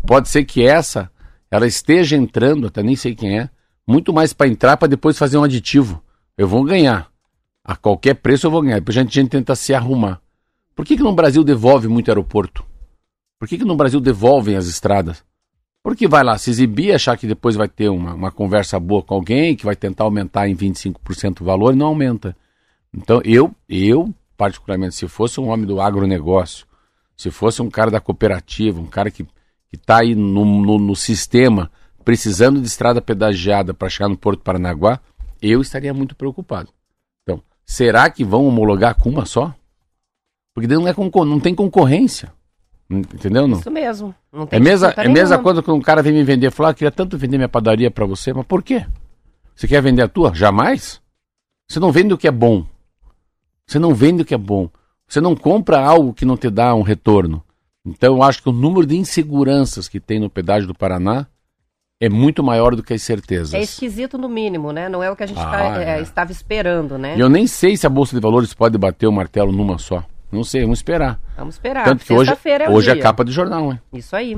pode 0.05 0.29
ser 0.29 0.45
que 0.45 0.63
essa, 0.63 1.11
ela 1.49 1.65
esteja 1.65 2.15
entrando, 2.15 2.67
até 2.67 2.83
nem 2.83 2.95
sei 2.95 3.15
quem 3.15 3.39
é, 3.39 3.49
muito 3.87 4.13
mais 4.13 4.33
para 4.33 4.47
entrar 4.47 4.77
para 4.77 4.87
depois 4.87 5.17
fazer 5.17 5.37
um 5.37 5.43
aditivo. 5.43 6.03
Eu 6.37 6.47
vou 6.47 6.63
ganhar. 6.63 7.09
A 7.63 7.75
qualquer 7.75 8.15
preço 8.15 8.45
eu 8.47 8.51
vou 8.51 8.61
ganhar. 8.61 8.79
Depois 8.79 8.97
a 8.97 9.01
gente, 9.01 9.17
a 9.17 9.21
gente 9.21 9.31
tenta 9.31 9.55
se 9.55 9.73
arrumar. 9.73 10.21
Por 10.75 10.85
que, 10.85 10.97
que 10.97 11.03
no 11.03 11.13
Brasil 11.13 11.43
devolve 11.43 11.87
muito 11.87 12.09
aeroporto? 12.09 12.63
Por 13.39 13.47
que, 13.47 13.57
que 13.57 13.65
no 13.65 13.75
Brasil 13.75 13.99
devolvem 13.99 14.55
as 14.55 14.67
estradas? 14.67 15.23
Porque 15.81 16.07
vai 16.07 16.23
lá 16.23 16.37
se 16.37 16.49
exibir, 16.49 16.93
achar 16.93 17.15
que 17.15 17.27
depois 17.27 17.55
vai 17.55 17.67
ter 17.67 17.89
uma, 17.89 18.13
uma 18.13 18.31
conversa 18.31 18.79
boa 18.79 19.03
com 19.03 19.13
alguém, 19.13 19.55
que 19.55 19.65
vai 19.65 19.75
tentar 19.75 20.03
aumentar 20.03 20.47
em 20.47 20.55
25% 20.55 21.41
o 21.41 21.45
valor 21.45 21.73
e 21.73 21.77
não 21.77 21.87
aumenta. 21.87 22.35
Então 22.93 23.21
eu, 23.23 23.53
eu, 23.69 24.13
particularmente, 24.35 24.95
se 24.95 25.07
fosse 25.07 25.39
um 25.39 25.49
homem 25.49 25.65
do 25.65 25.79
agronegócio, 25.79 26.65
se 27.15 27.31
fosse 27.31 27.61
um 27.61 27.69
cara 27.69 27.89
da 27.89 27.99
cooperativa, 27.99 28.79
um 28.79 28.87
cara 28.87 29.09
que 29.09 29.25
está 29.71 29.99
aí 29.99 30.15
no, 30.15 30.45
no, 30.45 30.77
no 30.79 30.95
sistema 30.95 31.71
precisando 32.03 32.61
de 32.61 32.67
estrada 32.67 33.01
pedagiada 33.01 33.73
para 33.73 33.89
chegar 33.89 34.07
no 34.07 34.15
Porto 34.15 34.43
Paranaguá, 34.43 34.99
eu 35.41 35.59
estaria 35.59 35.93
muito 35.93 36.15
preocupado. 36.15 36.69
Então, 37.23 37.41
será 37.65 38.09
que 38.11 38.23
vão 38.23 38.45
homologar 38.45 38.95
com 38.95 39.09
uma 39.09 39.25
só? 39.25 39.53
Porque 40.53 40.67
não, 40.67 40.87
é 40.87 40.93
não 41.25 41.39
tem 41.39 41.55
concorrência. 41.55 42.31
Entendeu? 42.89 43.47
Não? 43.47 43.59
Isso 43.59 43.71
mesmo. 43.71 44.13
Não 44.31 44.45
tem 44.45 44.57
é 44.57 44.59
mesmo 44.61 44.87
é 44.95 45.07
mesma 45.09 45.39
coisa 45.39 45.63
que 45.63 45.71
um 45.71 45.81
cara 45.81 46.03
vem 46.03 46.13
me 46.13 46.23
vender 46.23 46.47
e 46.47 46.51
falar, 46.51 46.69
ah, 46.69 46.73
queria 46.73 46.91
tanto 46.91 47.17
vender 47.17 47.37
minha 47.37 47.49
padaria 47.49 47.89
para 47.89 48.05
você, 48.05 48.31
mas 48.31 48.45
por 48.45 48.61
quê? 48.61 48.85
Você 49.55 49.67
quer 49.67 49.81
vender 49.81 50.03
a 50.03 50.07
tua? 50.07 50.33
Jamais? 50.35 51.01
Você 51.67 51.79
não 51.79 51.91
vende 51.91 52.13
o 52.13 52.17
que 52.17 52.27
é 52.27 52.31
bom. 52.31 52.65
Você 53.65 53.79
não 53.79 53.95
vende 53.95 54.21
o 54.21 54.25
que 54.25 54.35
é 54.35 54.37
bom. 54.37 54.69
Você 55.07 55.21
não 55.21 55.35
compra 55.35 55.79
algo 55.79 56.13
que 56.13 56.25
não 56.25 56.37
te 56.37 56.49
dá 56.49 56.73
um 56.73 56.81
retorno. 56.81 57.43
Então 57.85 58.15
eu 58.15 58.23
acho 58.23 58.41
que 58.41 58.49
o 58.49 58.53
número 58.53 58.85
de 58.85 58.97
inseguranças 58.97 59.87
que 59.87 59.99
tem 59.99 60.19
no 60.19 60.29
pedágio 60.29 60.67
do 60.67 60.73
Paraná 60.73 61.27
é 61.99 62.09
muito 62.09 62.43
maior 62.43 62.75
do 62.75 62.83
que 62.83 62.93
as 62.93 63.01
certezas. 63.01 63.53
É 63.53 63.61
esquisito 63.61 64.17
no 64.17 64.27
mínimo, 64.27 64.71
né? 64.71 64.89
Não 64.89 65.01
é 65.01 65.09
o 65.09 65.15
que 65.15 65.23
a 65.23 65.27
gente 65.27 65.39
ah, 65.39 65.49
tá, 65.49 65.81
é. 65.81 65.97
É, 65.97 66.01
estava 66.01 66.31
esperando, 66.31 66.97
né? 66.97 67.15
E 67.15 67.19
eu 67.19 67.29
nem 67.29 67.47
sei 67.47 67.77
se 67.77 67.85
a 67.85 67.89
Bolsa 67.89 68.15
de 68.15 68.21
Valores 68.21 68.53
pode 68.53 68.77
bater 68.77 69.07
o 69.07 69.11
martelo 69.11 69.51
numa 69.51 69.77
só. 69.77 70.03
Não 70.31 70.43
sei, 70.43 70.61
vamos 70.63 70.79
esperar. 70.79 71.19
Vamos 71.37 71.55
esperar. 71.55 71.85
Tanto 71.85 72.03
que 72.03 72.11
hoje, 72.11 72.31
é 72.31 72.69
hoje 72.69 72.89
é 72.89 72.95
capa 72.97 73.23
de 73.23 73.31
jornal, 73.31 73.69
né? 73.69 73.79
Isso 73.93 74.15
aí. 74.15 74.37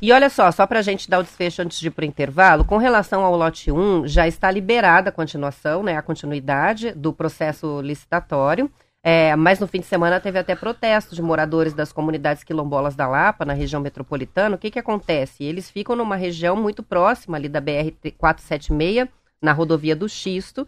E 0.00 0.12
olha 0.12 0.28
só, 0.28 0.52
só 0.52 0.66
para 0.66 0.80
a 0.80 0.82
gente 0.82 1.08
dar 1.08 1.18
o 1.20 1.22
desfecho 1.22 1.62
antes 1.62 1.80
de 1.80 1.86
ir 1.86 1.90
para 1.90 2.02
o 2.02 2.06
intervalo, 2.06 2.64
com 2.64 2.76
relação 2.76 3.24
ao 3.24 3.34
lote 3.34 3.72
1, 3.72 4.06
já 4.06 4.28
está 4.28 4.50
liberada 4.50 5.08
a 5.08 5.12
continuação, 5.12 5.82
né, 5.82 5.96
a 5.96 6.02
continuidade 6.02 6.92
do 6.92 7.12
processo 7.12 7.80
licitatório. 7.80 8.70
É, 9.06 9.36
mas 9.36 9.60
no 9.60 9.66
fim 9.66 9.80
de 9.80 9.86
semana 9.86 10.18
teve 10.18 10.38
até 10.38 10.56
protestos 10.56 11.14
de 11.14 11.20
moradores 11.20 11.74
das 11.74 11.92
comunidades 11.92 12.42
quilombolas 12.42 12.96
da 12.96 13.06
Lapa, 13.06 13.44
na 13.44 13.52
região 13.52 13.82
metropolitana. 13.82 14.56
O 14.56 14.58
que, 14.58 14.70
que 14.70 14.78
acontece? 14.78 15.44
Eles 15.44 15.70
ficam 15.70 15.94
numa 15.94 16.16
região 16.16 16.56
muito 16.56 16.82
próxima 16.82 17.36
ali 17.36 17.46
da 17.46 17.60
BR-476, 17.60 19.06
na 19.42 19.52
rodovia 19.52 19.94
do 19.94 20.08
Xisto, 20.08 20.66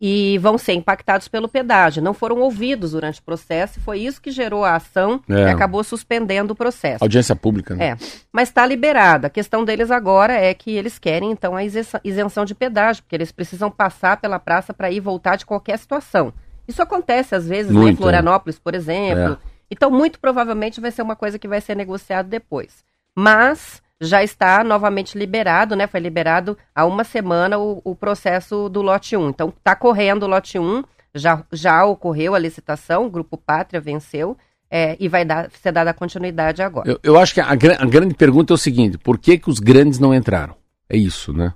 e 0.00 0.36
vão 0.38 0.58
ser 0.58 0.72
impactados 0.72 1.28
pelo 1.28 1.48
pedágio. 1.48 2.02
Não 2.02 2.12
foram 2.12 2.40
ouvidos 2.40 2.90
durante 2.90 3.20
o 3.20 3.22
processo 3.22 3.78
e 3.78 3.82
foi 3.82 4.00
isso 4.00 4.20
que 4.20 4.32
gerou 4.32 4.64
a 4.64 4.74
ação 4.74 5.22
é. 5.28 5.42
e 5.42 5.44
acabou 5.44 5.84
suspendendo 5.84 6.54
o 6.54 6.56
processo. 6.56 7.04
Audiência 7.04 7.36
pública, 7.36 7.76
né? 7.76 7.90
É, 7.90 7.96
mas 8.32 8.48
está 8.48 8.66
liberada. 8.66 9.28
A 9.28 9.30
questão 9.30 9.64
deles 9.64 9.92
agora 9.92 10.32
é 10.32 10.52
que 10.52 10.72
eles 10.72 10.98
querem, 10.98 11.30
então, 11.30 11.54
a 11.54 11.62
isenção 11.64 12.44
de 12.44 12.52
pedágio, 12.52 13.04
porque 13.04 13.14
eles 13.14 13.30
precisam 13.30 13.70
passar 13.70 14.16
pela 14.16 14.40
praça 14.40 14.74
para 14.74 14.90
ir 14.90 14.98
voltar 14.98 15.36
de 15.36 15.46
qualquer 15.46 15.78
situação. 15.78 16.34
Isso 16.66 16.82
acontece 16.82 17.34
às 17.34 17.46
vezes 17.46 17.72
né, 17.72 17.90
em 17.90 17.96
Florianópolis, 17.96 18.58
por 18.58 18.74
exemplo. 18.74 19.34
É. 19.34 19.56
Então, 19.70 19.90
muito 19.90 20.18
provavelmente 20.18 20.80
vai 20.80 20.90
ser 20.90 21.02
uma 21.02 21.16
coisa 21.16 21.38
que 21.38 21.48
vai 21.48 21.60
ser 21.60 21.74
negociada 21.74 22.28
depois. 22.28 22.84
Mas 23.14 23.82
já 24.00 24.22
está 24.22 24.62
novamente 24.62 25.18
liberado, 25.18 25.74
né? 25.74 25.86
Foi 25.86 26.00
liberado 26.00 26.56
há 26.74 26.84
uma 26.84 27.04
semana 27.04 27.58
o, 27.58 27.80
o 27.84 27.94
processo 27.94 28.68
do 28.68 28.82
lote 28.82 29.16
1. 29.16 29.30
Então, 29.30 29.48
está 29.48 29.74
correndo 29.74 30.24
o 30.24 30.28
lote 30.28 30.58
1, 30.58 30.84
já, 31.14 31.42
já 31.52 31.84
ocorreu 31.84 32.34
a 32.34 32.38
licitação, 32.38 33.06
o 33.06 33.10
Grupo 33.10 33.36
Pátria 33.36 33.80
venceu. 33.80 34.36
É, 34.68 34.96
e 34.98 35.08
vai 35.08 35.24
dar, 35.24 35.48
ser 35.62 35.70
dada 35.70 35.94
continuidade 35.94 36.60
agora. 36.60 36.90
Eu, 36.90 36.98
eu 37.00 37.16
acho 37.16 37.32
que 37.32 37.40
a, 37.40 37.46
a, 37.48 37.54
grande 37.54 38.14
pergunta 38.16 38.52
é 38.52 38.56
o 38.56 38.58
seguinte: 38.58 38.98
por 38.98 39.16
que, 39.16 39.38
que 39.38 39.48
os 39.48 39.60
grandes 39.60 40.00
não 40.00 40.12
entraram? 40.12 40.56
É 40.90 40.96
isso, 40.96 41.32
né? 41.32 41.54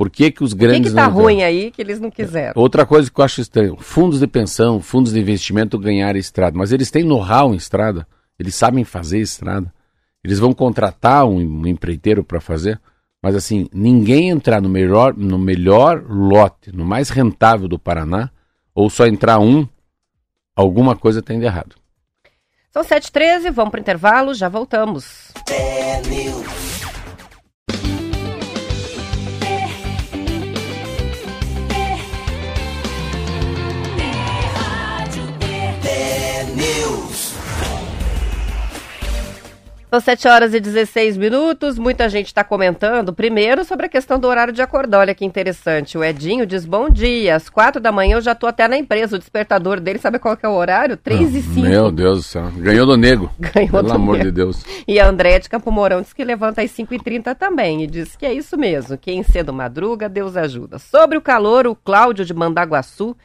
Por 0.00 0.08
que, 0.08 0.30
que 0.30 0.42
os 0.42 0.54
grandes. 0.54 0.78
Por 0.78 0.84
que, 0.84 0.88
que 0.88 0.94
tá 0.94 1.06
ruim 1.08 1.42
aí 1.42 1.70
que 1.70 1.82
eles 1.82 2.00
não 2.00 2.10
quiseram? 2.10 2.54
Outra 2.56 2.86
coisa 2.86 3.10
que 3.10 3.20
eu 3.20 3.22
acho 3.22 3.42
estranho: 3.42 3.76
fundos 3.76 4.18
de 4.18 4.26
pensão, 4.26 4.80
fundos 4.80 5.12
de 5.12 5.20
investimento 5.20 5.78
ganharam 5.78 6.18
estrada. 6.18 6.56
Mas 6.56 6.72
eles 6.72 6.90
têm 6.90 7.04
know-how 7.04 7.52
em 7.52 7.58
estrada, 7.58 8.06
eles 8.38 8.54
sabem 8.54 8.82
fazer 8.82 9.20
estrada. 9.20 9.70
Eles 10.24 10.38
vão 10.38 10.54
contratar 10.54 11.26
um, 11.26 11.36
um 11.36 11.66
empreiteiro 11.66 12.24
para 12.24 12.40
fazer. 12.40 12.80
Mas 13.22 13.34
assim, 13.34 13.68
ninguém 13.74 14.30
entrar 14.30 14.62
no 14.62 14.70
melhor, 14.70 15.14
no 15.14 15.38
melhor 15.38 16.02
lote, 16.08 16.74
no 16.74 16.86
mais 16.86 17.10
rentável 17.10 17.68
do 17.68 17.78
Paraná, 17.78 18.30
ou 18.74 18.88
só 18.88 19.06
entrar 19.06 19.38
um, 19.38 19.68
alguma 20.56 20.96
coisa 20.96 21.20
tem 21.20 21.38
de 21.38 21.44
errado. 21.44 21.76
São 22.70 22.82
7h13, 22.82 23.52
vamos 23.52 23.70
para 23.70 23.78
o 23.78 23.82
intervalo, 23.82 24.32
já 24.32 24.48
voltamos. 24.48 25.30
São 39.90 39.98
7 39.98 40.28
horas 40.28 40.54
e 40.54 40.60
16 40.60 41.16
minutos. 41.16 41.76
Muita 41.76 42.08
gente 42.08 42.26
está 42.26 42.44
comentando, 42.44 43.12
primeiro, 43.12 43.64
sobre 43.64 43.86
a 43.86 43.88
questão 43.88 44.20
do 44.20 44.28
horário 44.28 44.52
de 44.52 44.62
acordar. 44.62 45.00
Olha 45.00 45.16
que 45.16 45.24
interessante. 45.24 45.98
O 45.98 46.04
Edinho 46.04 46.46
diz: 46.46 46.64
Bom 46.64 46.88
dia, 46.88 47.34
às 47.34 47.50
4 47.50 47.80
da 47.80 47.90
manhã 47.90 48.14
eu 48.14 48.20
já 48.20 48.30
estou 48.30 48.48
até 48.48 48.68
na 48.68 48.78
empresa. 48.78 49.16
O 49.16 49.18
despertador 49.18 49.80
dele, 49.80 49.98
sabe 49.98 50.20
qual 50.20 50.36
que 50.36 50.46
é 50.46 50.48
o 50.48 50.52
horário? 50.52 50.96
3 50.96 51.34
e 51.34 51.42
5. 51.42 51.60
Meu 51.62 51.90
Deus 51.90 52.18
do 52.18 52.22
céu. 52.22 52.52
Ganhou 52.56 52.86
do 52.86 52.96
nego. 52.96 53.32
Ganhou 53.52 53.68
Pelo 53.68 53.82
do 53.82 53.92
amor 53.92 54.18
nego. 54.18 54.26
de 54.26 54.30
Deus. 54.30 54.64
E 54.86 55.00
a 55.00 55.08
André 55.08 55.40
de 55.40 55.48
Campo 55.48 55.72
Mourão 55.72 56.02
diz 56.02 56.12
que 56.12 56.22
levanta 56.22 56.62
às 56.62 56.70
5 56.70 56.94
e 56.94 56.98
30 57.00 57.34
também. 57.34 57.82
E 57.82 57.88
diz 57.88 58.14
que 58.14 58.24
é 58.24 58.32
isso 58.32 58.56
mesmo. 58.56 58.96
Quem 58.96 59.24
cedo 59.24 59.52
madruga, 59.52 60.08
Deus 60.08 60.36
ajuda. 60.36 60.78
Sobre 60.78 61.18
o 61.18 61.20
calor, 61.20 61.66
o 61.66 61.74
Cláudio 61.74 62.24
de 62.24 62.32
Mandaguaçu 62.32 63.16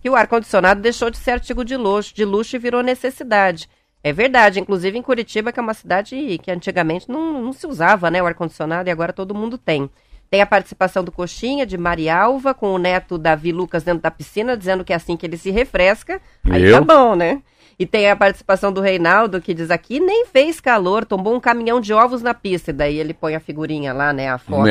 que 0.00 0.10
o 0.10 0.16
ar-condicionado 0.16 0.80
deixou 0.80 1.10
de 1.10 1.16
ser 1.16 1.32
artigo 1.32 1.64
de 1.64 1.76
luxo, 1.76 2.12
de 2.14 2.24
luxo 2.24 2.56
e 2.56 2.58
virou 2.58 2.82
necessidade. 2.82 3.68
É 4.04 4.12
verdade, 4.12 4.58
inclusive 4.58 4.98
em 4.98 5.02
Curitiba, 5.02 5.52
que 5.52 5.60
é 5.60 5.62
uma 5.62 5.74
cidade 5.74 6.38
que 6.42 6.50
antigamente 6.50 7.08
não, 7.08 7.40
não 7.40 7.52
se 7.52 7.66
usava, 7.66 8.10
né, 8.10 8.22
o 8.22 8.26
ar-condicionado, 8.26 8.88
e 8.88 8.92
agora 8.92 9.12
todo 9.12 9.34
mundo 9.34 9.56
tem. 9.56 9.88
Tem 10.28 10.40
a 10.40 10.46
participação 10.46 11.04
do 11.04 11.12
Coxinha, 11.12 11.66
de 11.66 11.76
Marialva, 11.76 12.54
com 12.54 12.72
o 12.72 12.78
neto 12.78 13.18
Davi 13.18 13.52
Lucas 13.52 13.82
dentro 13.84 14.02
da 14.02 14.10
piscina, 14.10 14.56
dizendo 14.56 14.82
que 14.82 14.92
é 14.92 14.96
assim 14.96 15.16
que 15.16 15.26
ele 15.26 15.36
se 15.36 15.50
refresca. 15.50 16.20
Aí 16.50 16.64
Eu? 16.64 16.72
tá 16.72 16.80
bom, 16.80 17.14
né? 17.14 17.42
E 17.78 17.86
tem 17.86 18.08
a 18.10 18.16
participação 18.16 18.72
do 18.72 18.80
Reinaldo, 18.80 19.40
que 19.40 19.52
diz 19.52 19.70
aqui, 19.70 20.00
nem 20.00 20.26
fez 20.26 20.60
calor, 20.60 21.04
tombou 21.04 21.34
um 21.34 21.40
caminhão 21.40 21.80
de 21.80 21.92
ovos 21.92 22.22
na 22.22 22.32
pista. 22.32 22.70
E 22.70 22.74
daí 22.74 22.96
ele 22.96 23.12
põe 23.12 23.34
a 23.34 23.40
figurinha 23.40 23.92
lá, 23.92 24.12
né, 24.12 24.30
a 24.30 24.38
foto 24.38 24.60
um 24.60 24.64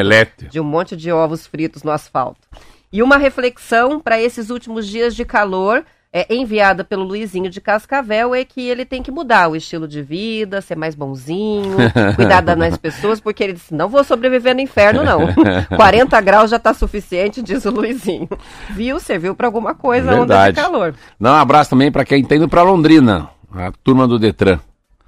de 0.49 0.59
um 0.59 0.63
monte 0.63 0.95
de 0.95 1.11
ovos 1.11 1.45
fritos 1.45 1.83
no 1.83 1.91
asfalto. 1.91 2.47
E 2.91 3.01
uma 3.01 3.17
reflexão 3.17 3.99
para 3.99 4.19
esses 4.19 4.49
últimos 4.49 4.87
dias 4.87 5.15
de 5.15 5.25
calor, 5.25 5.85
é, 6.13 6.33
enviada 6.33 6.83
pelo 6.83 7.03
Luizinho 7.03 7.49
de 7.49 7.61
Cascavel 7.61 8.35
é 8.35 8.43
que 8.43 8.67
ele 8.67 8.83
tem 8.83 9.01
que 9.01 9.09
mudar 9.09 9.47
o 9.47 9.55
estilo 9.55 9.87
de 9.87 10.01
vida, 10.01 10.59
ser 10.59 10.75
mais 10.75 10.93
bonzinho, 10.93 11.77
cuidar 12.17 12.41
das 12.41 12.77
pessoas, 12.77 13.21
porque 13.21 13.43
ele 13.43 13.53
disse, 13.53 13.73
não 13.73 13.87
vou 13.87 14.03
sobreviver 14.03 14.53
no 14.53 14.59
inferno, 14.59 15.03
não. 15.03 15.21
40 15.75 16.19
graus 16.21 16.49
já 16.49 16.57
está 16.57 16.73
suficiente, 16.73 17.41
diz 17.43 17.63
o 17.65 17.71
Luizinho. 17.71 18.27
Viu? 18.71 18.99
Serviu 18.99 19.33
para 19.33 19.47
alguma 19.47 19.73
coisa, 19.73 20.11
Verdade. 20.11 20.23
onda 20.23 20.51
de 20.51 20.55
calor. 20.55 20.95
Dá 21.19 21.31
um 21.31 21.35
abraço 21.35 21.69
também 21.69 21.91
para 21.91 22.03
quem 22.03 22.21
está 22.21 22.35
indo 22.35 22.49
para 22.49 22.61
Londrina, 22.61 23.29
a 23.53 23.71
turma 23.83 24.05
do 24.05 24.19
Detran. 24.19 24.59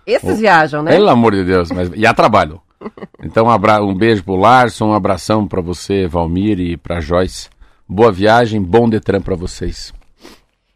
Esses 0.07 0.39
viajam, 0.39 0.83
né? 0.83 0.91
Pelo 0.91 1.09
amor 1.09 1.33
de 1.33 1.43
Deus, 1.43 1.71
mas 1.71 1.91
e 1.95 2.05
a 2.05 2.13
trabalho. 2.13 2.61
Então 3.21 3.45
um, 3.45 3.49
abra... 3.49 3.81
um 3.81 3.95
beijo 3.95 4.23
pro 4.23 4.35
Larson, 4.35 4.87
um 4.87 4.93
abração 4.93 5.47
para 5.47 5.61
você, 5.61 6.07
Valmir, 6.07 6.59
e 6.59 6.75
para 6.75 6.99
Joyce. 6.99 7.49
Boa 7.87 8.11
viagem, 8.11 8.61
bom 8.61 8.89
Detran 8.89 9.21
para 9.21 9.35
vocês. 9.35 9.93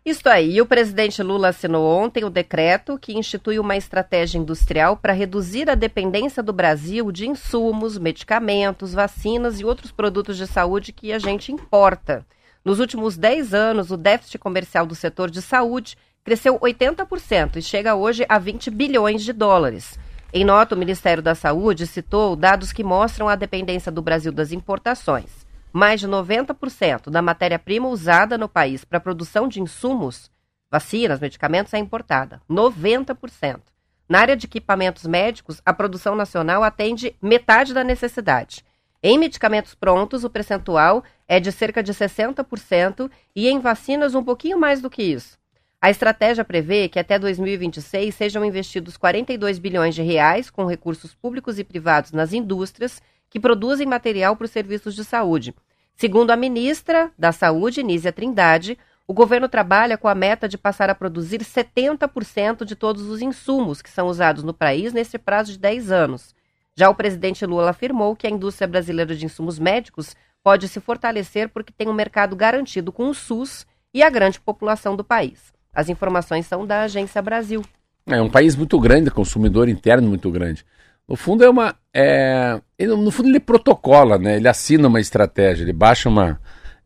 Isso 0.07 0.29
aí, 0.29 0.61
o 0.61 0.65
presidente 0.65 1.21
Lula 1.21 1.49
assinou 1.49 1.85
ontem 1.85 2.23
o 2.23 2.29
decreto 2.29 2.97
que 2.97 3.17
institui 3.17 3.59
uma 3.59 3.75
estratégia 3.75 4.37
industrial 4.37 4.95
para 4.95 5.11
reduzir 5.11 5.69
a 5.69 5.75
dependência 5.75 6.41
do 6.41 6.53
Brasil 6.53 7.11
de 7.11 7.27
insumos, 7.27 7.97
medicamentos, 7.97 8.93
vacinas 8.93 9.59
e 9.59 9.65
outros 9.65 9.91
produtos 9.91 10.37
de 10.37 10.47
saúde 10.47 10.93
que 10.93 11.11
a 11.11 11.19
gente 11.19 11.51
importa. 11.51 12.25
Nos 12.63 12.79
últimos 12.79 13.17
10 13.17 13.53
anos, 13.53 13.91
o 13.91 13.97
déficit 13.97 14.37
comercial 14.37 14.85
do 14.85 14.95
setor 14.95 15.29
de 15.29 15.41
saúde 15.41 15.97
cresceu 16.23 16.57
80% 16.57 17.57
e 17.57 17.61
chega 17.61 17.93
hoje 17.93 18.25
a 18.29 18.39
20 18.39 18.71
bilhões 18.71 19.21
de 19.21 19.33
dólares. 19.33 19.99
Em 20.31 20.45
nota, 20.45 20.73
o 20.73 20.77
Ministério 20.77 21.21
da 21.21 21.35
Saúde 21.35 21.85
citou 21.85 22.33
dados 22.37 22.71
que 22.71 22.81
mostram 22.81 23.27
a 23.27 23.35
dependência 23.35 23.91
do 23.91 24.01
Brasil 24.01 24.31
das 24.31 24.53
importações 24.53 25.46
mais 25.71 25.99
de 25.99 26.07
90% 26.07 27.09
da 27.09 27.21
matéria-prima 27.21 27.87
usada 27.87 28.37
no 28.37 28.49
país 28.49 28.83
para 28.83 28.97
a 28.97 29.01
produção 29.01 29.47
de 29.47 29.61
insumos, 29.61 30.31
vacinas, 30.69 31.19
medicamentos, 31.19 31.73
é 31.73 31.77
importada. 31.77 32.41
90%. 32.49 33.61
Na 34.09 34.19
área 34.19 34.37
de 34.37 34.45
equipamentos 34.45 35.05
médicos, 35.05 35.61
a 35.65 35.73
produção 35.73 36.15
nacional 36.15 36.63
atende 36.63 37.15
metade 37.21 37.73
da 37.73 37.83
necessidade. 37.83 38.63
Em 39.03 39.17
medicamentos 39.17 39.75
prontos, 39.75 40.23
o 40.23 40.29
percentual 40.29 41.03
é 41.27 41.39
de 41.39 41.51
cerca 41.51 41.83
de 41.83 41.93
60% 41.93 43.11
e 43.35 43.47
em 43.47 43.59
vacinas 43.59 44.15
um 44.15 44.23
pouquinho 44.23 44.59
mais 44.59 44.81
do 44.81 44.89
que 44.89 45.03
isso. 45.03 45.37
A 45.79 45.91
estratégia 45.91 46.43
prevê 46.43 46.89
que 46.89 46.97
até 46.97 47.19
2026 47.19 48.15
sejam 48.15 48.43
investidos 48.43 48.97
42 48.97 49.59
bilhões 49.59 49.93
de 49.93 50.01
reais 50.01 50.49
com 50.49 50.65
recursos 50.65 51.13
públicos 51.13 51.59
e 51.59 51.63
privados 51.63 52.11
nas 52.11 52.33
indústrias 52.33 52.99
que 53.29 53.39
produzem 53.39 53.87
material 53.87 54.35
para 54.35 54.45
os 54.45 54.51
serviços 54.51 54.95
de 54.95 55.03
saúde. 55.03 55.53
Segundo 55.95 56.31
a 56.31 56.35
ministra 56.35 57.11
da 57.17 57.31
Saúde, 57.31 57.81
Nízia 57.81 58.11
Trindade, 58.11 58.77
o 59.07 59.13
governo 59.13 59.47
trabalha 59.47 59.97
com 59.97 60.07
a 60.07 60.13
meta 60.13 60.47
de 60.47 60.57
passar 60.57 60.89
a 60.89 60.95
produzir 60.95 61.39
70% 61.39 62.65
de 62.65 62.75
todos 62.75 63.03
os 63.03 63.21
insumos 63.21 63.81
que 63.81 63.89
são 63.89 64.07
usados 64.07 64.43
no 64.43 64.53
país 64.53 64.93
nesse 64.93 65.17
prazo 65.17 65.53
de 65.53 65.57
10 65.57 65.91
anos. 65.91 66.35
Já 66.75 66.89
o 66.89 66.95
presidente 66.95 67.45
Lula 67.45 67.71
afirmou 67.71 68.15
que 68.15 68.27
a 68.27 68.29
indústria 68.29 68.67
brasileira 68.67 69.15
de 69.15 69.25
insumos 69.25 69.57
médicos 69.57 70.15
pode 70.43 70.67
se 70.67 70.79
fortalecer 70.79 71.49
porque 71.49 71.73
tem 71.75 71.87
um 71.87 71.93
mercado 71.93 72.35
garantido 72.35 72.91
com 72.91 73.09
o 73.09 73.13
SUS 73.13 73.65
e 73.93 74.03
a 74.03 74.09
grande 74.09 74.39
população 74.39 74.95
do 74.95 75.03
país. 75.03 75.51
As 75.73 75.89
informações 75.89 76.45
são 76.45 76.67
da 76.67 76.81
Agência 76.83 77.21
Brasil. 77.21 77.63
É 78.05 78.21
um 78.21 78.29
país 78.29 78.55
muito 78.55 78.79
grande, 78.79 79.09
consumidor 79.09 79.67
interno 79.67 80.07
muito 80.07 80.29
grande. 80.29 80.65
No 81.07 81.15
fundo 81.15 81.43
é 81.43 81.49
uma. 81.49 81.75
É, 81.93 82.59
ele, 82.77 82.95
no 82.95 83.11
fundo 83.11 83.29
ele 83.29 83.39
protocola, 83.39 84.17
né? 84.17 84.35
Ele 84.35 84.47
assina 84.47 84.87
uma 84.87 84.99
estratégia, 84.99 85.63
ele 85.63 85.73
baixa 85.73 86.09
uma. 86.09 86.39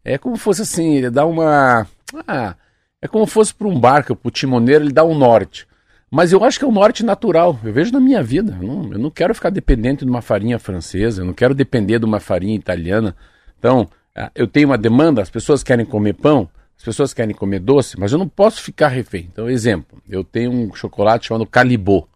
É 0.04 0.18
como 0.18 0.38
fosse 0.38 0.62
assim, 0.62 0.96
ele 0.96 1.10
dá 1.10 1.26
uma. 1.26 1.88
Ah, 2.28 2.56
é 3.02 3.08
como 3.08 3.26
fosse 3.26 3.54
para 3.54 3.68
um 3.68 3.80
barco, 3.80 4.16
para 4.16 4.28
o 4.28 4.32
timoneiro, 4.32 4.86
ele 4.86 4.94
dá 4.94 5.04
um 5.04 5.18
norte. 5.18 5.68
Mas 6.10 6.32
eu 6.32 6.44
acho 6.44 6.60
que 6.60 6.66
é 6.66 6.68
um 6.68 6.74
norte 6.74 7.06
natural. 7.06 7.58
Eu 7.64 7.74
vejo 7.74 7.92
na 7.92 8.00
minha 8.00 8.22
vida. 8.22 8.58
Eu 8.62 8.68
não, 8.68 8.94
eu 8.94 9.00
não 9.00 9.10
quero 9.10 9.34
ficar 9.34 9.50
dependente 9.50 10.04
de 10.06 10.12
uma 10.12 10.22
farinha 10.22 10.60
francesa, 10.60 11.22
eu 11.22 11.26
não 11.26 11.34
quero 11.34 11.56
depender 11.56 12.00
de 12.00 12.06
uma 12.06 12.20
farinha 12.20 12.56
italiana. 12.56 13.16
Então, 13.58 13.90
ah, 14.16 14.30
eu 14.36 14.46
tenho 14.46 14.68
uma 14.68 14.78
demanda, 14.78 15.22
as 15.22 15.30
pessoas 15.30 15.64
querem 15.64 15.86
comer 15.86 16.14
pão, 16.14 16.50
as 16.78 16.84
pessoas 16.84 17.14
querem 17.14 17.34
comer 17.34 17.60
doce, 17.60 18.00
mas 18.00 18.12
eu 18.12 18.20
não 18.20 18.28
posso 18.28 18.62
ficar 18.62 18.90
refém. 18.90 19.30
Então, 19.32 19.50
exemplo, 19.50 20.02
eu 20.10 20.24
tenho 20.24 20.52
um 20.52 20.74
chocolate 20.74 21.28
chamado 21.28 21.46
Calibô. 21.46 22.08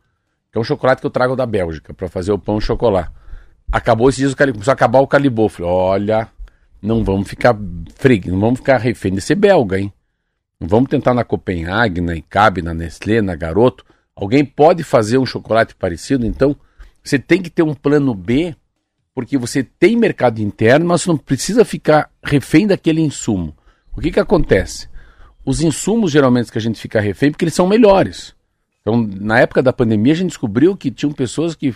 Que 0.55 0.57
é 0.57 0.61
um 0.61 0.63
chocolate 0.63 1.01
que 1.01 1.05
eu 1.05 1.11
trago 1.11 1.35
da 1.35 1.45
Bélgica 1.45 1.93
para 1.93 2.07
fazer 2.07 2.31
o 2.31 2.39
pão 2.39 2.61
chocolate. 2.61 3.11
Acabou 3.69 4.07
esses 4.07 4.19
dias, 4.19 4.31
o 4.31 4.37
começou 4.37 4.71
a 4.71 4.73
acabar 4.73 5.01
o 5.01 5.07
calibô. 5.07 5.49
Falei, 5.49 5.69
olha, 5.69 6.29
não 6.81 7.03
vamos 7.03 7.27
ficar 7.27 7.53
frig, 7.95 8.31
não 8.31 8.39
vamos 8.39 8.59
ficar 8.61 8.77
refém 8.77 9.13
de 9.13 9.19
ser 9.19 9.35
belga, 9.35 9.77
hein? 9.77 9.91
Vamos 10.57 10.89
tentar 10.89 11.13
na 11.13 11.25
Copenhague, 11.25 11.99
na 11.99 12.15
Icabe, 12.15 12.61
na 12.61 12.73
Nestlé, 12.73 13.21
na 13.21 13.35
Garoto. 13.35 13.83
Alguém 14.15 14.45
pode 14.45 14.81
fazer 14.81 15.17
um 15.17 15.25
chocolate 15.25 15.75
parecido, 15.75 16.25
então 16.25 16.55
você 17.03 17.19
tem 17.19 17.41
que 17.41 17.49
ter 17.49 17.63
um 17.63 17.73
plano 17.73 18.15
B, 18.15 18.55
porque 19.13 19.37
você 19.37 19.61
tem 19.61 19.97
mercado 19.97 20.39
interno, 20.39 20.85
mas 20.85 21.05
não 21.05 21.17
precisa 21.17 21.65
ficar 21.65 22.09
refém 22.23 22.65
daquele 22.65 23.01
insumo. 23.01 23.53
O 23.93 23.99
que 23.99 24.09
que 24.09 24.21
acontece? 24.21 24.87
Os 25.45 25.59
insumos 25.59 26.13
geralmente 26.13 26.49
que 26.49 26.57
a 26.57 26.61
gente 26.61 26.79
fica 26.79 27.01
refém, 27.01 27.29
porque 27.29 27.43
eles 27.43 27.53
são 27.53 27.67
melhores. 27.67 28.33
Então, 28.85 29.01
na 29.19 29.39
época 29.39 29.63
da 29.63 29.73
pandemia, 29.73 30.13
a 30.13 30.15
gente 30.15 30.27
descobriu 30.27 30.77
que 30.77 30.91
tinham 30.91 31.11
pessoas 31.11 31.55
que 31.55 31.73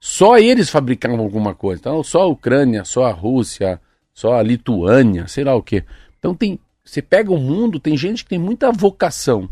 só 0.00 0.38
eles 0.38 0.68
fabricavam 0.68 1.20
alguma 1.20 1.54
coisa. 1.54 1.78
Então, 1.78 2.02
só 2.02 2.22
a 2.22 2.26
Ucrânia, 2.26 2.84
só 2.84 3.04
a 3.04 3.12
Rússia, 3.12 3.80
só 4.12 4.34
a 4.34 4.42
Lituânia, 4.42 5.28
sei 5.28 5.44
lá 5.44 5.54
o 5.54 5.62
quê. 5.62 5.84
Então, 6.18 6.34
tem, 6.34 6.58
você 6.84 7.00
pega 7.00 7.30
o 7.30 7.38
mundo, 7.38 7.78
tem 7.78 7.96
gente 7.96 8.24
que 8.24 8.30
tem 8.30 8.40
muita 8.40 8.72
vocação. 8.72 9.48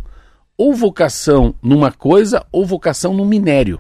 Ou 0.58 0.74
vocação 0.74 1.54
numa 1.62 1.92
coisa, 1.92 2.44
ou 2.50 2.66
vocação 2.66 3.14
no 3.14 3.24
minério. 3.24 3.78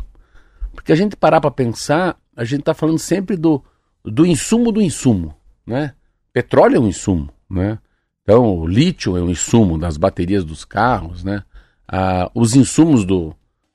Porque 0.72 0.92
a 0.92 0.96
gente 0.96 1.16
parar 1.16 1.40
para 1.40 1.50
pensar, 1.50 2.16
a 2.36 2.44
gente 2.44 2.60
está 2.60 2.74
falando 2.74 2.98
sempre 3.00 3.36
do, 3.36 3.60
do 4.04 4.24
insumo 4.24 4.70
do 4.70 4.80
insumo. 4.80 5.34
Né? 5.66 5.94
Petróleo 6.32 6.76
é 6.76 6.80
um 6.80 6.86
insumo. 6.86 7.28
Né? 7.50 7.76
Então, 8.22 8.56
o 8.56 8.68
lítio 8.68 9.16
é 9.16 9.20
um 9.20 9.30
insumo 9.30 9.76
das 9.76 9.96
baterias 9.96 10.44
dos 10.44 10.64
carros. 10.64 11.24
Né? 11.24 11.42
Ah, 11.88 12.30
os 12.34 12.54
insumos 12.54 13.04
do 13.04 13.34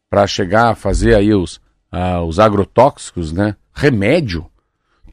para 0.09 0.27
chegar 0.27 0.71
a 0.71 0.75
fazer 0.75 1.15
aí 1.15 1.33
os, 1.33 1.61
ah, 1.91 2.21
os 2.21 2.39
agrotóxicos, 2.39 3.31
né? 3.31 3.55
Remédio. 3.73 4.45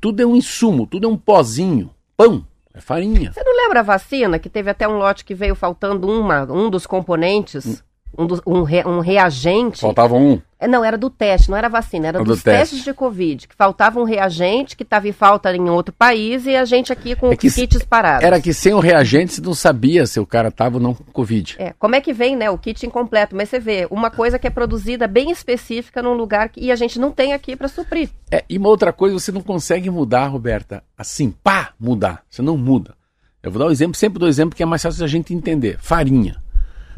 Tudo 0.00 0.20
é 0.22 0.26
um 0.26 0.36
insumo, 0.36 0.86
tudo 0.86 1.06
é 1.06 1.10
um 1.10 1.16
pozinho. 1.16 1.90
Pão, 2.16 2.44
é 2.74 2.80
farinha. 2.80 3.32
Você 3.32 3.42
não 3.42 3.56
lembra 3.56 3.80
a 3.80 3.84
vacina 3.84 4.38
que 4.38 4.48
teve 4.48 4.70
até 4.70 4.88
um 4.88 4.98
lote 4.98 5.24
que 5.24 5.34
veio 5.34 5.54
faltando 5.54 6.08
uma, 6.08 6.42
um 6.44 6.68
dos 6.68 6.86
componentes? 6.86 7.82
Um, 8.16 8.26
do, 8.26 8.42
um, 8.46 8.62
re, 8.62 8.82
um 8.84 9.00
reagente. 9.00 9.80
Faltava 9.80 10.14
um? 10.14 10.40
É, 10.60 10.66
não, 10.66 10.84
era 10.84 10.98
do 10.98 11.08
teste, 11.08 11.50
não 11.50 11.56
era 11.56 11.68
vacina, 11.68 12.08
era 12.08 12.24
dos 12.24 12.38
do 12.38 12.42
testes 12.42 12.82
de 12.82 12.92
Covid, 12.92 13.46
que 13.46 13.54
faltava 13.54 14.00
um 14.00 14.04
reagente 14.04 14.76
que 14.76 14.82
estava 14.82 15.06
em 15.06 15.12
falta 15.12 15.54
em 15.54 15.70
outro 15.70 15.94
país 15.94 16.46
e 16.46 16.56
a 16.56 16.64
gente 16.64 16.92
aqui 16.92 17.14
com 17.14 17.30
é 17.30 17.36
que, 17.36 17.48
kits 17.48 17.84
parados. 17.84 18.24
Era 18.24 18.40
que 18.40 18.52
sem 18.52 18.74
o 18.74 18.80
reagente 18.80 19.34
você 19.34 19.40
não 19.40 19.54
sabia 19.54 20.04
se 20.04 20.18
o 20.18 20.26
cara 20.26 20.48
estava 20.48 20.76
ou 20.76 20.82
não 20.82 20.94
com 20.94 21.04
Covid. 21.12 21.54
É, 21.60 21.72
como 21.78 21.94
é 21.94 22.00
que 22.00 22.12
vem, 22.12 22.34
né, 22.34 22.50
o 22.50 22.58
kit 22.58 22.84
incompleto, 22.84 23.36
mas 23.36 23.48
você 23.48 23.60
vê, 23.60 23.86
uma 23.88 24.10
coisa 24.10 24.36
que 24.36 24.48
é 24.48 24.50
produzida 24.50 25.06
bem 25.06 25.30
específica 25.30 26.02
num 26.02 26.14
lugar 26.14 26.48
que, 26.48 26.60
e 26.60 26.72
a 26.72 26.76
gente 26.76 26.98
não 26.98 27.12
tem 27.12 27.32
aqui 27.32 27.54
para 27.54 27.68
suprir. 27.68 28.10
É, 28.28 28.44
e 28.48 28.58
uma 28.58 28.68
outra 28.68 28.92
coisa, 28.92 29.16
você 29.16 29.30
não 29.30 29.42
consegue 29.42 29.88
mudar, 29.88 30.26
Roberta, 30.26 30.82
assim, 30.96 31.30
pá, 31.30 31.70
mudar, 31.78 32.24
você 32.28 32.42
não 32.42 32.56
muda. 32.56 32.94
Eu 33.40 33.52
vou 33.52 33.60
dar 33.60 33.68
um 33.68 33.70
exemplo, 33.70 33.96
sempre 33.96 34.18
dou 34.18 34.28
exemplo 34.28 34.56
que 34.56 34.62
é 34.62 34.66
mais 34.66 34.82
fácil 34.82 35.04
a 35.04 35.08
gente 35.08 35.32
entender. 35.32 35.78
Farinha. 35.80 36.42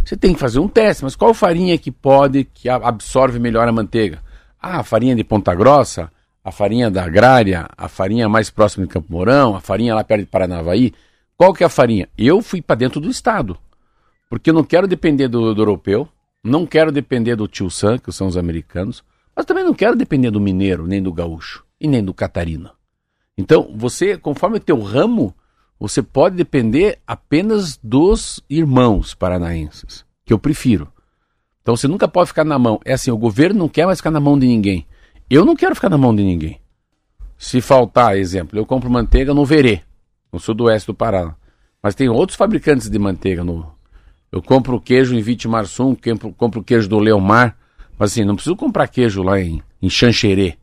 Você 0.05 0.17
tem 0.17 0.33
que 0.33 0.41
fazer 0.41 0.59
um 0.59 0.69
teste, 0.69 1.05
mas 1.05 1.15
qual 1.15 1.33
farinha 1.35 1.77
que 1.79 1.91
pode, 1.91 2.45
que 2.45 2.69
absorve 2.69 3.39
melhor 3.39 3.69
a 3.69 3.73
manteiga? 3.73 4.23
Ah, 4.61 4.81
a 4.81 4.83
farinha 4.83 5.15
de 5.15 5.23
Ponta 5.25 5.55
Grossa, 5.55 6.11
a 6.43 6.51
farinha 6.51 6.91
da 6.91 7.05
Agrária, 7.05 7.69
a 7.77 7.89
farinha 7.89 8.29
mais 8.29 8.51
próxima 8.51 8.87
de 8.87 8.93
Campo 8.93 9.13
Mourão, 9.13 9.55
a 9.55 9.61
farinha 9.61 9.95
lá 9.95 10.03
perto 10.03 10.23
de 10.23 10.27
Paranavaí. 10.27 10.93
Qual 11.37 11.53
que 11.55 11.63
é 11.63 11.67
a 11.67 11.71
farinha? 11.71 12.09
Eu 12.17 12.43
fui 12.43 12.61
para 12.61 12.77
dentro 12.77 13.01
do 13.01 13.11
estado, 13.11 13.57
porque 14.29 14.51
eu 14.51 14.55
não 14.55 14.65
quero 14.65 14.87
depender 14.87 15.29
do, 15.29 15.55
do, 15.55 15.63
europeu, 15.63 16.09
não 16.43 16.67
quero 16.67 16.91
depender 16.91 17.37
do 17.37 17.49
tio 17.49 17.71
Sam, 17.71 17.99
que 17.99 18.13
são 18.13 18.27
os 18.27 18.37
americanos, 18.37 19.05
mas 19.35 19.47
também 19.47 19.65
não 19.65 19.75
quero 19.75 19.97
depender 19.97 20.31
do 20.31 20.41
mineiro, 20.41 20.87
nem 20.87 21.03
do 21.03 21.13
gaúcho, 21.13 21.65
e 21.81 21.87
nem 21.87 22.03
do 22.03 22.13
catarina. 22.13 22.73
Então, 23.37 23.73
você, 23.75 24.19
conforme 24.19 24.59
o 24.59 24.61
teu 24.61 24.81
ramo, 24.81 25.35
você 25.81 26.03
pode 26.03 26.37
depender 26.37 26.99
apenas 27.07 27.81
dos 27.83 28.45
irmãos 28.51 29.15
paranaenses, 29.15 30.05
que 30.27 30.33
eu 30.33 30.39
prefiro. 30.39 30.93
Então 31.63 31.75
você 31.75 31.89
nunca 31.89 32.07
pode 32.07 32.29
ficar 32.29 32.45
na 32.45 32.59
mão. 32.59 32.79
É 32.85 32.93
assim, 32.93 33.11
o 33.11 33.17
governo 33.17 33.61
não 33.61 33.69
quer 33.69 33.87
mais 33.87 33.99
ficar 33.99 34.11
na 34.11 34.21
mão 34.21 34.39
de 34.39 34.47
ninguém. 34.47 34.87
Eu 35.31 35.43
não 35.43 35.57
quero 35.57 35.75
ficar 35.75 35.89
na 35.89 35.97
mão 35.97 36.15
de 36.15 36.23
ninguém. 36.23 36.61
Se 37.39 37.63
faltar, 37.63 38.19
exemplo, 38.19 38.59
eu 38.59 38.67
compro 38.67 38.91
manteiga 38.91 39.33
no 39.33 39.47
Verê, 39.47 39.81
no 40.31 40.39
sudoeste 40.39 40.87
do 40.87 40.95
Pará. 40.95 41.35
Mas 41.83 41.95
tem 41.95 42.11
outros 42.11 42.37
fabricantes 42.37 42.91
de 42.91 42.99
manteiga 42.99 43.43
no. 43.43 43.73
Eu 44.31 44.43
compro 44.43 44.79
queijo 44.79 45.15
em 45.15 45.23
Vitimarsum, 45.23 45.95
compro, 45.95 46.31
compro 46.33 46.63
queijo 46.63 46.91
do 46.91 46.99
Leomar. 46.99 47.57
Mas 47.99 48.13
assim, 48.13 48.25
não 48.25 48.35
preciso 48.35 48.55
comprar 48.55 48.87
queijo 48.87 49.23
lá 49.23 49.41
em, 49.41 49.63
em 49.81 49.89
Xanxerê. 49.89 50.59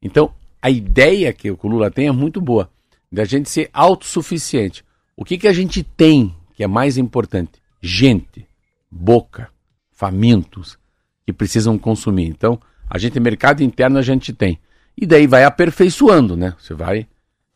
Então, 0.00 0.32
a 0.62 0.70
ideia 0.70 1.32
que 1.32 1.50
o 1.50 1.58
Lula 1.64 1.90
tem 1.90 2.06
é 2.06 2.12
muito 2.12 2.40
boa 2.40 2.70
da 3.10 3.24
gente 3.24 3.48
ser 3.48 3.70
autossuficiente. 3.72 4.84
O 5.16 5.24
que, 5.24 5.38
que 5.38 5.48
a 5.48 5.52
gente 5.52 5.82
tem 5.82 6.34
que 6.54 6.62
é 6.62 6.66
mais 6.66 6.98
importante? 6.98 7.52
Gente, 7.80 8.46
boca, 8.90 9.48
famintos 9.92 10.78
que 11.26 11.32
precisam 11.32 11.78
consumir. 11.78 12.26
Então, 12.26 12.60
a 12.88 12.98
gente, 12.98 13.18
mercado 13.20 13.62
interno, 13.62 13.98
a 13.98 14.02
gente 14.02 14.32
tem. 14.32 14.58
E 14.96 15.06
daí 15.06 15.26
vai 15.26 15.44
aperfeiçoando, 15.44 16.36
né? 16.36 16.54
Você 16.58 16.74
vai 16.74 17.06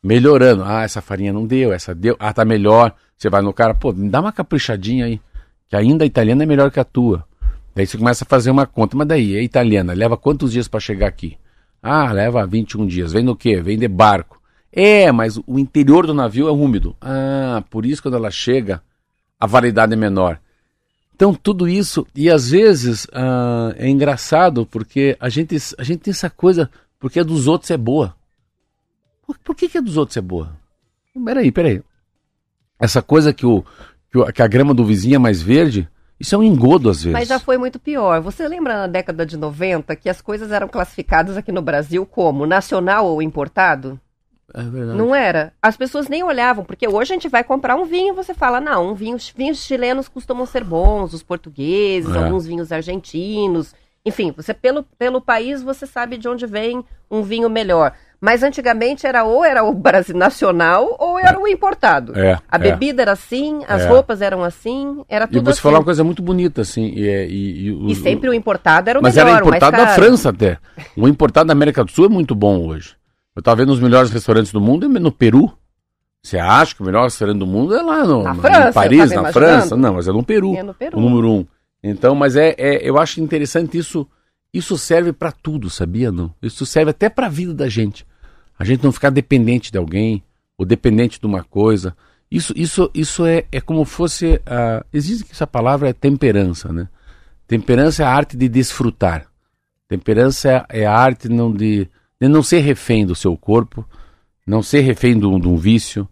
melhorando. 0.03 0.65
Ah, 0.65 0.83
essa 0.83 1.01
farinha 1.01 1.33
não 1.33 1.47
deu, 1.47 1.73
essa 1.73 1.95
deu. 1.95 2.17
Ah, 2.19 2.33
tá 2.33 2.45
melhor. 2.45 2.95
Você 3.17 3.31
vai 3.31 3.41
no 3.41 3.53
cara, 3.53 3.75
pô, 3.75 3.93
me 3.93 4.09
dá 4.09 4.21
uma 4.21 4.33
caprichadinha 4.33 5.07
aí. 5.07 5.21
Que 5.69 5.77
ainda 5.77 6.05
a 6.05 6.07
italiana 6.07 6.43
é 6.43 6.47
melhor 6.47 6.71
que 6.71 6.81
a 6.81 6.85
tua. 6.85 7.25
Daí 7.75 7.87
você 7.87 7.97
começa 7.97 8.25
a 8.25 8.27
fazer 8.29 8.51
uma 8.51 8.67
conta. 8.67 8.97
Mas 8.97 9.07
daí, 9.07 9.37
é 9.37 9.43
italiana, 9.43 9.93
leva 9.93 10.17
quantos 10.17 10.53
dias 10.53 10.69
para 10.69 10.81
chegar 10.81 11.07
aqui? 11.07 11.39
Ah, 11.83 12.13
leva 12.13 12.47
21 12.47 12.87
dias. 12.87 13.13
Vem 13.13 13.23
no 13.23 13.37
quê? 13.37 13.61
Vem 13.61 13.79
de 13.79 13.89
barco. 13.89 14.42
É, 14.73 15.13
mas 15.13 15.39
o 15.47 15.59
interior 15.59 16.07
do 16.07 16.15
navio 16.15 16.49
é 16.49 16.51
úmido. 16.51 16.97
Ah, 17.01 17.63
por 17.69 17.85
isso 17.85 18.03
quando 18.03 18.17
ela 18.17 18.31
chega, 18.31 18.83
a 19.39 19.47
validade 19.47 19.93
é 19.93 19.97
menor. 19.97 20.41
Então, 21.15 21.35
tudo 21.35 21.69
isso, 21.69 22.07
e 22.15 22.31
às 22.31 22.51
vezes 22.51 23.07
ah, 23.13 23.75
é 23.77 23.89
engraçado 23.89 24.67
porque 24.67 25.17
a 25.21 25.29
gente, 25.29 25.57
a 25.79 25.83
gente 25.85 26.01
tem 26.01 26.11
essa 26.11 26.31
coisa, 26.31 26.71
porque 26.99 27.21
a 27.21 27.23
dos 27.23 27.47
outros 27.47 27.71
é 27.71 27.77
boa. 27.77 28.17
Por, 29.27 29.39
por 29.39 29.55
que, 29.55 29.69
que 29.69 29.79
a 29.79 29.83
dos 29.83 29.97
outros 29.97 30.17
é 30.17 30.21
boa? 30.23 30.57
Peraí, 31.25 31.53
peraí. 31.53 31.83
Essa 32.81 33.03
coisa 33.03 33.33
que, 33.33 33.45
o, 33.47 33.63
que, 34.35 34.43
a 34.43 34.49
grama 34.49 34.73
do 34.73 34.85
vizinho 34.85 35.17
é 35.17 35.19
mais 35.19 35.43
verde, 35.43 35.89
isso 36.19 36.35
é 36.35 36.39
um 36.39 36.43
engodo 36.43 36.89
às 36.89 37.03
vezes. 37.03 37.13
Mas 37.13 37.29
já 37.29 37.39
foi 37.39 37.59
muito 37.59 37.79
pior. 37.79 38.21
Você 38.23 38.49
lembra 38.49 38.75
na 38.75 38.87
década 38.87 39.27
de 39.27 39.37
90 39.37 39.95
que 39.97 40.09
as 40.09 40.21
coisas 40.21 40.51
eram 40.51 40.67
classificadas 40.67 41.37
aqui 41.37 41.53
no 41.53 41.63
Brasil 41.63 42.07
como 42.07 42.47
nacional 42.47 43.07
ou 43.07 43.21
importado? 43.23 44.01
É 44.55 44.63
verdade. 44.63 44.99
Não 44.99 45.15
era? 45.15 45.53
As 45.63 45.77
pessoas 45.77 46.09
nem 46.09 46.23
olhavam, 46.23 46.65
porque 46.65 46.87
hoje 46.87 47.13
a 47.13 47.17
gente 47.17 47.29
vai 47.29 47.43
comprar 47.43 47.77
um 47.77 47.85
vinho 47.85 48.13
e 48.13 48.17
você 48.17 48.35
fala, 48.35 48.61
não, 48.61 48.91
um 48.91 48.95
vinho, 48.95 49.17
vinhos 49.35 49.65
chilenos 49.65 50.09
costumam 50.09 50.45
ser 50.45 50.63
bons, 50.63 51.15
os 51.15 51.23
portugueses, 51.23 52.15
é. 52.15 52.19
alguns 52.19 52.47
vinhos 52.47 52.71
argentinos. 52.71 53.75
Enfim, 54.05 54.33
você 54.37 54.53
pelo, 54.53 54.83
pelo 54.99 55.21
país 55.21 55.63
você 55.63 55.87
sabe 55.87 56.19
de 56.19 56.29
onde 56.29 56.47
vem 56.47 56.85
um 57.11 57.23
vinho 57.23 57.49
melhor. 57.49 57.93
Mas 58.21 58.45
antigamente 58.45 59.05
era 59.05 59.25
ou 59.25 59.45
era 59.45 59.65
o 59.65 59.73
Brasil 59.75 60.17
nacional 60.17 60.97
ou 60.99 61.19
era 61.19 61.41
o 61.41 61.49
importado. 61.49 62.17
É, 62.17 62.39
a 62.49 62.57
é. 62.57 62.59
bebida 62.59 63.03
era 63.03 63.13
assim, 63.13 63.63
as 63.67 63.83
é. 63.83 63.89
roupas 63.89 64.23
eram 64.23 64.45
assim, 64.45 65.05
era 65.09 65.27
tudo 65.27 65.39
E 65.39 65.41
você 65.41 65.51
assim. 65.51 65.61
falou 65.61 65.79
uma 65.79 65.85
coisa 65.85 66.05
muito 66.05 66.23
bonita, 66.23 66.63
assim. 66.63 66.93
E, 66.95 67.09
é, 67.09 67.27
e, 67.27 67.69
e, 67.69 67.91
e 67.91 67.95
sempre 67.97 68.29
o 68.29 68.35
importado 68.35 68.91
era 68.91 68.99
o 68.99 69.03
mas 69.03 69.17
melhor, 69.17 69.27
Mas 69.27 69.35
era 69.35 69.47
importado 69.49 69.77
da 69.77 69.89
França 69.89 70.29
até. 70.31 70.59
O 70.97 71.09
importado 71.09 71.49
da 71.49 71.53
América 71.53 71.83
do 71.83 71.91
Sul 71.91 72.07
é 72.07 72.09
muito 72.09 72.33
bom 72.33 72.65
hoje. 72.65 72.95
Eu 73.35 73.41
estava 73.41 73.57
vendo 73.57 73.73
os 73.73 73.81
melhores 73.81 74.11
restaurantes 74.11 74.53
do 74.53 74.61
mundo 74.61 74.89
no 74.89 75.11
Peru. 75.11 75.53
Você 76.23 76.39
acha 76.39 76.75
que 76.75 76.83
o 76.83 76.85
melhor 76.85 77.05
restaurante 77.05 77.39
do 77.39 77.47
mundo 77.47 77.75
é 77.75 77.83
lá 77.83 78.05
no, 78.05 78.23
França, 78.37 78.69
em 78.69 78.73
Paris, 78.73 79.11
na 79.11 79.33
França? 79.33 79.77
Não, 79.77 79.95
mas 79.95 80.07
é 80.07 80.13
no 80.13 80.23
Peru. 80.23 80.55
É 80.55 80.63
no 80.63 80.75
Peru. 80.75 80.99
O 80.99 81.01
número 81.01 81.31
um. 81.31 81.47
Então, 81.83 82.15
mas 82.15 82.37
é, 82.37 82.55
é 82.57 82.89
eu 82.89 82.99
acho 82.99 83.21
interessante 83.21 83.77
isso. 83.77 84.07
Isso 84.55 84.77
serve 84.77 85.13
para 85.13 85.33
tudo, 85.33 85.71
sabia? 85.71 86.13
Não? 86.13 86.33
Isso 86.43 86.65
serve 86.67 86.91
até 86.91 87.09
para 87.09 87.27
a 87.27 87.31
vida 87.31 87.55
da 87.55 87.69
gente. 87.69 88.07
A 88.59 88.65
gente 88.65 88.85
não 88.85 88.93
ficar 88.93 89.11
dependente 89.11 89.73
de 89.73 89.79
alguém 89.79 90.23
ou 90.57 90.65
dependente 90.65 91.19
de 91.19 91.27
uma 91.27 91.43
coisa. 91.43 91.97
Isso, 92.31 92.53
isso, 92.55 92.91
isso 92.95 93.27
é, 93.27 93.45
é 93.51 93.61
como 93.61 93.85
fosse. 93.85 94.37
Uh, 94.37 94.85
existe 94.93 95.25
que 95.25 95.33
essa 95.33 95.47
palavra 95.47 95.89
é 95.89 95.93
temperança, 95.93 96.73
né? 96.73 96.89
Temperança 97.49 98.03
é 98.03 98.07
a 98.07 98.11
arte 98.11 98.37
de 98.37 98.49
desfrutar. 98.49 99.27
Temperança 99.89 100.67
é, 100.71 100.83
é 100.83 100.87
a 100.87 100.95
arte 100.95 101.29
não 101.29 101.53
de 101.53 101.89
de 102.23 102.29
não 102.29 102.41
ser 102.41 102.61
refém 102.61 103.05
do 103.05 103.17
seu 103.17 103.37
corpo, 103.37 103.85
não 104.47 104.63
ser 104.63 104.83
refém 104.83 105.19
de 105.19 105.27
um, 105.27 105.57
vício, 105.57 106.09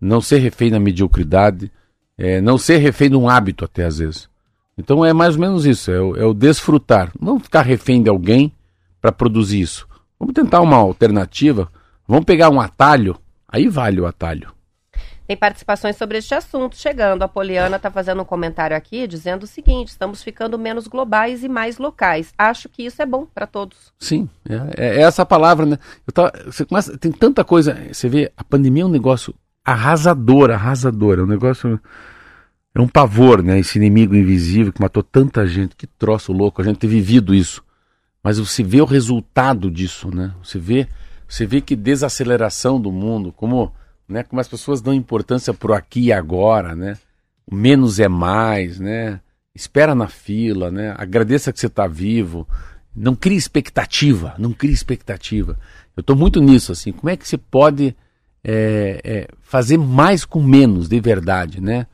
não 0.00 0.18
ser 0.18 0.38
refém 0.38 0.70
da 0.70 0.80
mediocridade, 0.80 1.70
é, 2.16 2.40
não 2.40 2.56
ser 2.56 2.78
refém 2.78 3.10
de 3.10 3.16
um 3.16 3.28
hábito 3.28 3.66
até 3.66 3.84
às 3.84 3.98
vezes. 3.98 4.26
Então 4.78 5.04
é 5.04 5.12
mais 5.12 5.34
ou 5.34 5.40
menos 5.42 5.66
isso, 5.66 5.90
é 5.90 6.00
o, 6.00 6.16
é 6.16 6.24
o 6.24 6.32
desfrutar. 6.32 7.12
Não 7.20 7.38
ficar 7.38 7.60
refém 7.60 8.02
de 8.02 8.08
alguém 8.08 8.54
para 9.02 9.12
produzir 9.12 9.60
isso. 9.60 9.86
Vamos 10.18 10.32
tentar 10.32 10.62
uma 10.62 10.78
alternativa, 10.78 11.70
vamos 12.08 12.24
pegar 12.24 12.48
um 12.48 12.58
atalho, 12.58 13.14
aí 13.46 13.68
vale 13.68 14.00
o 14.00 14.06
atalho. 14.06 14.50
Tem 15.30 15.36
participações 15.36 15.94
sobre 15.94 16.18
este 16.18 16.34
assunto 16.34 16.76
chegando. 16.76 17.22
A 17.22 17.28
Poliana 17.28 17.76
está 17.76 17.88
fazendo 17.88 18.20
um 18.20 18.24
comentário 18.24 18.76
aqui 18.76 19.06
dizendo 19.06 19.44
o 19.44 19.46
seguinte: 19.46 19.90
estamos 19.90 20.24
ficando 20.24 20.58
menos 20.58 20.88
globais 20.88 21.44
e 21.44 21.48
mais 21.48 21.78
locais. 21.78 22.34
Acho 22.36 22.68
que 22.68 22.82
isso 22.82 23.00
é 23.00 23.06
bom 23.06 23.28
para 23.32 23.46
todos. 23.46 23.92
Sim, 23.96 24.28
é, 24.48 24.98
é, 24.98 25.02
essa 25.02 25.24
palavra, 25.24 25.64
né? 25.64 25.78
Tava, 26.12 26.32
você 26.46 26.64
começa, 26.64 26.98
tem 26.98 27.12
tanta 27.12 27.44
coisa. 27.44 27.78
Você 27.92 28.08
vê, 28.08 28.32
a 28.36 28.42
pandemia 28.42 28.82
é 28.82 28.86
um 28.86 28.90
negócio 28.90 29.32
arrasador, 29.64 30.50
arrasador. 30.50 31.20
É 31.20 31.22
um 31.22 31.28
negócio. 31.28 31.80
É 32.74 32.80
um 32.80 32.88
pavor, 32.88 33.40
né? 33.40 33.60
Esse 33.60 33.78
inimigo 33.78 34.16
invisível 34.16 34.72
que 34.72 34.82
matou 34.82 35.04
tanta 35.04 35.46
gente. 35.46 35.76
Que 35.76 35.86
troço 35.86 36.32
louco 36.32 36.60
a 36.60 36.64
gente 36.64 36.80
ter 36.80 36.88
vivido 36.88 37.32
isso. 37.32 37.62
Mas 38.20 38.40
você 38.40 38.64
vê 38.64 38.80
o 38.80 38.84
resultado 38.84 39.70
disso, 39.70 40.12
né? 40.12 40.34
Você 40.42 40.58
vê, 40.58 40.88
você 41.28 41.46
vê 41.46 41.60
que 41.60 41.76
desaceleração 41.76 42.80
do 42.80 42.90
mundo, 42.90 43.30
como, 43.30 43.72
né, 44.10 44.22
como 44.22 44.40
as 44.40 44.48
pessoas 44.48 44.80
dão 44.80 44.92
importância 44.92 45.54
pro 45.54 45.72
aqui 45.72 46.06
e 46.06 46.12
agora, 46.12 46.74
né? 46.74 46.98
Menos 47.50 47.98
é 47.98 48.08
mais, 48.08 48.78
né? 48.78 49.20
Espera 49.54 49.94
na 49.94 50.08
fila, 50.08 50.70
né? 50.70 50.94
Agradeça 50.96 51.52
que 51.52 51.58
você 51.58 51.66
está 51.66 51.86
vivo. 51.86 52.46
Não 52.94 53.14
crie 53.14 53.36
expectativa, 53.36 54.34
não 54.38 54.52
crie 54.52 54.72
expectativa. 54.72 55.58
Eu 55.96 56.00
estou 56.00 56.16
muito 56.16 56.40
nisso, 56.40 56.72
assim. 56.72 56.92
Como 56.92 57.10
é 57.10 57.16
que 57.16 57.26
você 57.26 57.38
pode 57.38 57.96
é, 58.44 59.00
é, 59.04 59.28
fazer 59.40 59.78
mais 59.78 60.24
com 60.24 60.42
menos, 60.42 60.88
de 60.88 61.00
verdade, 61.00 61.60
né? 61.60 61.86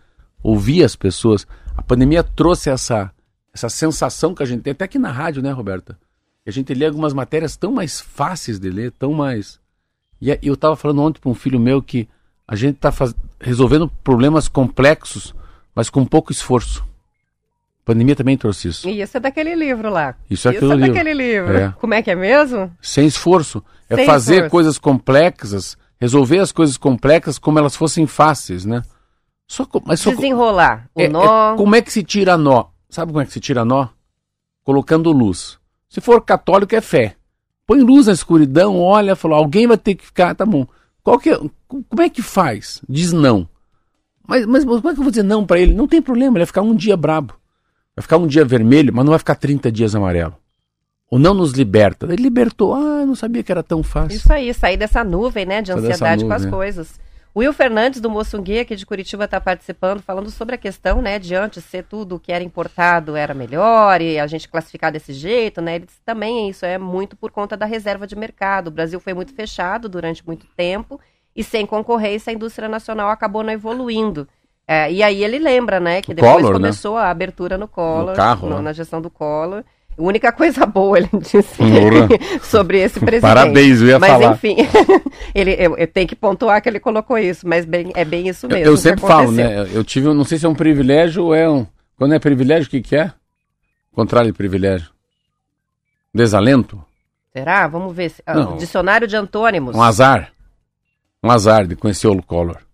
Ouvir 0.43 0.85
as 0.85 0.97
pessoas. 0.97 1.47
A 1.77 1.83
pandemia 1.83 2.23
trouxe 2.23 2.71
essa, 2.71 3.11
essa 3.53 3.69
sensação 3.69 4.35
que 4.35 4.43
a 4.43 4.47
gente 4.47 4.63
tem, 4.63 4.73
até 4.73 4.85
aqui 4.85 4.99
na 4.99 5.11
rádio, 5.11 5.43
né, 5.43 5.51
Roberta? 5.51 5.99
a 6.47 6.53
gente 6.53 6.73
lê 6.73 6.87
algumas 6.87 7.13
matérias 7.13 7.57
tão 7.57 7.73
mais 7.73 8.01
fáceis 8.01 8.59
de 8.59 8.71
ler, 8.71 8.93
tão 8.93 9.13
mais. 9.13 9.59
E 10.21 10.39
eu 10.43 10.55
estava 10.55 10.77
falando 10.77 11.03
ontem 11.03 11.21
para 11.21 11.31
um 11.31 11.35
filho 11.35 11.61
meu 11.61 11.83
que 11.83 12.09
a 12.47 12.57
gente 12.57 12.77
está 12.77 12.93
faz... 12.93 13.15
resolvendo 13.41 13.89
problemas 14.03 14.49
complexos, 14.49 15.35
mas 15.75 15.91
com 15.91 16.05
pouco 16.05 16.33
esforço. 16.33 16.85
A 17.83 17.87
pandemia 17.87 18.17
também 18.17 18.37
trouxe 18.37 18.69
isso. 18.69 18.89
E 18.89 19.01
isso 19.01 19.17
é 19.17 19.21
daquele 19.21 19.55
livro 19.55 19.91
lá. 19.91 20.17
Isso 20.29 20.49
é, 20.49 20.55
isso 20.55 20.73
é 20.73 20.75
livro. 20.75 20.93
daquele 20.93 21.15
livro. 21.15 21.57
É. 21.57 21.75
Como 21.79 21.95
é 21.95 22.03
que 22.03 22.11
é 22.11 22.15
mesmo? 22.15 22.73
Sem 22.81 23.07
esforço. 23.07 23.63
É 23.89 23.97
Sem 23.97 24.07
fazer 24.07 24.35
esforço. 24.35 24.51
coisas 24.51 24.79
complexas, 24.79 25.77
resolver 26.01 26.39
as 26.41 26.51
coisas 26.51 26.77
complexas 26.77 27.39
como 27.39 27.59
elas 27.59 27.77
fossem 27.77 28.07
fáceis, 28.07 28.65
né? 28.65 28.83
Só, 29.47 29.67
mas 29.85 30.01
só, 30.01 30.11
Desenrolar 30.11 30.89
o 30.93 31.01
é, 31.01 31.09
nó. 31.09 31.55
É, 31.55 31.57
como 31.57 31.77
é 31.77 31.83
que 31.83 31.93
se 31.93 32.03
tira 32.03 32.37
nó? 32.37 32.65
Sabe 32.91 33.13
como 33.13 33.23
é 33.23 33.27
que 33.27 33.33
se 33.33 33.39
tira 33.39 33.65
nó? 33.65 33.89
Colocando 34.65 35.13
luz. 35.13 35.59
Se 35.89 36.01
for 36.01 36.21
católico, 36.25 36.75
é 36.75 36.81
fé. 36.81 37.15
Põe 37.67 37.81
luz 37.81 38.07
na 38.07 38.13
escuridão, 38.13 38.81
olha, 38.81 39.17
falou, 39.17 39.37
alguém 39.37 39.67
vai 39.67 39.77
ter 39.77 39.95
que 39.95 40.05
ficar, 40.05 40.35
tá 40.35 40.47
bom. 40.47 40.67
Qual 41.03 41.19
que 41.19 41.31
é, 41.31 41.39
como 41.67 42.03
é 42.03 42.09
que 42.09 42.23
faz? 42.23 42.81
Diz 42.89 43.13
não. 43.13 43.49
Mas, 44.27 44.47
mas 44.47 44.65
como 44.65 44.79
é 44.79 44.95
que 44.95 45.01
eu 45.01 45.05
vou 45.05 45.11
dizer 45.11 45.23
não 45.23 45.45
para 45.45 45.59
ele? 45.59 45.75
Não 45.75 45.87
tem 45.87 46.01
problema, 46.03 46.33
ele 46.33 46.41
vai 46.41 46.47
ficar 46.47 46.63
um 46.63 46.75
dia 46.75 46.97
brabo. 46.97 47.35
Vai 47.95 48.03
ficar 48.03 48.19
um 48.19 48.27
dia 48.27 48.45
vermelho, 48.45 48.93
mas 48.95 49.05
não 49.05 49.11
vai 49.11 49.19
ficar 49.19 49.35
30 49.35 49.71
dias 49.73 49.95
amarelo. 49.95 50.35
Ou 51.11 51.19
não 51.19 51.33
nos 51.33 51.53
liberta. 51.53 52.07
Ele 52.07 52.23
libertou. 52.23 52.75
Ah, 52.75 53.07
não 53.07 53.15
sabia 53.15 53.43
que 53.43 53.51
era 53.51 53.63
tão 53.63 53.83
fácil. 53.83 54.17
Isso 54.17 54.33
aí, 54.33 54.53
sair 54.53 54.77
dessa 54.77 55.05
nuvem, 55.05 55.47
né, 55.47 55.63
de 55.63 55.73
ansiedade 55.73 56.25
nuvem, 56.25 56.29
com 56.29 56.35
as 56.35 56.45
é. 56.45 56.51
coisas. 56.51 57.01
Will 57.37 57.53
Fernandes, 57.53 58.01
do 58.01 58.09
Moçungue, 58.09 58.61
aqui 58.61 58.75
de 58.75 58.87
Curitiba, 58.87 59.27
está 59.27 59.39
participando, 59.39 60.01
falando 60.01 60.31
sobre 60.31 60.55
a 60.55 60.59
questão, 60.59 61.03
né, 61.03 61.19
de 61.19 61.35
antes 61.35 61.63
ser 61.65 61.85
tudo 61.85 62.19
que 62.19 62.33
era 62.33 62.43
importado 62.43 63.15
era 63.15 63.35
melhor 63.35 64.01
e 64.01 64.19
a 64.19 64.27
gente 64.27 64.49
classificar 64.49 64.91
desse 64.91 65.13
jeito, 65.13 65.61
né, 65.61 65.75
ele 65.75 65.85
disse 65.85 66.01
também 66.03 66.49
isso 66.49 66.65
é 66.65 66.79
muito 66.79 67.15
por 67.15 67.31
conta 67.31 67.55
da 67.55 67.67
reserva 67.67 68.07
de 68.07 68.17
mercado. 68.17 68.69
O 68.69 68.71
Brasil 68.71 68.99
foi 68.99 69.13
muito 69.13 69.35
fechado 69.35 69.87
durante 69.87 70.27
muito 70.27 70.47
tempo 70.57 70.99
e 71.35 71.45
sem 71.45 71.67
concorrência 71.67 72.31
a 72.31 72.35
indústria 72.35 72.71
nacional 72.71 73.11
acabou 73.11 73.43
não 73.43 73.53
evoluindo. 73.53 74.27
É, 74.67 74.91
e 74.91 75.03
aí 75.03 75.23
ele 75.23 75.39
lembra, 75.39 75.79
né, 75.79 76.01
que 76.01 76.15
depois 76.15 76.37
Collor, 76.37 76.55
né? 76.55 76.59
começou 76.59 76.97
né? 76.97 77.03
a 77.03 77.11
abertura 77.11 77.59
no 77.59 77.69
Collor, 77.69 78.13
no 78.13 78.17
carro, 78.17 78.49
no, 78.49 78.57
né? 78.57 78.63
na 78.63 78.73
gestão 78.73 79.03
do 79.03 79.11
Collor, 79.11 79.63
a 79.99 80.03
única 80.03 80.31
coisa 80.31 80.67
boa, 80.67 80.99
ele 80.99 81.09
disse 81.21 81.63
sobre 82.43 82.79
esse 82.79 83.01
presidente. 83.01 83.23
Parabéns, 83.23 83.81
eu 83.81 83.89
ia 83.89 83.99
mas, 83.99 84.11
falar. 84.11 84.29
Mas 84.29 84.37
enfim, 84.37 84.57
ele, 85.35 85.53
eu, 85.59 85.77
eu, 85.77 85.87
tenho 85.87 86.07
que 86.07 86.15
pontuar 86.15 86.61
que 86.61 86.69
ele 86.69 86.79
colocou 86.79 87.17
isso, 87.19 87.49
mas 87.49 87.65
bem, 87.65 87.93
é 87.95 88.05
bem 88.05 88.29
isso 88.29 88.47
mesmo. 88.47 88.65
Eu, 88.65 88.73
eu 88.73 88.77
sempre 88.77 89.01
falo, 89.01 89.33
né? 89.33 89.67
Eu 89.73 89.83
tive, 89.83 90.13
não 90.13 90.25
sei 90.25 90.39
se 90.39 90.47
é 90.47 90.49
um 90.49 90.55
privilégio 90.55 91.25
ou 91.25 91.35
é 91.35 91.49
um. 91.49 91.67
Quando 91.97 92.15
é 92.15 92.19
privilégio, 92.19 92.67
o 92.67 92.71
que, 92.71 92.83
que 92.83 92.97
é? 92.97 93.11
Contrário 93.93 94.31
de 94.31 94.37
privilégio. 94.37 94.91
Desalento? 96.13 96.83
Será? 97.33 97.67
Vamos 97.67 97.95
ver. 97.95 98.13
Ah, 98.27 98.55
dicionário 98.59 99.07
de 99.07 99.17
antônimos. 99.17 99.75
Um 99.75 99.83
azar. 99.83 100.31
Um 101.23 101.31
azar 101.31 101.67
de 101.67 101.75
conhecer 101.75 102.07
o 102.07 102.23
Collor. 102.23 102.66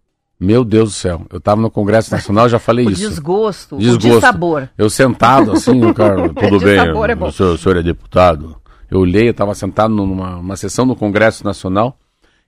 Meu 0.42 0.64
Deus 0.64 0.90
do 0.90 0.94
céu. 0.94 1.24
Eu 1.30 1.38
estava 1.38 1.60
no 1.60 1.70
Congresso 1.70 2.10
Nacional, 2.10 2.48
já 2.48 2.58
falei 2.58 2.84
o 2.88 2.90
isso. 2.90 3.08
Desgosto, 3.08 3.78
desgosto. 3.78 4.08
O 4.08 4.14
dissabor. 4.14 4.68
Eu 4.76 4.90
sentado 4.90 5.52
assim, 5.52 5.80
cara, 5.94 6.28
tudo 6.30 6.58
bem. 6.58 6.78
É 6.78 7.14
bom. 7.14 7.28
O, 7.28 7.32
senhor, 7.32 7.54
o 7.54 7.58
senhor 7.58 7.76
é 7.76 7.82
deputado. 7.82 8.56
Eu 8.90 8.98
olhei, 8.98 9.28
eu 9.28 9.30
estava 9.30 9.54
sentado 9.54 9.94
numa 9.94 10.38
uma 10.38 10.56
sessão 10.56 10.84
do 10.84 10.96
Congresso 10.96 11.44
Nacional. 11.44 11.96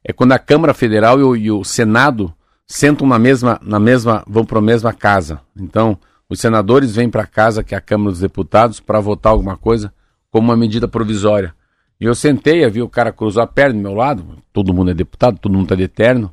É 0.03 0.13
quando 0.13 0.33
a 0.33 0.41
Câmara 0.41 0.75
Federal 0.75 1.21
e 1.21 1.23
o, 1.23 1.37
e 1.37 1.51
o 1.53 1.63
Senado 1.63 2.35
sentam 2.67 3.07
na 3.07 3.19
mesma, 3.19 3.61
na 3.63 3.79
mesma, 3.79 4.25
vão 4.27 4.45
para 4.45 4.59
a 4.59 4.63
mesma 4.63 4.93
casa. 4.93 5.41
Então, 5.57 5.97
os 6.29 6.41
senadores 6.41 6.97
vêm 6.97 7.09
para 7.09 7.23
a 7.23 7.27
casa, 7.27 7.63
que 7.63 7.77
é 7.77 7.79
a 7.79 7.81
Câmara 7.81 8.11
dos 8.11 8.21
Deputados, 8.21 8.81
para 8.81 8.99
votar 8.99 9.31
alguma 9.31 9.57
coisa 9.57 9.93
como 10.33 10.49
uma 10.49 10.57
medida 10.57 10.89
provisória. 10.89 11.55
E 12.01 12.05
eu 12.07 12.15
sentei, 12.15 12.69
vi 12.69 12.83
o 12.83 12.89
cara 12.89 13.13
cruzar 13.13 13.45
a 13.45 13.47
perna 13.47 13.75
do 13.75 13.83
meu 13.83 13.95
lado, 13.95 14.27
todo 14.53 14.75
mundo 14.75 14.91
é 14.91 14.95
deputado, 14.95 15.39
todo 15.39 15.53
mundo 15.53 15.67
está 15.67 15.77
de 15.77 15.87
terno. 15.87 16.33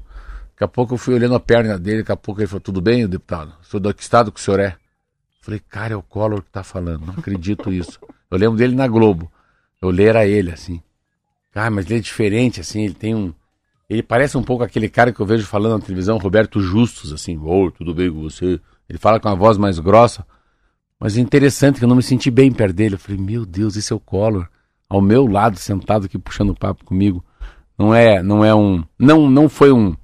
Daqui 0.62 0.69
a 0.69 0.76
pouco 0.76 0.93
eu 0.93 0.97
fui 1.00 1.15
olhando 1.15 1.34
a 1.34 1.39
perna 1.39 1.76
dele, 1.80 2.04
daqui 2.04 2.12
a 2.12 2.15
pouco 2.15 2.39
ele 2.39 2.45
falou, 2.45 2.62
tudo 2.62 2.80
bem, 2.80 3.08
deputado? 3.08 3.52
Sou 3.63 3.80
do 3.80 3.91
que 3.91 4.04
estado 4.04 4.32
que 4.32 4.39
o 4.39 4.43
senhor 4.43 4.60
é? 4.60 4.76
Falei, 5.41 5.60
cara, 5.60 5.95
é 5.95 5.97
o 5.97 6.04
Collor 6.04 6.43
que 6.43 6.52
tá 6.52 6.62
falando, 6.63 7.04
não 7.04 7.15
acredito 7.17 7.74
isso. 7.74 8.00
Eu 8.30 8.38
lembro 8.38 8.60
dele 8.60 8.76
na 8.76 8.88
Globo. 8.88 9.32
Eu 9.82 9.88
olhei 9.88 10.08
era 10.08 10.24
ele, 10.28 10.52
assim. 10.52 10.80
Ah, 11.56 11.71
mas 11.71 11.88
ele 11.88 11.97
é 11.97 12.00
diferente, 12.00 12.62
assim, 12.62 12.84
ele 12.84 12.93
tem 12.93 13.15
um. 13.15 13.34
Ele 13.89 14.04
parece 14.04 14.38
um 14.38 14.43
pouco 14.43 14.63
aquele 14.63 14.88
cara 14.88 15.12
que 15.12 15.19
eu 15.19 15.26
vejo 15.26 15.47
falando 15.47 15.80
na 15.80 15.84
televisão, 15.84 16.19
Roberto 16.19 16.62
Justus, 16.62 17.12
assim, 17.12 17.39
oi, 17.39 17.67
oh, 17.67 17.71
tudo 17.71 17.95
bem 17.95 18.12
com 18.12 18.21
você? 18.21 18.62
Ele 18.88 19.00
fala 19.00 19.19
com 19.19 19.30
a 19.30 19.34
voz 19.34 19.58
mais 19.58 19.80
grossa. 19.80 20.24
Mas 21.00 21.17
é 21.17 21.21
interessante 21.21 21.80
que 21.80 21.86
eu 21.86 21.89
não 21.89 21.95
me 21.95 22.04
senti 22.04 22.30
bem 22.30 22.52
perto 22.52 22.76
dele. 22.76 22.93
Eu 22.93 23.00
falei, 23.00 23.19
meu 23.19 23.47
Deus, 23.47 23.76
esse 23.78 23.91
é 23.91 23.95
o 23.95 24.00
Collor. 24.00 24.47
Ao 24.88 25.02
meu 25.02 25.26
lado, 25.26 25.58
sentado 25.58 26.06
aqui 26.06 26.19
puxando 26.19 26.54
papo 26.54 26.86
comigo. 26.86 27.26
Não 27.80 27.95
é, 27.95 28.21
não 28.21 28.45
é 28.45 28.54
um. 28.54 28.84
Não, 29.00 29.28
não 29.28 29.50
foi 29.50 29.71
um 29.71 29.95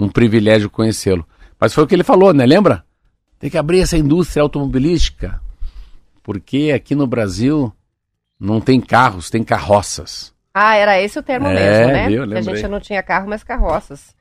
um 0.00 0.08
privilégio 0.08 0.70
conhecê-lo. 0.70 1.26
Mas 1.58 1.74
foi 1.74 1.84
o 1.84 1.86
que 1.86 1.94
ele 1.94 2.02
falou, 2.02 2.32
né? 2.32 2.46
Lembra? 2.46 2.84
Tem 3.38 3.50
que 3.50 3.58
abrir 3.58 3.80
essa 3.80 3.96
indústria 3.96 4.42
automobilística, 4.42 5.40
porque 6.22 6.72
aqui 6.74 6.94
no 6.94 7.06
Brasil 7.06 7.72
não 8.38 8.60
tem 8.60 8.80
carros, 8.80 9.30
tem 9.30 9.44
carroças. 9.44 10.34
Ah, 10.52 10.74
era 10.74 11.00
esse 11.00 11.18
o 11.18 11.22
termo 11.22 11.46
é, 11.46 11.54
mesmo, 11.54 11.92
né? 11.92 12.08
Viu, 12.08 12.36
a 12.36 12.40
gente 12.42 12.66
não 12.68 12.80
tinha 12.80 13.02
carro, 13.02 13.28
mas 13.28 13.44
carroças. 13.44 14.14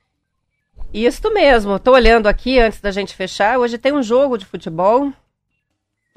Isso 0.93 1.33
mesmo. 1.33 1.75
Estou 1.75 1.93
olhando 1.93 2.27
aqui 2.27 2.59
antes 2.59 2.81
da 2.81 2.91
gente 2.91 3.15
fechar. 3.15 3.57
Hoje 3.57 3.77
tem 3.77 3.93
um 3.93 4.03
jogo 4.03 4.37
de 4.37 4.45
futebol 4.45 5.11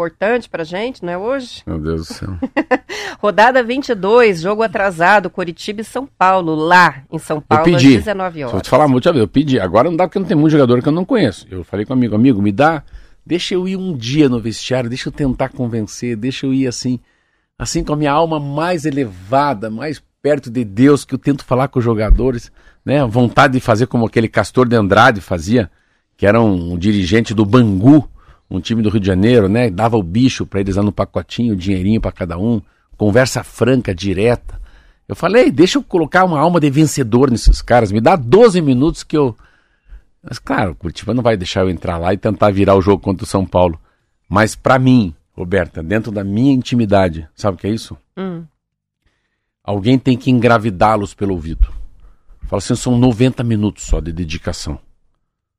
importante 0.03 0.49
pra 0.49 0.65
gente, 0.65 1.05
não 1.05 1.13
é 1.13 1.19
hoje? 1.19 1.63
Meu 1.65 1.79
Deus 1.79 2.09
do 2.09 2.15
céu. 2.15 2.29
Rodada 3.21 3.63
22, 3.63 4.41
jogo 4.41 4.63
atrasado, 4.63 5.31
Curitiba 5.31 5.81
e 5.81 5.85
São 5.85 6.07
Paulo, 6.07 6.55
lá 6.55 7.05
em 7.11 7.19
São 7.19 7.41
Paulo, 7.41 7.69
eu 7.69 7.75
pedi, 7.75 7.97
às 7.97 8.05
19 8.05 8.43
horas. 8.43 8.53
Vou 8.53 8.61
te 8.61 8.69
falar 8.69 8.89
muito, 8.89 9.09
eu 9.09 9.29
pedi. 9.29 9.61
Agora 9.61 9.89
não 9.89 9.97
dá 9.97 10.09
porque 10.09 10.19
não 10.19 10.27
tem 10.27 10.37
muito 10.37 10.53
jogador 10.53 10.83
que 10.83 10.89
eu 10.89 10.93
não 10.93 11.05
conheço. 11.05 11.47
Eu 11.49 11.63
falei 11.63 11.87
com 11.87 11.93
um 11.93 11.97
amigo, 11.97 12.17
amigo, 12.17 12.43
me 12.43 12.51
dá, 12.51 12.83
deixa 13.25 13.55
eu 13.55 13.69
ir 13.69 13.77
um 13.77 13.97
dia 13.97 14.29
no 14.29 14.41
vestiário, 14.41 14.89
deixa 14.91 15.09
eu 15.09 15.13
tentar 15.13 15.51
convencer, 15.51 16.17
deixa 16.17 16.47
eu 16.47 16.53
ir 16.53 16.67
assim, 16.67 16.99
assim 17.57 17.85
com 17.85 17.93
a 17.93 17.97
minha 17.97 18.13
alma 18.13 18.41
mais 18.41 18.85
elevada, 18.85 19.71
mais 19.71 20.03
perto 20.21 20.51
de 20.51 20.65
Deus, 20.65 21.05
que 21.05 21.15
eu 21.15 21.19
tento 21.19 21.45
falar 21.45 21.69
com 21.69 21.79
os 21.79 21.85
jogadores, 21.85 22.51
né? 22.85 23.05
Vontade 23.07 23.55
de 23.55 23.61
fazer 23.61 23.87
como 23.87 24.07
aquele 24.07 24.29
Castor 24.29 24.67
de 24.67 24.75
Andrade 24.75 25.21
fazia, 25.21 25.71
que 26.17 26.27
era 26.27 26.41
um, 26.41 26.73
um 26.73 26.79
dirigente 26.79 27.33
do 27.33 27.45
Bangu, 27.45 28.09
um 28.53 28.61
time 28.61 28.83
do 28.83 28.91
Rio 28.91 29.01
de 29.01 29.07
Janeiro, 29.07 29.49
né? 29.49 29.71
Dava 29.71 29.97
o 29.97 30.03
bicho 30.03 30.45
para 30.45 30.61
eles 30.61 30.77
lá 30.77 30.83
no 30.83 30.93
pacotinho, 30.93 31.55
o 31.55 31.57
dinheirinho 31.57 32.01
para 32.01 32.13
cada 32.13 32.39
um, 32.39 32.61
conversa 32.99 33.43
franca, 33.43 33.95
direta. 33.95 34.61
Eu 35.09 35.17
falei, 35.17 35.51
deixa 35.51 35.79
eu 35.79 35.83
colocar 35.83 36.25
uma 36.25 36.39
alma 36.39 36.61
de 36.61 36.71
vencedor 36.71 37.31
nesses 37.31 37.63
caras, 37.63 37.91
me 37.91 38.01
dá 38.01 38.15
12 38.15 38.61
minutos 38.61 39.03
que 39.03 39.17
eu. 39.17 39.35
Mas 40.23 40.39
claro, 40.39 40.73
o 40.73 40.75
Curitiba 40.75 41.15
não 41.15 41.23
vai 41.23 41.37
deixar 41.37 41.63
eu 41.63 41.71
entrar 41.71 41.97
lá 41.97 42.13
e 42.13 42.19
tentar 42.19 42.51
virar 42.53 42.77
o 42.77 42.83
jogo 42.83 43.03
contra 43.03 43.25
o 43.25 43.29
São 43.29 43.45
Paulo. 43.45 43.81
Mas 44.29 44.55
para 44.55 44.79
mim, 44.79 45.15
Roberta, 45.33 45.83
dentro 45.83 46.13
da 46.13 46.23
minha 46.23 46.53
intimidade, 46.53 47.27
sabe 47.35 47.57
o 47.57 47.59
que 47.59 47.67
é 47.67 47.71
isso? 47.71 47.97
Hum. 48.17 48.45
Alguém 49.65 49.99
tem 49.99 50.17
que 50.17 50.31
engravidá-los 50.31 51.15
pelo 51.15 51.33
ouvido. 51.33 51.69
Fala 52.43 52.59
assim, 52.59 52.75
são 52.75 52.99
90 52.99 53.43
minutos 53.43 53.85
só 53.85 53.99
de 53.99 54.13
dedicação. 54.13 54.79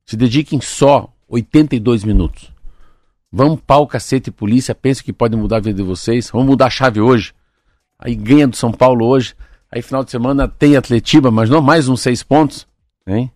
Se 0.06 0.16
dediquem 0.16 0.62
só 0.62 1.12
82 1.28 2.04
minutos. 2.04 2.53
Vamos 3.36 3.60
pau, 3.66 3.88
cacete, 3.88 4.30
polícia, 4.30 4.76
pensa 4.76 5.04
que 5.04 5.12
pode 5.12 5.36
mudar 5.36 5.58
a 5.58 5.60
vida 5.60 5.78
de 5.78 5.82
vocês. 5.84 6.30
Vamos 6.32 6.48
mudar 6.48 6.68
a 6.68 6.70
chave 6.70 7.02
hoje. 7.02 7.34
Aí 7.98 8.14
ganha 8.16 8.48
do 8.48 8.56
São 8.56 8.72
Paulo 8.72 9.08
hoje. 9.08 9.34
Aí 9.72 9.82
final 9.82 10.04
de 10.04 10.12
semana 10.12 10.48
tem 10.48 10.78
Atletiba, 10.78 11.32
mas 11.32 11.50
não 11.50 11.60
mais 11.62 11.88
uns 11.90 12.02
seis 12.02 12.22
pontos. 12.22 12.68
Hein? 13.08 13.32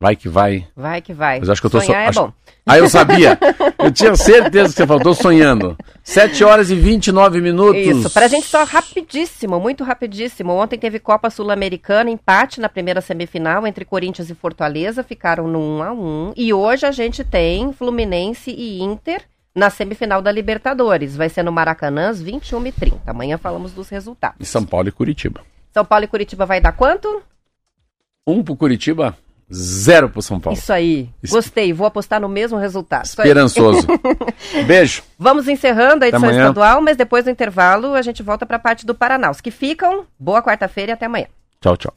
Vai 0.00 0.16
que 0.16 0.28
vai. 0.30 0.66
Vai 0.74 1.02
que 1.02 1.12
vai. 1.12 1.40
Mas 1.40 1.50
acho 1.50 1.60
que 1.60 1.66
eu 1.66 1.70
tô 1.70 1.80
Sonhar 1.80 1.92
so- 1.94 2.06
é 2.06 2.08
acho- 2.08 2.20
bom. 2.22 2.32
Ah, 2.68 2.78
eu 2.78 2.88
sabia. 2.88 3.38
Eu 3.78 3.90
tinha 3.90 4.14
certeza 4.14 4.68
que 4.68 4.76
você 4.76 4.86
falou, 4.86 5.02
tô 5.02 5.14
sonhando. 5.14 5.76
7 6.02 6.44
horas 6.44 6.70
e 6.70 6.74
29 6.74 7.40
minutos. 7.40 7.80
Isso, 7.80 8.10
pra 8.10 8.28
gente 8.28 8.46
só 8.46 8.64
rapidíssimo, 8.64 9.58
muito 9.58 9.84
rapidíssimo. 9.84 10.52
Ontem 10.52 10.78
teve 10.78 10.98
Copa 10.98 11.30
Sul-Americana, 11.30 12.10
empate 12.10 12.60
na 12.60 12.68
primeira 12.68 13.00
semifinal 13.00 13.66
entre 13.66 13.84
Corinthians 13.84 14.30
e 14.30 14.34
Fortaleza, 14.34 15.02
ficaram 15.02 15.48
no 15.48 15.58
1 15.58 15.82
a 15.82 15.92
1 15.92 16.32
E 16.36 16.52
hoje 16.52 16.86
a 16.86 16.92
gente 16.92 17.24
tem 17.24 17.72
Fluminense 17.72 18.50
e 18.50 18.82
Inter 18.82 19.22
na 19.54 19.70
semifinal 19.70 20.22
da 20.22 20.30
Libertadores. 20.30 21.16
Vai 21.16 21.28
ser 21.28 21.42
no 21.42 21.52
Maracanã 21.52 22.08
às 22.10 22.22
21h30. 22.22 23.00
Amanhã 23.06 23.36
falamos 23.36 23.72
dos 23.72 23.88
resultados. 23.88 24.40
Em 24.40 24.44
São 24.44 24.64
Paulo 24.64 24.88
e 24.88 24.92
Curitiba. 24.92 25.40
São 25.72 25.84
Paulo 25.84 26.04
e 26.04 26.08
Curitiba 26.08 26.46
vai 26.46 26.60
dar 26.60 26.72
quanto? 26.72 27.22
Um 28.26 28.42
pro 28.42 28.56
Curitiba, 28.56 29.16
zero 29.52 30.08
pro 30.08 30.22
São 30.22 30.38
Paulo. 30.38 30.58
Isso 30.58 30.72
aí. 30.72 31.08
Gostei, 31.28 31.72
vou 31.72 31.86
apostar 31.86 32.20
no 32.20 32.28
mesmo 32.28 32.58
resultado. 32.58 33.04
Esperançoso. 33.04 33.86
Beijo. 34.66 35.02
Vamos 35.18 35.48
encerrando 35.48 36.04
a 36.04 36.08
edição 36.08 36.28
amanhã. 36.28 36.42
estadual, 36.42 36.80
mas 36.80 36.96
depois 36.96 37.24
do 37.24 37.30
intervalo 37.30 37.94
a 37.94 38.02
gente 38.02 38.22
volta 38.22 38.44
para 38.44 38.56
a 38.56 38.60
parte 38.60 38.84
do 38.84 38.94
Paraná. 38.94 39.30
Os 39.30 39.40
que 39.40 39.50
ficam, 39.50 40.06
boa 40.18 40.42
quarta-feira 40.42 40.92
e 40.92 40.94
até 40.94 41.06
amanhã. 41.06 41.26
Tchau, 41.60 41.76
tchau. 41.76 41.94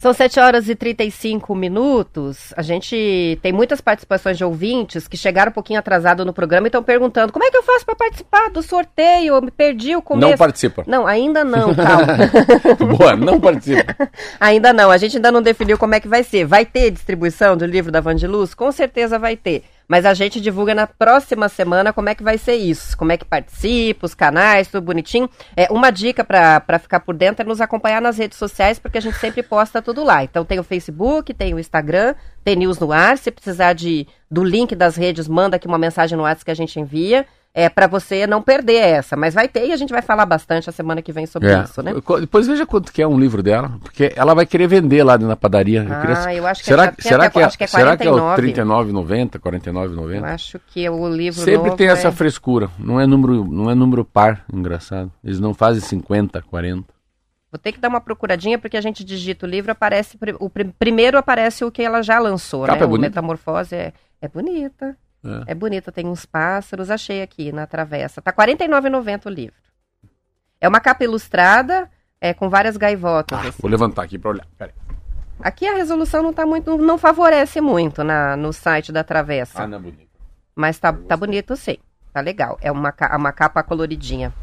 São 0.00 0.14
7 0.14 0.40
horas 0.40 0.66
e 0.70 0.74
35 0.74 1.54
minutos. 1.54 2.54
A 2.56 2.62
gente 2.62 3.38
tem 3.42 3.52
muitas 3.52 3.82
participações 3.82 4.38
de 4.38 4.42
ouvintes 4.42 5.06
que 5.06 5.14
chegaram 5.14 5.50
um 5.50 5.52
pouquinho 5.52 5.78
atrasado 5.78 6.24
no 6.24 6.32
programa 6.32 6.66
e 6.66 6.68
estão 6.68 6.82
perguntando 6.82 7.30
como 7.30 7.44
é 7.44 7.50
que 7.50 7.58
eu 7.58 7.62
faço 7.62 7.84
para 7.84 7.94
participar 7.94 8.48
do 8.48 8.62
sorteio? 8.62 9.34
Eu 9.34 9.42
me 9.42 9.50
perdi 9.50 9.94
o 9.94 10.00
começo. 10.00 10.30
Não 10.30 10.38
participa. 10.38 10.84
Não, 10.86 11.06
ainda 11.06 11.44
não, 11.44 11.74
calma. 11.76 12.16
Boa, 12.96 13.14
não 13.14 13.38
participa. 13.38 13.94
ainda 14.40 14.72
não, 14.72 14.90
a 14.90 14.96
gente 14.96 15.16
ainda 15.16 15.30
não 15.30 15.42
definiu 15.42 15.76
como 15.76 15.94
é 15.94 16.00
que 16.00 16.08
vai 16.08 16.24
ser. 16.24 16.46
Vai 16.46 16.64
ter 16.64 16.90
distribuição 16.90 17.54
do 17.54 17.66
livro 17.66 17.92
da 17.92 18.00
Vandiluz? 18.00 18.54
Com 18.54 18.72
certeza 18.72 19.18
vai 19.18 19.36
ter. 19.36 19.64
Mas 19.90 20.06
a 20.06 20.14
gente 20.14 20.40
divulga 20.40 20.72
na 20.72 20.86
próxima 20.86 21.48
semana 21.48 21.92
como 21.92 22.08
é 22.08 22.14
que 22.14 22.22
vai 22.22 22.38
ser 22.38 22.54
isso. 22.54 22.96
Como 22.96 23.10
é 23.10 23.16
que 23.16 23.24
participa, 23.24 24.06
os 24.06 24.14
canais, 24.14 24.68
tudo 24.68 24.84
bonitinho. 24.84 25.28
É, 25.56 25.66
uma 25.68 25.90
dica 25.90 26.22
para 26.22 26.78
ficar 26.78 27.00
por 27.00 27.12
dentro 27.12 27.42
é 27.42 27.44
nos 27.44 27.60
acompanhar 27.60 28.00
nas 28.00 28.16
redes 28.16 28.38
sociais, 28.38 28.78
porque 28.78 28.98
a 28.98 29.00
gente 29.00 29.18
sempre 29.18 29.42
posta 29.42 29.82
tudo 29.82 30.04
lá. 30.04 30.22
Então 30.22 30.44
tem 30.44 30.60
o 30.60 30.62
Facebook, 30.62 31.34
tem 31.34 31.54
o 31.54 31.58
Instagram, 31.58 32.14
tem 32.44 32.54
News 32.54 32.78
no 32.78 32.92
Ar. 32.92 33.18
Se 33.18 33.32
precisar 33.32 33.72
de, 33.72 34.06
do 34.30 34.44
link 34.44 34.76
das 34.76 34.94
redes, 34.94 35.26
manda 35.26 35.56
aqui 35.56 35.66
uma 35.66 35.76
mensagem 35.76 36.16
no 36.16 36.22
WhatsApp 36.22 36.44
que 36.44 36.50
a 36.52 36.54
gente 36.54 36.78
envia. 36.78 37.26
É 37.52 37.68
para 37.68 37.88
você 37.88 38.28
não 38.28 38.40
perder 38.40 38.76
essa. 38.76 39.16
Mas 39.16 39.34
vai 39.34 39.48
ter 39.48 39.66
e 39.66 39.72
a 39.72 39.76
gente 39.76 39.90
vai 39.92 40.02
falar 40.02 40.24
bastante 40.24 40.70
a 40.70 40.72
semana 40.72 41.02
que 41.02 41.10
vem 41.10 41.26
sobre 41.26 41.50
É. 41.50 41.64
isso, 41.64 41.82
né? 41.82 41.92
Depois 42.20 42.46
veja 42.46 42.64
quanto 42.64 42.92
que 42.92 43.02
é 43.02 43.06
um 43.08 43.18
livro 43.18 43.42
dela, 43.42 43.72
porque 43.82 44.12
ela 44.14 44.34
vai 44.34 44.46
querer 44.46 44.68
vender 44.68 45.02
lá 45.02 45.18
na 45.18 45.34
padaria. 45.34 45.82
Eu 45.82 45.92
Ah, 45.92 46.00
queria- 46.00 46.34
eu 46.36 46.46
acho 46.46 46.60
que 46.60 46.66
será, 46.68 46.84
é- 46.86 46.94
será 47.02 47.24
até- 47.24 47.30
que 47.32 47.38
é, 47.40 47.44
acho 47.44 47.58
que 47.58 47.64
é 47.64 47.66
será 47.66 47.96
que 47.96 48.06
é 48.06 48.10
o 48.10 48.14
49. 48.14 48.36
39,90, 48.36 49.36
Eu 49.38 49.40
49,90? 49.40 50.26
acho 50.28 50.60
que 50.68 50.88
o 50.88 51.08
livro 51.08 51.40
Sempre 51.42 51.74
tem 51.74 51.88
essa 51.88 52.06
é- 52.08 52.12
frescura. 52.12 52.70
Não 52.78 53.00
é 53.00 53.06
número, 53.06 53.44
não 53.44 53.68
é 53.68 53.74
número 53.74 54.04
par, 54.04 54.44
engraçado. 54.52 55.10
Eles 55.24 55.40
não 55.40 55.52
fazem 55.52 55.80
50, 55.80 56.40
40. 56.42 56.86
Vou 57.50 57.58
ter 57.58 57.72
que 57.72 57.80
dar 57.80 57.88
uma 57.88 58.00
procuradinha, 58.00 58.60
porque 58.60 58.76
a 58.76 58.80
gente 58.80 59.02
digita 59.02 59.44
o 59.44 59.48
livro, 59.48 59.72
aparece. 59.72 60.16
O 60.38 60.48
pri- 60.48 60.72
primeiro 60.78 61.18
aparece 61.18 61.64
o 61.64 61.70
que 61.72 61.82
ela 61.82 62.00
já 62.00 62.20
lançou, 62.20 62.60
Capa 62.64 62.76
né? 62.76 62.82
é 62.82 62.84
o 62.84 62.88
bonita. 62.88 63.08
Metamorfose 63.10 63.74
é, 63.74 63.92
é 64.22 64.28
bonita. 64.28 64.96
É. 65.24 65.52
É 65.52 65.54
bonita, 65.54 65.92
tem 65.92 66.06
uns 66.06 66.24
pássaros, 66.24 66.90
achei 66.90 67.22
aqui 67.22 67.52
na 67.52 67.66
travessa. 67.66 68.22
Tá 68.22 68.30
R$ 68.30 68.54
49,90 68.54 69.26
o 69.26 69.28
livro. 69.28 69.54
É 70.60 70.68
uma 70.68 70.80
capa 70.80 71.04
ilustrada, 71.04 71.90
é, 72.20 72.34
com 72.34 72.48
várias 72.48 72.76
gaivotas. 72.76 73.38
Ah, 73.38 73.48
assim. 73.48 73.58
vou 73.60 73.70
levantar 73.70 74.02
aqui 74.02 74.18
pra 74.18 74.30
olhar. 74.30 74.46
Aqui 75.40 75.66
a 75.66 75.74
resolução 75.74 76.22
não 76.22 76.32
tá 76.32 76.44
muito, 76.44 76.76
não 76.76 76.98
favorece 76.98 77.60
muito 77.60 78.04
na, 78.04 78.36
no 78.36 78.52
site 78.52 78.92
da 78.92 79.02
travessa. 79.02 79.62
Ah, 79.62 79.66
não 79.66 79.78
é 79.78 79.80
bonito. 79.80 80.10
Mas 80.54 80.78
tá, 80.78 80.92
tá 80.92 81.16
bonito 81.16 81.56
sim. 81.56 81.78
Tá 82.12 82.20
legal. 82.20 82.58
É 82.60 82.70
uma, 82.70 82.94
uma 83.16 83.32
capa 83.32 83.62
coloridinha. 83.62 84.34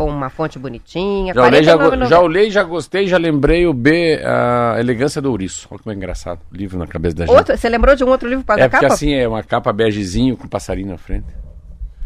Com 0.00 0.10
uma 0.10 0.30
fonte 0.30 0.58
bonitinha. 0.58 1.34
Já 1.34 1.42
olhei, 1.42 1.62
já, 1.62 1.76
go- 1.76 1.90
49,90. 1.90 2.08
já 2.08 2.20
olhei, 2.20 2.50
já 2.50 2.62
gostei, 2.62 3.06
já 3.06 3.18
lembrei 3.18 3.66
o 3.66 3.74
B, 3.74 4.18
a 4.24 4.76
Elegância 4.80 5.20
do 5.20 5.30
Ouriço. 5.30 5.68
Olha 5.70 5.78
como 5.78 5.92
é 5.92 5.96
engraçado. 5.96 6.40
Livro 6.50 6.78
na 6.78 6.86
cabeça 6.86 7.16
da 7.16 7.26
gente. 7.26 7.36
Outro, 7.36 7.54
você 7.56 7.68
lembrou 7.68 7.94
de 7.94 8.02
um 8.02 8.08
outro 8.08 8.26
livro 8.26 8.42
para 8.42 8.62
é 8.62 8.64
a 8.64 8.70
porque 8.70 8.84
capa? 8.84 8.94
assim 8.94 9.12
é 9.12 9.28
uma 9.28 9.42
capa 9.42 9.70
begezinho 9.72 10.38
com 10.38 10.48
passarinho 10.48 10.88
na 10.88 10.96
frente. 10.96 11.26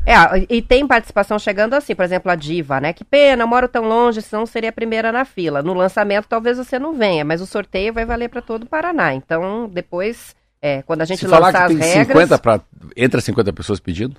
É, 0.06 0.14
e 0.50 0.60
tem 0.60 0.86
participação 0.86 1.38
chegando 1.38 1.74
assim, 1.74 1.94
por 1.94 2.04
exemplo, 2.04 2.30
a 2.30 2.34
Diva, 2.34 2.80
né? 2.80 2.92
Que 2.92 3.04
pena, 3.04 3.46
moro 3.46 3.68
tão 3.68 3.88
longe, 3.88 4.20
senão 4.20 4.44
seria 4.44 4.70
a 4.70 4.72
primeira 4.72 5.12
na 5.12 5.24
fila. 5.24 5.62
No 5.62 5.72
lançamento 5.72 6.26
talvez 6.28 6.58
você 6.58 6.78
não 6.78 6.94
venha, 6.94 7.24
mas 7.24 7.40
o 7.40 7.46
sorteio 7.46 7.92
vai 7.94 8.04
valer 8.04 8.28
para 8.28 8.42
todo 8.42 8.64
o 8.64 8.66
Paraná. 8.66 9.14
Então, 9.14 9.70
depois, 9.72 10.34
é, 10.60 10.82
quando 10.82 11.02
a 11.02 11.04
gente 11.04 11.20
Se 11.20 11.28
falar 11.28 11.46
lançar 11.46 11.68
que 11.68 11.74
as 11.74 11.78
tem 11.78 11.88
regras... 11.98 12.22
50 12.24 12.38
para 12.38 12.60
entra 12.96 13.20
50 13.20 13.52
pessoas 13.52 13.78
pedindo. 13.78 14.16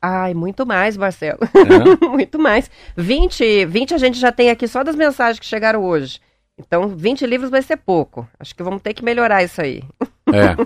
Ai, 0.00 0.32
muito 0.34 0.64
mais, 0.64 0.96
Marcelo. 0.96 1.40
É. 1.42 2.06
muito 2.06 2.38
mais. 2.38 2.70
20, 2.96 3.66
20 3.66 3.94
a 3.94 3.98
gente 3.98 4.18
já 4.18 4.30
tem 4.30 4.50
aqui 4.50 4.68
só 4.68 4.84
das 4.84 4.94
mensagens 4.94 5.38
que 5.40 5.46
chegaram 5.46 5.82
hoje. 5.84 6.20
Então, 6.56 6.88
20 6.88 7.26
livros 7.26 7.50
vai 7.50 7.62
ser 7.62 7.76
pouco. 7.76 8.26
Acho 8.38 8.54
que 8.54 8.62
vamos 8.62 8.82
ter 8.82 8.92
que 8.92 9.04
melhorar 9.04 9.42
isso 9.44 9.60
aí. 9.60 9.82
É. 10.32 10.56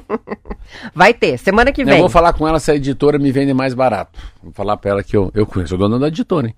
Vai 0.95 1.13
ter, 1.13 1.37
semana 1.39 1.71
que 1.71 1.83
Eu 1.83 1.87
vem. 1.87 2.01
vou 2.01 2.09
falar 2.09 2.33
com 2.33 2.49
ela 2.49 2.59
se 2.59 2.71
a 2.71 2.75
editora 2.75 3.19
me 3.19 3.31
vende 3.31 3.53
mais 3.53 3.75
barato. 3.75 4.19
Vou 4.43 4.53
falar 4.53 4.77
pra 4.79 4.91
ela 4.91 5.03
que 5.03 5.15
eu, 5.15 5.31
eu 5.35 5.45
conheço 5.45 5.75
a 5.75 5.79
dona 5.79 5.99
da 5.99 6.09
editora, 6.09 6.47
hein? 6.49 6.55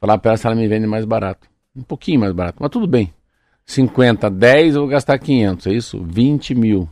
Falar 0.00 0.18
pra 0.18 0.30
ela 0.32 0.36
se 0.38 0.46
ela 0.46 0.54
me 0.54 0.68
vende 0.68 0.86
mais 0.86 1.04
barato. 1.04 1.48
Um 1.74 1.82
pouquinho 1.82 2.20
mais 2.20 2.32
barato, 2.32 2.58
mas 2.60 2.70
tudo 2.70 2.86
bem. 2.86 3.12
50, 3.64 4.30
10, 4.30 4.74
eu 4.76 4.82
vou 4.82 4.88
gastar 4.90 5.18
500, 5.18 5.66
é 5.66 5.72
isso? 5.72 6.00
20 6.04 6.54
mil. 6.54 6.88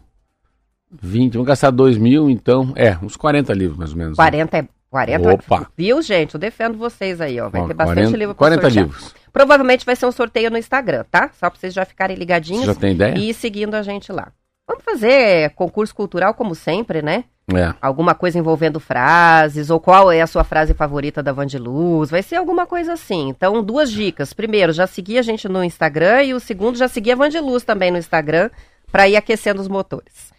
20, 1.01 1.35
vou 1.37 1.45
gastar 1.45 1.71
2 1.71 1.97
mil, 1.97 2.29
então, 2.29 2.73
é, 2.77 2.97
uns 3.03 3.17
40 3.17 3.53
livros 3.53 3.79
mais 3.79 3.93
ou 3.93 3.97
menos. 3.97 4.19
né? 4.19 4.25
40 4.25 4.59
é... 4.59 4.69
40, 4.95 5.35
Opa. 5.35 5.67
Viu, 5.77 6.01
gente? 6.01 6.35
Eu 6.35 6.41
defendo 6.41 6.79
vocês 6.79 7.21
aí, 7.21 7.41
ó. 7.41 7.49
Vai 7.49 7.67
ter 7.67 7.75
bastante 7.75 7.97
40, 7.97 8.17
livro 8.17 8.35
pra 8.37 8.39
40 8.47 8.63
sortear. 8.63 8.85
livros. 8.85 9.15
Provavelmente 9.33 9.85
vai 9.85 9.97
ser 9.97 10.07
um 10.07 10.13
sorteio 10.13 10.53
no 10.53 10.57
Instagram, 10.57 11.05
tá? 11.11 11.31
Só 11.33 11.51
pra 11.51 11.59
vocês 11.59 11.75
já 11.75 11.85
ficarem 11.85 12.17
ligadinhos 12.17 12.61
Você 12.61 12.67
já 12.67 12.75
tem 12.77 12.93
ideia? 12.93 13.19
e 13.19 13.35
seguindo 13.35 13.75
a 13.75 13.83
gente 13.83 14.13
lá. 14.13 14.29
Vamos 14.69 14.85
fazer 14.85 15.51
concurso 15.57 15.93
cultural 15.93 16.33
como 16.33 16.55
sempre, 16.55 17.03
né? 17.03 17.25
É. 17.53 17.75
Alguma 17.83 18.15
coisa 18.15 18.39
envolvendo 18.39 18.79
frases, 18.79 19.69
ou 19.69 19.81
qual 19.81 20.13
é 20.13 20.23
a 20.23 20.29
sua 20.29 20.45
frase 20.45 20.73
favorita 20.75 21.25
da 21.25 21.33
Vandiluz, 21.33 22.09
vai 22.09 22.23
ser 22.23 22.37
alguma 22.37 22.65
coisa 22.65 22.93
assim. 22.93 23.31
Então, 23.31 23.65
duas 23.65 23.91
dicas. 23.91 24.33
Primeiro, 24.33 24.73
já 24.73 24.87
seguir 24.87 25.19
a 25.19 25.23
gente 25.23 25.49
no 25.49 25.65
Instagram 25.65 26.23
e 26.23 26.35
o 26.35 26.39
segundo, 26.39 26.79
já 26.79 26.87
seguir 26.87 27.13
a 27.13 27.17
Vandiluz 27.17 27.65
também 27.65 27.91
no 27.91 27.99
Instagram 27.99 28.49
para 28.93 29.09
ir 29.09 29.17
aquecendo 29.17 29.61
os 29.61 29.67
motores. 29.67 30.33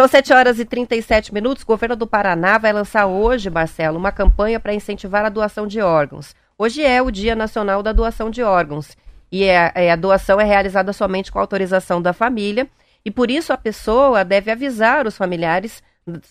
São 0.00 0.08
7 0.08 0.32
horas 0.32 0.58
e 0.58 0.64
37 0.64 1.34
minutos. 1.34 1.62
O 1.62 1.66
governo 1.66 1.94
do 1.94 2.06
Paraná 2.06 2.56
vai 2.56 2.72
lançar 2.72 3.04
hoje, 3.04 3.50
Marcelo, 3.50 3.98
uma 3.98 4.10
campanha 4.10 4.58
para 4.58 4.72
incentivar 4.72 5.26
a 5.26 5.28
doação 5.28 5.66
de 5.66 5.82
órgãos. 5.82 6.34
Hoje 6.56 6.82
é 6.82 7.02
o 7.02 7.10
Dia 7.10 7.36
Nacional 7.36 7.82
da 7.82 7.92
Doação 7.92 8.30
de 8.30 8.42
Órgãos. 8.42 8.96
E 9.30 9.44
é, 9.44 9.70
é, 9.74 9.92
a 9.92 9.96
doação 9.96 10.40
é 10.40 10.44
realizada 10.44 10.94
somente 10.94 11.30
com 11.30 11.38
autorização 11.38 12.00
da 12.00 12.14
família. 12.14 12.66
E 13.04 13.10
por 13.10 13.30
isso 13.30 13.52
a 13.52 13.58
pessoa 13.58 14.24
deve 14.24 14.50
avisar 14.50 15.06
os 15.06 15.18
familiares 15.18 15.82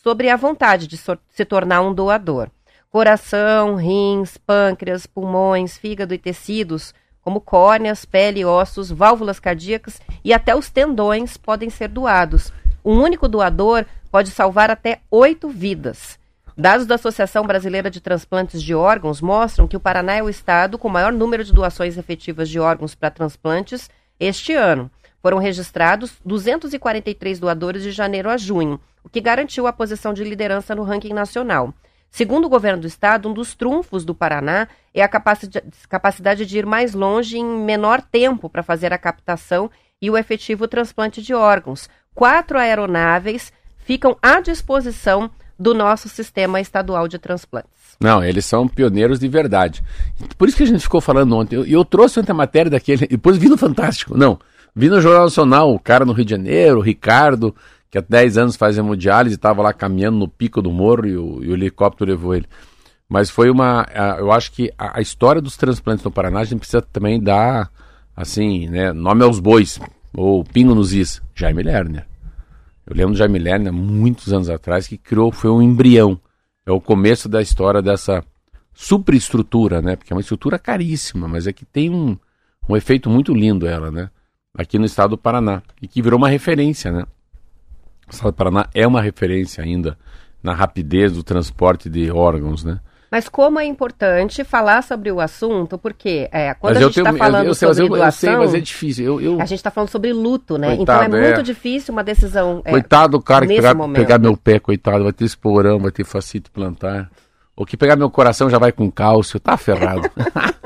sobre 0.03 0.31
a 0.31 0.35
vontade 0.35 0.87
de 0.87 0.97
so- 0.97 1.19
se 1.29 1.45
tornar 1.45 1.81
um 1.81 1.93
doador. 1.93 2.49
Coração, 2.89 3.75
rins, 3.75 4.35
pâncreas, 4.35 5.05
pulmões, 5.05 5.77
fígado 5.77 6.11
e 6.15 6.17
tecidos, 6.17 6.91
como 7.21 7.39
córneas, 7.39 8.03
pele, 8.03 8.43
ossos, 8.43 8.89
válvulas 8.89 9.39
cardíacas 9.39 10.01
e 10.25 10.33
até 10.33 10.55
os 10.55 10.71
tendões 10.71 11.37
podem 11.37 11.69
ser 11.69 11.89
doados. 11.89 12.51
Um 12.83 12.99
único 13.01 13.27
doador 13.27 13.85
pode 14.11 14.31
salvar 14.31 14.69
até 14.71 14.99
oito 15.11 15.49
vidas. 15.49 16.17
Dados 16.57 16.85
da 16.85 16.95
Associação 16.95 17.45
Brasileira 17.45 17.89
de 17.89 18.01
Transplantes 18.01 18.61
de 18.61 18.75
Órgãos 18.75 19.21
mostram 19.21 19.67
que 19.67 19.77
o 19.77 19.79
Paraná 19.79 20.15
é 20.15 20.23
o 20.23 20.29
estado 20.29 20.77
com 20.77 20.89
maior 20.89 21.11
número 21.13 21.43
de 21.43 21.53
doações 21.53 21.97
efetivas 21.97 22.49
de 22.49 22.59
órgãos 22.59 22.93
para 22.93 23.09
transplantes 23.09 23.89
este 24.19 24.53
ano. 24.53 24.91
Foram 25.21 25.37
registrados 25.37 26.13
243 26.25 27.39
doadores 27.39 27.83
de 27.83 27.91
janeiro 27.91 28.29
a 28.29 28.37
junho, 28.37 28.79
o 29.03 29.09
que 29.09 29.21
garantiu 29.21 29.67
a 29.67 29.73
posição 29.73 30.13
de 30.13 30.23
liderança 30.23 30.75
no 30.75 30.83
ranking 30.83 31.13
nacional. 31.13 31.73
Segundo 32.11 32.45
o 32.45 32.49
governo 32.49 32.81
do 32.81 32.87
estado, 32.87 33.29
um 33.29 33.33
dos 33.33 33.53
trunfos 33.53 34.03
do 34.03 34.15
Paraná 34.15 34.67
é 34.93 35.01
a 35.01 35.07
capaci- 35.07 35.49
capacidade 35.87 36.45
de 36.45 36.57
ir 36.57 36.65
mais 36.65 36.93
longe 36.93 37.37
em 37.37 37.45
menor 37.45 38.01
tempo 38.01 38.49
para 38.49 38.63
fazer 38.63 38.91
a 38.91 38.97
captação 38.97 39.69
e 40.01 40.09
o 40.09 40.17
efetivo 40.17 40.67
transplante 40.67 41.21
de 41.21 41.33
órgãos. 41.33 41.87
Quatro 42.15 42.57
aeronaves 42.57 43.51
ficam 43.85 44.17
à 44.21 44.39
disposição 44.41 45.29
do 45.57 45.73
nosso 45.73 46.07
sistema 46.09 46.59
estadual 46.61 47.07
de 47.07 47.17
transplantes. 47.19 47.69
Não, 47.99 48.23
eles 48.23 48.45
são 48.45 48.67
pioneiros 48.67 49.19
de 49.19 49.27
verdade. 49.27 49.83
Por 50.37 50.47
isso 50.47 50.57
que 50.57 50.63
a 50.63 50.67
gente 50.67 50.79
ficou 50.81 51.01
falando 51.01 51.35
ontem. 51.35 51.55
Eu, 51.57 51.65
eu 51.65 51.83
trouxe 51.85 52.19
ontem 52.19 52.31
a 52.31 52.35
matéria 52.35 52.71
daquele. 52.71 53.05
Depois 53.07 53.37
vi 53.37 53.49
no 53.49 53.57
Fantástico. 53.57 54.17
Não, 54.17 54.39
Vi 54.75 54.87
no 54.87 55.01
Jornal 55.01 55.23
Nacional 55.23 55.73
o 55.73 55.79
cara 55.79 56.05
no 56.05 56.13
Rio 56.13 56.23
de 56.23 56.31
Janeiro, 56.31 56.77
o 56.79 56.81
Ricardo, 56.81 57.53
que 57.91 57.97
há 57.97 58.01
10 58.07 58.37
anos 58.37 58.55
faz 58.55 58.77
hemodiálise, 58.77 59.35
estava 59.35 59.61
lá 59.61 59.73
caminhando 59.73 60.17
no 60.17 60.27
pico 60.27 60.61
do 60.61 60.71
morro 60.71 61.05
e 61.07 61.17
o, 61.17 61.43
e 61.43 61.49
o 61.49 61.53
helicóptero 61.53 62.09
levou 62.11 62.35
ele. 62.35 62.45
Mas 63.09 63.29
foi 63.29 63.49
uma. 63.49 63.81
a- 63.93 64.17
Eu 64.19 64.31
acho 64.31 64.51
que 64.51 64.71
a, 64.77 64.99
a 64.99 65.01
história 65.01 65.41
dos 65.41 65.57
transplantes 65.57 66.05
no 66.05 66.11
Paraná, 66.11 66.39
a 66.41 66.43
gente 66.45 66.59
precisa 66.59 66.81
também 66.81 67.19
dar, 67.21 67.69
assim, 68.15 68.69
né, 68.69 68.93
nome 68.93 69.23
aos 69.23 69.39
bois, 69.39 69.79
ou 70.13 70.43
pingo 70.43 70.75
nos 70.75 70.93
is. 70.93 71.21
Jaime 71.35 71.63
Lerner. 71.63 72.07
Eu 72.85 72.95
lembro 72.95 73.13
do 73.13 73.17
Jaime 73.17 73.39
Lerner, 73.39 73.71
muitos 73.71 74.33
anos 74.33 74.49
atrás, 74.49 74.87
que 74.87 74.97
criou, 74.97 75.31
foi 75.31 75.51
um 75.51 75.61
embrião. 75.61 76.19
É 76.65 76.71
o 76.71 76.81
começo 76.81 77.29
da 77.29 77.41
história 77.41 77.81
dessa 77.81 78.23
superestrutura, 78.73 79.81
né? 79.81 79.95
Porque 79.95 80.11
é 80.11 80.15
uma 80.15 80.21
estrutura 80.21 80.57
caríssima, 80.57 81.27
mas 81.27 81.47
é 81.47 81.53
que 81.53 81.65
tem 81.65 81.89
um, 81.89 82.17
um 82.67 82.75
efeito 82.75 83.09
muito 83.09 83.33
lindo 83.33 83.67
ela, 83.67 83.91
né? 83.91 84.09
Aqui 84.53 84.79
no 84.79 84.85
estado 84.85 85.11
do 85.11 85.17
Paraná. 85.17 85.61
E 85.81 85.87
que 85.87 86.01
virou 86.01 86.17
uma 86.17 86.29
referência, 86.29 86.91
né? 86.91 87.05
O 88.07 88.11
estado 88.11 88.31
do 88.31 88.35
Paraná 88.35 88.67
é 88.73 88.87
uma 88.87 89.01
referência 89.01 89.63
ainda 89.63 89.97
na 90.41 90.53
rapidez 90.53 91.13
do 91.13 91.23
transporte 91.23 91.89
de 91.89 92.09
órgãos, 92.09 92.63
né? 92.63 92.79
Mas 93.11 93.27
como 93.27 93.59
é 93.59 93.65
importante 93.65 94.43
falar 94.43 94.83
sobre 94.83 95.11
o 95.11 95.19
assunto, 95.19 95.77
porque 95.79 96.29
é, 96.31 96.53
quando 96.53 96.75
mas 96.75 96.83
a 96.83 96.85
eu 96.85 96.89
gente 96.89 96.99
está 96.99 97.13
falando 97.13 97.43
eu, 97.45 97.49
mas 97.49 97.57
sobre 97.57 97.81
eu, 97.81 97.85
eu 97.87 97.89
sei, 98.11 98.29
doação, 98.29 98.37
mas 98.39 98.53
é 98.53 98.59
difícil. 98.59 99.05
Eu, 99.05 99.19
eu- 99.21 99.41
a 99.41 99.45
gente 99.45 99.57
está 99.57 99.71
falando 99.71 99.89
sobre 99.89 100.13
luto, 100.13 100.57
né? 100.59 100.75
Coitado, 100.75 101.03
então 101.05 101.17
é 101.19 101.21
muito 101.25 101.39
é. 101.39 101.43
difícil 101.43 101.91
uma 101.91 102.03
decisão. 102.03 102.61
é, 102.63 102.71
Coitado 102.71 103.17
do 103.17 103.23
cara 103.23 103.47
que 103.47 103.55
pegar, 103.55 103.75
pegar 103.93 104.19
meu 104.19 104.37
pé, 104.37 104.59
coitado, 104.59 105.03
vai 105.03 105.13
ter 105.13 105.25
esporão, 105.25 105.79
vai 105.79 105.91
ter 105.91 106.03
facite 106.03 106.51
plantar. 106.51 107.09
Ou 107.55 107.65
que 107.65 107.75
pegar 107.75 107.95
meu 107.95 108.09
coração 108.11 108.49
já 108.49 108.57
vai 108.59 108.71
com 108.71 108.89
cálcio, 108.91 109.39
tá 109.39 109.57
ferrado. 109.57 110.09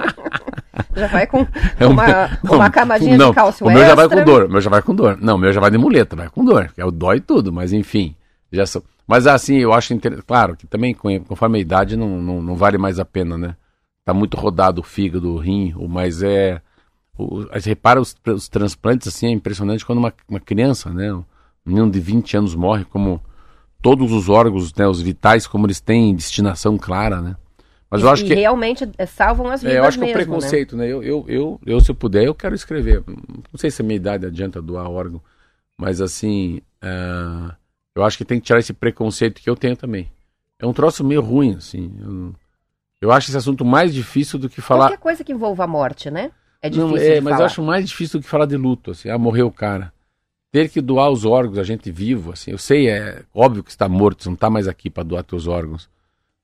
já 0.96 1.08
vai 1.08 1.26
com 1.28 1.48
É 1.80 1.88
um- 1.88 1.92
uma, 1.92 2.30
não, 2.44 2.54
uma 2.56 2.70
camadinha 2.70 3.18
não, 3.18 3.30
de 3.30 3.36
cálcio 3.36 3.66
O 3.66 3.70
meu 3.72 3.80
já 3.86 3.96
vai 3.96 4.06
extra. 4.06 4.20
com 4.20 4.26
dor, 4.26 4.44
o 4.46 4.50
meu 4.50 4.62
já 4.62 4.70
vai 4.70 4.82
com 4.82 4.94
dor. 4.96 5.18
Não, 5.22 5.36
o 5.36 5.38
meu 5.38 5.52
já 5.54 5.62
vai 5.62 5.72
de 5.72 5.78
muleta, 5.78 6.16
vai 6.16 6.30
com 6.30 6.44
dor. 6.44 6.70
É 6.78 6.84
o 6.86 6.92
dói 6.92 7.20
tudo, 7.20 7.52
mas 7.54 7.74
enfim. 7.74 8.16
Já 8.54 8.66
são... 8.66 8.84
Mas 9.08 9.28
assim, 9.28 9.56
eu 9.58 9.74
acho 9.74 9.94
interessante. 9.94 10.26
Claro 10.26 10.56
que 10.56 10.68
também, 10.68 10.94
com- 10.94 11.20
conforme 11.24 11.58
a 11.58 11.62
idade, 11.62 11.98
não, 11.98 12.22
não, 12.22 12.42
não 12.42 12.56
vale 12.56 12.78
mais 12.78 13.00
a 13.00 13.06
pena, 13.06 13.38
né? 13.38 13.56
Tá 14.06 14.14
muito 14.14 14.38
rodado 14.38 14.82
o 14.82 14.84
fígado, 14.84 15.34
o 15.34 15.38
rim, 15.38 15.74
mas 15.90 16.22
é. 16.22 16.62
O, 17.18 17.46
repara 17.64 18.00
os, 18.02 18.16
os 18.26 18.48
transplantes, 18.48 19.08
assim, 19.08 19.28
é 19.28 19.30
impressionante 19.32 19.86
quando 19.86 20.00
uma, 20.00 20.14
uma 20.28 20.40
criança, 20.40 20.90
né? 20.92 21.14
Um 21.14 21.24
menino 21.66 21.90
de 21.92 22.00
20 22.00 22.38
anos 22.38 22.56
morre, 22.56 22.86
como 22.86 23.22
todos 23.82 24.12
os 24.12 24.30
órgãos, 24.30 24.74
né, 24.74 24.88
os 24.88 25.02
vitais, 25.02 25.46
como 25.46 25.66
eles 25.68 25.82
têm 25.82 26.16
destinação 26.16 26.78
clara, 26.78 27.22
né? 27.22 27.36
Mas 27.92 28.02
eu 28.02 28.10
acho 28.10 28.26
que. 28.26 28.34
realmente 28.34 28.90
é, 28.98 29.06
salvam 29.06 29.52
as 29.52 29.62
vidas 29.62 29.76
É, 29.76 29.80
eu 29.80 29.84
acho 29.86 30.00
que 30.00 30.06
mesmo, 30.06 30.18
é 30.18 30.18
o 30.18 30.20
né? 30.20 30.26
preconceito, 30.26 30.76
né? 30.76 30.88
Eu, 30.88 31.04
eu, 31.04 31.26
eu, 31.28 31.60
eu, 31.66 31.80
se 31.80 31.92
eu 31.92 31.96
puder, 31.96 32.24
eu 32.24 32.34
quero 32.34 32.56
escrever. 32.56 33.04
Não 33.06 33.58
sei 33.58 33.70
se 33.70 33.82
a 33.84 33.86
minha 33.86 33.98
idade 33.98 34.26
adianta 34.26 34.60
doar 34.62 34.90
órgão, 34.90 35.22
mas 35.78 36.02
assim, 36.02 36.60
ah, 36.82 37.56
eu 37.96 38.04
acho 38.04 38.18
que 38.18 38.26
tem 38.26 38.40
que 38.40 38.46
tirar 38.46 38.60
esse 38.60 38.74
preconceito 38.74 39.42
que 39.42 39.50
eu 39.50 39.56
tenho 39.56 39.76
também. 39.76 40.12
É 40.60 40.66
um 40.66 40.74
troço 40.74 41.04
meio 41.04 41.22
ruim, 41.22 41.56
assim. 41.56 41.94
Eu, 42.00 42.36
eu 43.02 43.12
acho 43.12 43.30
esse 43.30 43.38
assunto 43.38 43.66
mais 43.66 43.94
difícil 43.94 44.40
do 44.40 44.50
que 44.50 44.62
falar. 44.62 44.86
Qualquer 44.86 44.98
coisa 44.98 45.24
que 45.24 45.34
envolva 45.34 45.66
a 45.66 45.68
morte, 45.68 46.10
né? 46.10 46.32
É 46.62 46.70
difícil 46.70 46.96
não, 46.96 46.98
é, 46.98 47.20
mas 47.20 47.32
falar. 47.34 47.42
eu 47.42 47.46
acho 47.46 47.62
mais 47.62 47.88
difícil 47.88 48.20
do 48.20 48.24
que 48.24 48.30
falar 48.30 48.46
de 48.46 48.56
luto, 48.56 48.92
assim. 48.92 49.10
Ah, 49.10 49.18
morreu 49.18 49.48
o 49.48 49.52
cara. 49.52 49.92
Ter 50.52 50.70
que 50.70 50.80
doar 50.80 51.10
os 51.10 51.26
órgãos, 51.26 51.58
a 51.58 51.64
gente 51.64 51.92
vivo, 51.92 52.32
assim. 52.32 52.52
Eu 52.52 52.58
sei, 52.58 52.88
é 52.88 53.24
óbvio 53.34 53.64
que 53.64 53.72
está 53.72 53.90
morto, 53.90 54.24
você 54.24 54.30
não 54.30 54.36
está 54.36 54.50
mais 54.50 54.68
aqui 54.68 54.90
para 54.90 55.04
doar 55.04 55.24
teus 55.24 55.48
órgãos. 55.48 55.90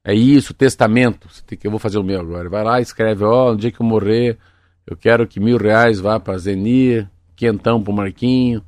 É 0.03 0.13
isso, 0.13 0.53
testamento. 0.53 1.29
Que, 1.45 1.65
eu 1.65 1.71
vou 1.71 1.79
fazer 1.79 1.97
o 1.97 2.03
meu 2.03 2.19
agora. 2.19 2.49
Vai 2.49 2.63
lá, 2.63 2.81
escreve, 2.81 3.23
ó, 3.23 3.51
no 3.51 3.57
dia 3.57 3.71
que 3.71 3.79
eu 3.79 3.85
morrer, 3.85 4.37
eu 4.85 4.97
quero 4.97 5.25
que 5.27 5.39
mil 5.39 5.57
reais 5.57 5.99
vá 5.99 6.19
para 6.19 6.37
Zenir, 6.37 7.09
quentão 7.35 7.81
pro 7.81 7.93
Marquinho. 7.93 8.63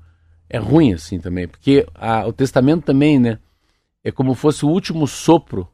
É 0.54 0.58
ruim 0.58 0.94
assim 0.94 1.18
também, 1.18 1.48
porque 1.48 1.88
a- 1.96 2.28
o 2.28 2.34
testamento 2.34 2.84
também, 2.84 3.18
né? 3.18 3.40
É 4.04 4.12
como 4.12 4.34
fosse 4.36 4.66
o 4.66 4.70
último 4.70 5.08
sopro 5.08 5.66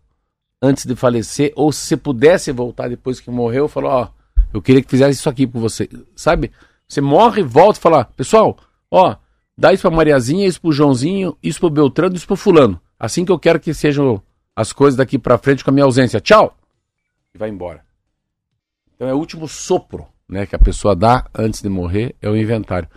antes 0.61 0.85
de 0.85 0.95
falecer, 0.95 1.51
ou 1.55 1.71
se 1.71 1.79
você 1.87 1.97
pudesse 1.97 2.51
voltar 2.51 2.87
depois 2.87 3.19
que 3.19 3.31
morreu, 3.31 3.67
falou, 3.67 3.89
ó, 3.89 4.09
eu 4.53 4.61
queria 4.61 4.83
que 4.83 4.89
fizesse 4.89 5.19
isso 5.19 5.29
aqui 5.29 5.47
por 5.47 5.59
você. 5.59 5.89
Sabe? 6.15 6.51
Você 6.87 7.01
morre 7.01 7.41
volta 7.41 7.79
e 7.79 7.81
fala, 7.81 8.05
pessoal, 8.05 8.55
ó, 8.91 9.15
dá 9.57 9.73
isso 9.73 9.81
pra 9.81 9.89
Mariazinha, 9.89 10.45
isso 10.47 10.61
pro 10.61 10.71
Joãozinho, 10.71 11.35
isso 11.41 11.59
pro 11.59 11.71
Beltrano, 11.71 12.15
isso 12.15 12.27
pro 12.27 12.35
fulano. 12.35 12.79
Assim 12.99 13.25
que 13.25 13.31
eu 13.31 13.39
quero 13.39 13.59
que 13.59 13.73
sejam 13.73 14.21
as 14.55 14.71
coisas 14.71 14.95
daqui 14.95 15.17
pra 15.17 15.39
frente 15.39 15.63
com 15.63 15.71
a 15.71 15.73
minha 15.73 15.85
ausência. 15.85 16.19
Tchau! 16.21 16.55
E 17.33 17.37
vai 17.37 17.49
embora. 17.49 17.83
Então 18.95 19.07
é 19.07 19.13
o 19.13 19.17
último 19.17 19.47
sopro, 19.47 20.05
né, 20.29 20.45
que 20.45 20.55
a 20.55 20.59
pessoa 20.59 20.95
dá 20.95 21.25
antes 21.33 21.61
de 21.63 21.69
morrer, 21.69 22.15
é 22.21 22.29
o 22.29 22.35
inventário. 22.37 22.87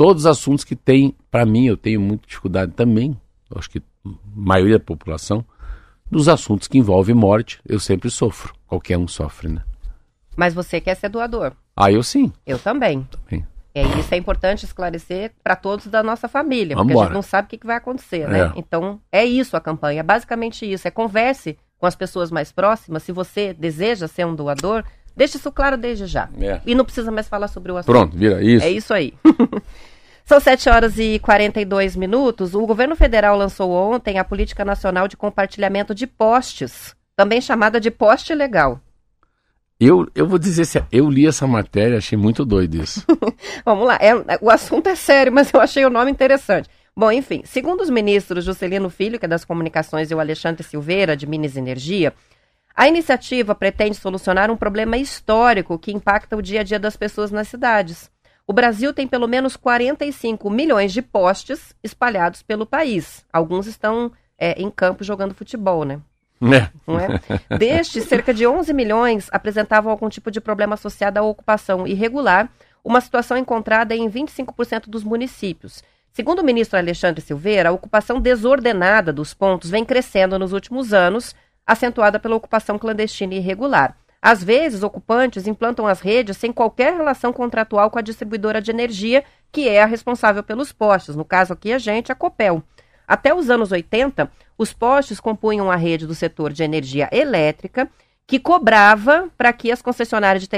Todos 0.00 0.22
os 0.22 0.26
assuntos 0.26 0.64
que 0.64 0.74
tem, 0.74 1.14
pra 1.30 1.44
mim, 1.44 1.66
eu 1.66 1.76
tenho 1.76 2.00
muita 2.00 2.26
dificuldade 2.26 2.72
também, 2.72 3.14
acho 3.54 3.68
que 3.68 3.82
a 4.06 4.10
maioria 4.34 4.78
da 4.78 4.82
população, 4.82 5.44
dos 6.10 6.26
assuntos 6.26 6.66
que 6.66 6.78
envolvem 6.78 7.14
morte, 7.14 7.60
eu 7.68 7.78
sempre 7.78 8.08
sofro. 8.08 8.54
Qualquer 8.66 8.96
um 8.96 9.06
sofre, 9.06 9.48
né? 9.48 9.62
Mas 10.34 10.54
você 10.54 10.80
quer 10.80 10.94
ser 10.94 11.10
doador. 11.10 11.52
Ah, 11.76 11.92
eu 11.92 12.02
sim. 12.02 12.32
Eu 12.46 12.58
também. 12.58 13.06
também. 13.10 13.46
É, 13.74 13.82
isso 13.98 14.14
é 14.14 14.16
importante 14.16 14.64
esclarecer 14.64 15.32
para 15.44 15.54
todos 15.54 15.86
da 15.88 16.02
nossa 16.02 16.28
família, 16.28 16.74
porque 16.74 16.92
a 16.92 16.94
Vambora. 16.94 17.08
gente 17.08 17.14
não 17.14 17.22
sabe 17.22 17.44
o 17.44 17.50
que, 17.50 17.58
que 17.58 17.66
vai 17.66 17.76
acontecer, 17.76 18.26
né? 18.26 18.40
É. 18.46 18.52
Então, 18.56 18.98
é 19.12 19.22
isso 19.22 19.54
a 19.54 19.60
campanha, 19.60 20.00
é 20.00 20.02
basicamente 20.02 20.64
isso. 20.64 20.88
É 20.88 20.90
converse 20.90 21.58
com 21.76 21.84
as 21.84 21.94
pessoas 21.94 22.30
mais 22.30 22.50
próximas. 22.50 23.02
Se 23.02 23.12
você 23.12 23.52
deseja 23.52 24.08
ser 24.08 24.24
um 24.24 24.34
doador, 24.34 24.82
deixe 25.14 25.36
isso 25.36 25.52
claro 25.52 25.76
desde 25.76 26.06
já. 26.06 26.26
É. 26.40 26.58
E 26.64 26.74
não 26.74 26.86
precisa 26.86 27.10
mais 27.10 27.28
falar 27.28 27.48
sobre 27.48 27.70
o 27.70 27.76
assunto. 27.76 27.94
Pronto, 27.94 28.16
vira 28.16 28.42
isso. 28.42 28.64
É 28.64 28.70
isso 28.70 28.94
aí. 28.94 29.12
São 30.30 30.38
7 30.38 30.70
horas 30.70 30.96
e 30.96 31.18
42 31.18 31.96
minutos. 31.96 32.54
O 32.54 32.64
governo 32.64 32.94
federal 32.94 33.36
lançou 33.36 33.72
ontem 33.72 34.16
a 34.16 34.22
Política 34.22 34.64
Nacional 34.64 35.08
de 35.08 35.16
Compartilhamento 35.16 35.92
de 35.92 36.06
Postes, 36.06 36.94
também 37.16 37.40
chamada 37.40 37.80
de 37.80 37.90
poste 37.90 38.32
legal. 38.32 38.80
Eu, 39.80 40.06
eu 40.14 40.28
vou 40.28 40.38
dizer, 40.38 40.66
se 40.66 40.80
eu 40.92 41.10
li 41.10 41.26
essa 41.26 41.48
matéria, 41.48 41.98
achei 41.98 42.16
muito 42.16 42.44
doido 42.44 42.76
isso. 42.76 43.04
Vamos 43.66 43.88
lá, 43.88 43.98
é- 44.00 44.38
o 44.40 44.48
assunto 44.48 44.86
é 44.86 44.94
sério, 44.94 45.32
mas 45.32 45.52
eu 45.52 45.60
achei 45.60 45.84
o 45.84 45.90
nome 45.90 46.12
interessante. 46.12 46.70
Bom, 46.96 47.10
enfim, 47.10 47.42
segundo 47.44 47.80
os 47.80 47.90
ministros 47.90 48.44
Juscelino 48.44 48.88
Filho, 48.88 49.18
que 49.18 49.24
é 49.24 49.28
das 49.28 49.44
Comunicações, 49.44 50.12
e 50.12 50.14
o 50.14 50.20
Alexandre 50.20 50.62
Silveira, 50.62 51.16
de 51.16 51.26
Minas 51.26 51.56
Energia, 51.56 52.14
a 52.72 52.86
iniciativa 52.86 53.52
pretende 53.52 53.96
solucionar 53.96 54.48
um 54.48 54.56
problema 54.56 54.96
histórico 54.96 55.76
que 55.76 55.90
impacta 55.90 56.36
o 56.36 56.42
dia 56.42 56.60
a 56.60 56.62
dia 56.62 56.78
das 56.78 56.96
pessoas 56.96 57.32
nas 57.32 57.48
cidades. 57.48 58.08
O 58.50 58.52
Brasil 58.52 58.92
tem 58.92 59.06
pelo 59.06 59.28
menos 59.28 59.56
45 59.56 60.50
milhões 60.50 60.92
de 60.92 61.00
postes 61.00 61.72
espalhados 61.84 62.42
pelo 62.42 62.66
país. 62.66 63.24
Alguns 63.32 63.68
estão 63.68 64.10
é, 64.36 64.60
em 64.60 64.68
campo 64.68 65.04
jogando 65.04 65.36
futebol, 65.36 65.84
né? 65.84 66.00
né? 66.40 66.68
não 66.84 66.98
é? 66.98 67.20
Destes, 67.56 68.08
cerca 68.08 68.34
de 68.34 68.44
11 68.44 68.74
milhões 68.74 69.28
apresentavam 69.30 69.92
algum 69.92 70.08
tipo 70.08 70.32
de 70.32 70.40
problema 70.40 70.74
associado 70.74 71.20
à 71.20 71.22
ocupação 71.22 71.86
irregular, 71.86 72.50
uma 72.82 73.00
situação 73.00 73.36
encontrada 73.36 73.94
em 73.94 74.10
25% 74.10 74.88
dos 74.88 75.04
municípios. 75.04 75.84
Segundo 76.12 76.40
o 76.40 76.44
ministro 76.44 76.76
Alexandre 76.76 77.20
Silveira, 77.20 77.68
a 77.68 77.72
ocupação 77.72 78.20
desordenada 78.20 79.12
dos 79.12 79.32
pontos 79.32 79.70
vem 79.70 79.84
crescendo 79.84 80.36
nos 80.40 80.52
últimos 80.52 80.92
anos, 80.92 81.36
acentuada 81.64 82.18
pela 82.18 82.34
ocupação 82.34 82.80
clandestina 82.80 83.32
e 83.32 83.36
irregular. 83.36 83.96
Às 84.22 84.44
vezes, 84.44 84.82
ocupantes 84.82 85.46
implantam 85.46 85.86
as 85.86 86.00
redes 86.00 86.36
sem 86.36 86.52
qualquer 86.52 86.94
relação 86.94 87.32
contratual 87.32 87.90
com 87.90 87.98
a 87.98 88.02
distribuidora 88.02 88.60
de 88.60 88.70
energia, 88.70 89.24
que 89.50 89.68
é 89.68 89.82
a 89.82 89.86
responsável 89.86 90.42
pelos 90.42 90.72
postes, 90.72 91.16
no 91.16 91.24
caso 91.24 91.52
aqui 91.52 91.72
a 91.72 91.78
gente, 91.78 92.12
a 92.12 92.14
Copel. 92.14 92.62
Até 93.08 93.34
os 93.34 93.48
anos 93.48 93.72
80, 93.72 94.30
os 94.58 94.72
postes 94.72 95.18
compunham 95.18 95.70
a 95.70 95.76
rede 95.76 96.06
do 96.06 96.14
setor 96.14 96.52
de 96.52 96.62
energia 96.62 97.08
elétrica, 97.10 97.90
que 98.26 98.38
cobrava 98.38 99.28
para 99.36 99.52
que 99.52 99.72
as 99.72 99.82
concessionárias 99.82 100.42
de 100.42 100.48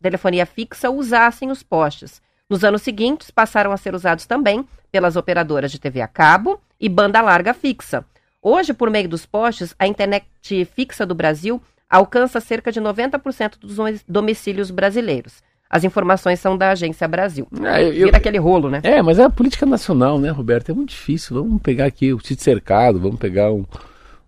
telefonia 0.00 0.46
fixa 0.46 0.90
usassem 0.90 1.50
os 1.50 1.62
postes. 1.62 2.20
Nos 2.48 2.64
anos 2.64 2.82
seguintes, 2.82 3.30
passaram 3.30 3.70
a 3.70 3.76
ser 3.76 3.94
usados 3.94 4.26
também 4.26 4.66
pelas 4.90 5.14
operadoras 5.14 5.70
de 5.70 5.78
TV 5.78 6.00
a 6.00 6.08
cabo 6.08 6.60
e 6.80 6.88
banda 6.88 7.20
larga 7.20 7.54
fixa. 7.54 8.04
Hoje, 8.42 8.72
por 8.72 8.90
meio 8.90 9.08
dos 9.08 9.24
postes, 9.26 9.72
a 9.78 9.86
internet 9.86 10.26
fixa 10.74 11.06
do 11.06 11.14
Brasil 11.14 11.62
alcança 11.90 12.40
cerca 12.40 12.70
de 12.70 12.80
90% 12.80 13.58
dos 13.60 13.74
domi- 13.76 14.00
domicílios 14.08 14.70
brasileiros. 14.70 15.42
As 15.68 15.84
informações 15.84 16.40
são 16.40 16.56
da 16.56 16.70
Agência 16.70 17.06
Brasil. 17.06 17.46
É, 17.64 17.84
eu- 17.88 18.06
Vira 18.06 18.16
aquele 18.16 18.38
rolo, 18.38 18.68
né? 18.70 18.80
É, 18.82 19.02
mas 19.02 19.18
é 19.18 19.24
a 19.24 19.30
política 19.30 19.64
nacional, 19.66 20.18
né, 20.18 20.30
Roberto? 20.30 20.70
É 20.70 20.74
muito 20.74 20.90
difícil. 20.90 21.36
Vamos 21.42 21.60
pegar 21.62 21.84
aqui 21.86 22.12
o 22.12 22.18
sítio 22.20 22.42
cercado, 22.42 22.98
vamos 22.98 23.18
pegar 23.18 23.52
um- 23.52 23.64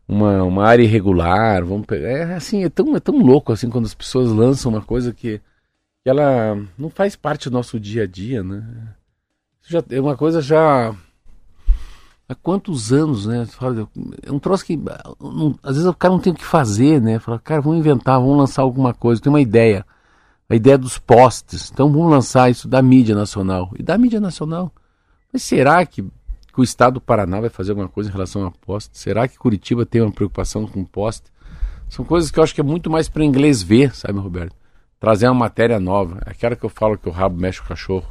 uma, 0.06 0.42
uma 0.44 0.64
área 0.66 0.82
irregular, 0.82 1.64
vamos 1.64 1.86
pegar. 1.86 2.08
É 2.08 2.34
assim, 2.34 2.64
é 2.64 2.68
tão, 2.68 2.94
é 2.96 3.00
tão 3.00 3.16
louco 3.18 3.52
assim 3.52 3.68
quando 3.70 3.86
as 3.86 3.94
pessoas 3.94 4.30
lançam 4.30 4.70
uma 4.70 4.82
coisa 4.82 5.12
que, 5.12 5.40
que 6.02 6.08
ela 6.10 6.56
não 6.78 6.90
faz 6.90 7.16
parte 7.16 7.48
do 7.48 7.54
nosso 7.54 7.80
dia 7.80 8.04
a 8.04 8.06
dia, 8.06 8.42
né? 8.44 8.62
Isso 9.62 9.72
já 9.72 9.82
é 9.90 10.00
uma 10.00 10.16
coisa 10.16 10.40
já. 10.40 10.94
Há 12.32 12.34
quantos 12.34 12.92
anos, 12.92 13.26
né? 13.26 13.46
É 14.22 14.32
um 14.32 14.38
troço 14.38 14.64
que. 14.64 14.76
não- 15.20 15.54
às 15.62 15.76
vezes 15.76 15.86
o 15.88 15.94
cara 15.94 16.12
não 16.14 16.20
tem 16.20 16.32
o 16.32 16.36
que 16.36 16.44
fazer, 16.44 17.00
né? 17.00 17.18
Fala, 17.18 17.38
cara, 17.38 17.60
vamos 17.60 17.78
inventar, 17.78 18.18
vamos 18.18 18.38
lançar 18.38 18.62
alguma 18.62 18.94
coisa, 18.94 19.20
tem 19.20 19.30
uma 19.30 19.40
ideia. 19.40 19.84
a 20.48 20.54
ideia 20.54 20.76
dos 20.76 20.98
postes. 20.98 21.70
Então 21.72 21.90
vamos 21.90 22.10
lançar 22.10 22.50
isso 22.50 22.68
da 22.68 22.82
mídia 22.82 23.14
nacional. 23.14 23.70
E 23.78 23.82
da 23.82 23.96
mídia 23.96 24.20
nacional. 24.20 24.70
Mas 25.32 25.42
será 25.42 25.84
que, 25.86 26.02
que 26.02 26.60
o 26.60 26.62
estado 26.62 26.94
do 26.94 27.00
Paraná 27.00 27.40
vai 27.40 27.48
fazer 27.48 27.70
alguma 27.72 27.88
coisa 27.88 28.10
em 28.10 28.12
relação 28.12 28.44
a 28.46 28.50
poste? 28.50 28.98
Será 28.98 29.26
que 29.26 29.38
Curitiba 29.38 29.86
tem 29.86 30.02
uma 30.02 30.12
preocupação 30.12 30.66
com 30.66 30.84
poste? 30.84 31.30
São 31.88 32.04
coisas 32.04 32.30
que 32.30 32.38
eu 32.38 32.42
acho 32.42 32.54
que 32.54 32.60
é 32.60 32.64
muito 32.64 32.90
mais 32.90 33.08
para 33.08 33.24
inglês 33.24 33.62
ver, 33.62 33.94
sabe, 33.94 34.18
Roberto? 34.18 34.54
Trazer 35.00 35.26
uma 35.26 35.34
matéria 35.34 35.80
nova. 35.80 36.18
Aquela 36.26 36.54
que 36.56 36.64
eu 36.64 36.70
falo 36.70 36.96
que 36.98 37.08
o 37.08 37.12
rabo 37.12 37.38
mexe 37.40 37.60
o 37.60 37.64
cachorro. 37.64 38.06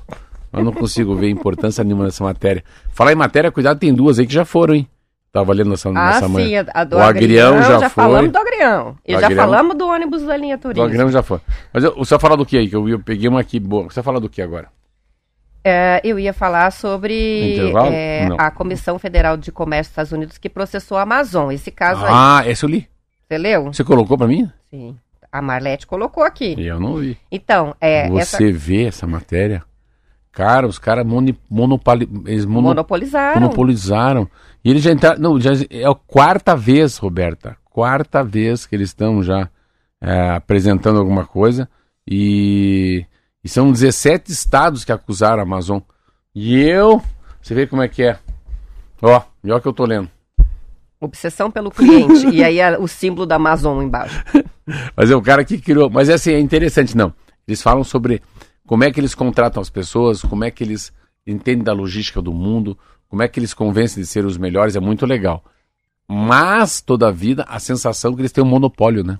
Mas 0.52 0.66
não 0.66 0.72
consigo 0.74 1.16
ver 1.16 1.30
importância 1.30 1.84
nenhuma 1.84 2.06
nessa 2.06 2.24
matéria. 2.24 2.64
Falar 2.90 3.12
em 3.14 3.16
matéria, 3.16 3.52
cuidado, 3.52 3.80
tem 3.80 3.94
duas 3.94 4.20
aí 4.20 4.28
que 4.28 4.34
já 4.34 4.44
foram, 4.46 4.76
hein? 4.76 4.88
Tava 5.32 5.54
lendo 5.54 5.70
nessa, 5.70 5.88
Ah, 5.88 5.94
nessa 5.94 6.28
manhã. 6.28 6.46
sim, 6.46 6.56
a, 6.58 6.82
a 6.82 6.84
do 6.84 6.98
O 6.98 7.00
Agrião 7.02 7.56
Agrião, 7.58 7.80
já 7.80 7.90
foi. 7.90 8.04
falamos 8.04 8.32
do 8.34 8.38
Agrião. 8.38 8.98
E 9.08 9.14
Do 9.16 9.20
já 9.22 9.28
Agrião. 9.28 9.44
falamos 9.46 9.78
do 9.78 9.88
ônibus 9.88 10.24
da 10.24 10.36
linha 10.36 10.58
Do 10.58 10.62
turismo. 10.62 10.84
Agrão 10.84 11.10
já 11.10 11.24
foi. 11.24 11.40
Mas 11.72 11.86
eu, 11.86 11.96
você 11.96 12.10
vai 12.16 12.20
falar 12.20 12.36
do 12.36 12.46
que 12.46 12.58
aí? 12.58 12.68
Que 12.68 12.76
eu, 12.76 12.90
eu 12.90 13.00
peguei 13.00 13.30
uma 13.30 13.40
aqui 13.40 13.58
boa. 13.58 13.84
Você 13.86 13.96
vai 13.96 14.04
falar 14.04 14.20
do 14.20 14.28
que 14.28 14.42
agora? 14.42 14.68
É, 15.64 16.02
eu 16.04 16.18
ia 16.20 16.34
falar 16.34 16.72
sobre 16.72 17.60
é, 17.94 18.28
a 18.38 18.50
Comissão 18.52 18.98
Federal 19.00 19.38
de 19.38 19.52
Comércio 19.52 19.90
dos 19.90 19.92
Estados 19.94 20.12
Unidos 20.12 20.38
que 20.38 20.50
processou 20.50 20.98
a 20.98 21.04
Amazon. 21.04 21.52
Esse 21.52 21.70
caso 21.72 22.04
aí, 22.04 22.12
Ah, 22.12 22.44
essa 22.46 22.66
eu 22.66 22.70
li. 22.70 22.88
você 23.30 23.38
leu? 23.38 23.66
Você 23.72 23.84
colocou 23.84 24.18
pra 24.18 24.28
mim? 24.28 24.50
Sim. 24.70 24.98
A 25.32 25.42
Marlete 25.42 25.88
colocou 25.88 26.24
aqui. 26.24 26.56
Eu 26.58 26.78
não 26.80 26.96
vi. 26.96 27.18
Então, 27.32 27.74
é, 27.80 28.08
essa 28.18 28.38
Você 28.38 28.52
vê 28.52 28.86
essa 28.86 29.08
matéria? 29.08 29.64
Cara, 30.32 30.66
os 30.68 30.80
caras 30.80 31.06
monopoli, 31.50 32.08
monopolizaram. 32.48 33.42
monopolizaram. 33.42 34.30
E 34.64 34.70
eles 34.70 34.82
já 34.84 34.92
entraram. 34.92 35.20
Não, 35.20 35.40
já, 35.42 35.52
é 35.70 35.86
a 35.86 35.94
quarta 35.94 36.56
vez, 36.56 36.98
Roberta. 36.98 37.58
Quarta 37.66 38.24
vez 38.24 38.66
que 38.66 38.76
eles 38.76 38.90
estão 38.90 39.22
já 39.24 39.50
é, 40.00 40.30
apresentando 40.32 41.00
alguma 41.00 41.26
coisa. 41.26 41.68
E, 42.08 43.06
e 43.44 43.50
são 43.50 43.72
17 43.72 44.32
estados 44.32 44.86
que 44.86 44.92
acusaram 44.92 45.40
a 45.40 45.44
Amazon. 45.44 45.80
E 46.34 46.62
eu. 46.62 47.02
Você 47.42 47.54
vê 47.54 47.68
como 47.68 47.82
é 47.82 47.88
que 47.88 48.04
é. 48.04 48.18
Ó, 49.02 49.22
e 49.44 49.50
olha 49.50 49.58
o 49.58 49.62
que 49.62 49.68
eu 49.68 49.74
tô 49.74 49.86
lendo. 49.86 50.10
Obsessão 51.00 51.50
pelo 51.50 51.72
cliente. 51.72 52.28
e 52.30 52.44
aí 52.44 52.62
a- 52.62 52.80
o 52.80 52.88
símbolo 52.88 53.26
da 53.26 53.36
Amazon 53.36 53.82
embaixo. 53.84 54.24
Mas 54.96 55.10
é 55.10 55.16
o 55.16 55.22
cara 55.22 55.44
que 55.44 55.58
criou. 55.60 55.90
Mas 55.90 56.08
é 56.08 56.14
assim, 56.14 56.32
é 56.32 56.40
interessante, 56.40 56.96
não. 56.96 57.14
Eles 57.48 57.62
falam 57.62 57.84
sobre 57.84 58.22
como 58.72 58.86
é 58.86 58.90
que 58.90 59.02
eles 59.02 59.14
contratam 59.14 59.62
as 59.62 59.70
pessoas, 59.70 60.22
como 60.22 60.46
é 60.46 60.50
que 60.50 60.64
eles 60.64 60.94
entendem 61.28 61.62
da 61.62 61.74
logística 61.74 62.22
do 62.22 62.32
mundo, 62.32 62.78
como 63.10 63.22
é 63.22 63.28
que 63.28 63.38
eles 63.38 63.54
convencem 63.54 64.02
de 64.02 64.08
ser 64.08 64.24
os 64.24 64.38
melhores, 64.38 64.78
é 64.78 64.80
muito 64.80 65.06
legal. 65.06 65.44
Mas, 66.08 66.80
toda 66.80 67.10
a 67.10 67.12
vida, 67.12 67.44
a 67.50 67.60
sensação 67.60 68.16
que 68.16 68.22
eles 68.22 68.32
têm 68.32 68.42
um 68.42 68.48
monopólio, 68.48 69.04
né? 69.04 69.20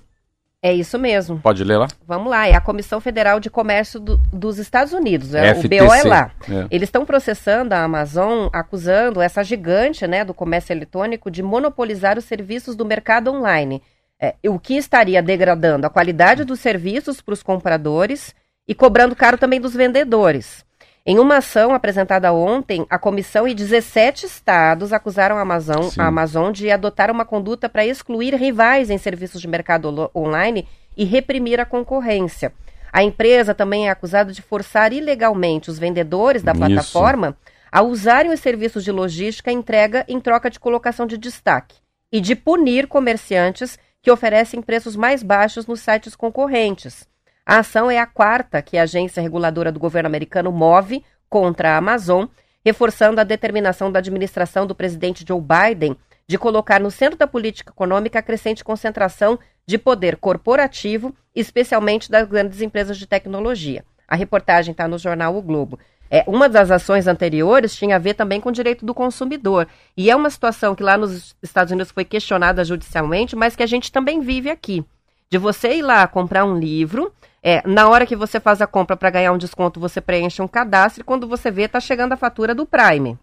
É 0.62 0.72
isso 0.72 0.98
mesmo. 0.98 1.38
Pode 1.38 1.62
ler 1.64 1.76
lá? 1.76 1.88
Vamos 2.08 2.30
lá, 2.30 2.48
é 2.48 2.54
a 2.54 2.62
Comissão 2.62 2.98
Federal 2.98 3.38
de 3.38 3.50
Comércio 3.50 4.00
do- 4.00 4.16
dos 4.32 4.56
Estados 4.56 4.94
Unidos. 4.94 5.34
É, 5.34 5.52
o 5.52 5.56
FTC. 5.56 5.68
BO 5.84 5.92
é 5.92 6.02
lá. 6.04 6.30
É. 6.48 6.66
Eles 6.70 6.88
estão 6.88 7.04
processando 7.04 7.74
a 7.74 7.82
Amazon, 7.82 8.48
acusando 8.54 9.20
essa 9.20 9.44
gigante 9.44 10.06
né, 10.06 10.24
do 10.24 10.32
comércio 10.32 10.72
eletrônico 10.72 11.30
de 11.30 11.42
monopolizar 11.42 12.16
os 12.16 12.24
serviços 12.24 12.74
do 12.74 12.86
mercado 12.86 13.30
online. 13.30 13.82
É, 14.18 14.34
o 14.48 14.58
que 14.58 14.78
estaria 14.78 15.22
degradando 15.22 15.86
a 15.86 15.90
qualidade 15.90 16.42
dos 16.42 16.58
serviços 16.58 17.20
para 17.20 17.34
os 17.34 17.42
compradores 17.42 18.34
e 18.66 18.74
cobrando 18.74 19.16
caro 19.16 19.38
também 19.38 19.60
dos 19.60 19.74
vendedores. 19.74 20.64
Em 21.04 21.18
uma 21.18 21.38
ação 21.38 21.74
apresentada 21.74 22.32
ontem, 22.32 22.86
a 22.88 22.96
comissão 22.96 23.48
e 23.48 23.54
17 23.54 24.24
estados 24.24 24.92
acusaram 24.92 25.36
a 25.36 25.40
Amazon, 25.40 25.90
a 25.98 26.06
Amazon 26.06 26.52
de 26.52 26.70
adotar 26.70 27.10
uma 27.10 27.24
conduta 27.24 27.68
para 27.68 27.84
excluir 27.84 28.34
rivais 28.34 28.88
em 28.88 28.98
serviços 28.98 29.40
de 29.40 29.48
mercado 29.48 30.10
online 30.14 30.68
e 30.96 31.04
reprimir 31.04 31.58
a 31.58 31.66
concorrência. 31.66 32.52
A 32.92 33.02
empresa 33.02 33.52
também 33.52 33.88
é 33.88 33.90
acusada 33.90 34.32
de 34.32 34.42
forçar 34.42 34.92
ilegalmente 34.92 35.70
os 35.70 35.78
vendedores 35.78 36.42
da 36.42 36.52
Isso. 36.52 36.60
plataforma 36.60 37.36
a 37.70 37.82
usarem 37.82 38.30
os 38.30 38.38
serviços 38.38 38.84
de 38.84 38.92
logística 38.92 39.50
e 39.50 39.54
entrega 39.54 40.04
em 40.06 40.20
troca 40.20 40.50
de 40.50 40.60
colocação 40.60 41.06
de 41.06 41.16
destaque 41.18 41.76
e 42.12 42.20
de 42.20 42.36
punir 42.36 42.86
comerciantes 42.86 43.78
que 44.02 44.10
oferecem 44.10 44.60
preços 44.60 44.94
mais 44.94 45.22
baixos 45.22 45.66
nos 45.66 45.80
sites 45.80 46.14
concorrentes. 46.14 47.08
A 47.44 47.58
ação 47.58 47.90
é 47.90 47.98
a 47.98 48.06
quarta 48.06 48.62
que 48.62 48.78
a 48.78 48.84
agência 48.84 49.20
reguladora 49.20 49.72
do 49.72 49.80
governo 49.80 50.06
americano 50.06 50.52
move 50.52 51.04
contra 51.28 51.70
a 51.70 51.76
Amazon, 51.76 52.26
reforçando 52.64 53.20
a 53.20 53.24
determinação 53.24 53.90
da 53.90 53.98
administração 53.98 54.66
do 54.66 54.74
presidente 54.74 55.24
Joe 55.26 55.40
Biden 55.40 55.96
de 56.26 56.38
colocar 56.38 56.80
no 56.80 56.90
centro 56.90 57.18
da 57.18 57.26
política 57.26 57.72
econômica 57.72 58.20
a 58.20 58.22
crescente 58.22 58.62
concentração 58.62 59.38
de 59.66 59.76
poder 59.76 60.16
corporativo, 60.16 61.14
especialmente 61.34 62.10
das 62.10 62.28
grandes 62.28 62.60
empresas 62.60 62.96
de 62.96 63.06
tecnologia. 63.06 63.84
A 64.06 64.14
reportagem 64.14 64.72
está 64.72 64.86
no 64.86 64.98
jornal 64.98 65.36
O 65.36 65.42
Globo. 65.42 65.80
É, 66.08 66.22
uma 66.26 66.48
das 66.48 66.70
ações 66.70 67.06
anteriores 67.06 67.74
tinha 67.74 67.96
a 67.96 67.98
ver 67.98 68.14
também 68.14 68.40
com 68.40 68.50
o 68.50 68.52
direito 68.52 68.84
do 68.84 68.94
consumidor. 68.94 69.66
E 69.96 70.10
é 70.10 70.14
uma 70.14 70.30
situação 70.30 70.74
que 70.74 70.82
lá 70.82 70.96
nos 70.96 71.34
Estados 71.42 71.72
Unidos 71.72 71.90
foi 71.90 72.04
questionada 72.04 72.64
judicialmente, 72.64 73.34
mas 73.34 73.56
que 73.56 73.62
a 73.62 73.66
gente 73.66 73.90
também 73.90 74.20
vive 74.20 74.50
aqui. 74.50 74.84
De 75.32 75.38
você 75.38 75.76
ir 75.76 75.82
lá 75.82 76.06
comprar 76.06 76.44
um 76.44 76.58
livro, 76.58 77.10
é, 77.42 77.66
na 77.66 77.88
hora 77.88 78.04
que 78.04 78.14
você 78.14 78.38
faz 78.38 78.60
a 78.60 78.66
compra 78.66 78.98
para 78.98 79.08
ganhar 79.08 79.32
um 79.32 79.38
desconto, 79.38 79.80
você 79.80 79.98
preenche 79.98 80.42
um 80.42 80.46
cadastro 80.46 81.00
e 81.00 81.04
quando 81.04 81.26
você 81.26 81.50
vê, 81.50 81.62
está 81.62 81.80
chegando 81.80 82.12
a 82.12 82.18
fatura 82.18 82.54
do 82.54 82.66
Prime. 82.66 83.18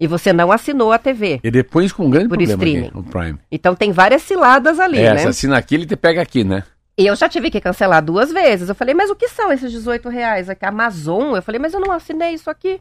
E 0.00 0.06
você 0.06 0.32
não 0.32 0.50
assinou 0.50 0.90
a 0.90 0.96
TV. 0.96 1.38
E 1.44 1.50
depois 1.50 1.92
com 1.92 2.06
um 2.06 2.10
grande 2.10 2.30
Por 2.30 2.38
problema 2.38 2.64
streaming. 2.64 2.86
aqui, 2.86 2.96
o 2.96 3.02
Prime. 3.02 3.38
Então 3.52 3.74
tem 3.74 3.92
várias 3.92 4.22
ciladas 4.22 4.80
ali, 4.80 5.00
é, 5.00 5.12
né? 5.12 5.18
se 5.18 5.28
assina 5.28 5.58
aqui, 5.58 5.74
ele 5.74 5.84
te 5.84 5.96
pega 5.96 6.22
aqui, 6.22 6.44
né? 6.44 6.64
E 6.96 7.06
eu 7.06 7.14
já 7.14 7.28
tive 7.28 7.50
que 7.50 7.60
cancelar 7.60 8.02
duas 8.02 8.32
vezes. 8.32 8.70
Eu 8.70 8.74
falei, 8.74 8.94
mas 8.94 9.10
o 9.10 9.14
que 9.14 9.28
são 9.28 9.52
esses 9.52 9.70
18 9.70 10.08
reais 10.08 10.48
aqui? 10.48 10.64
Amazon? 10.64 11.36
Eu 11.36 11.42
falei, 11.42 11.58
mas 11.58 11.74
eu 11.74 11.80
não 11.80 11.92
assinei 11.92 12.32
isso 12.32 12.48
aqui. 12.48 12.80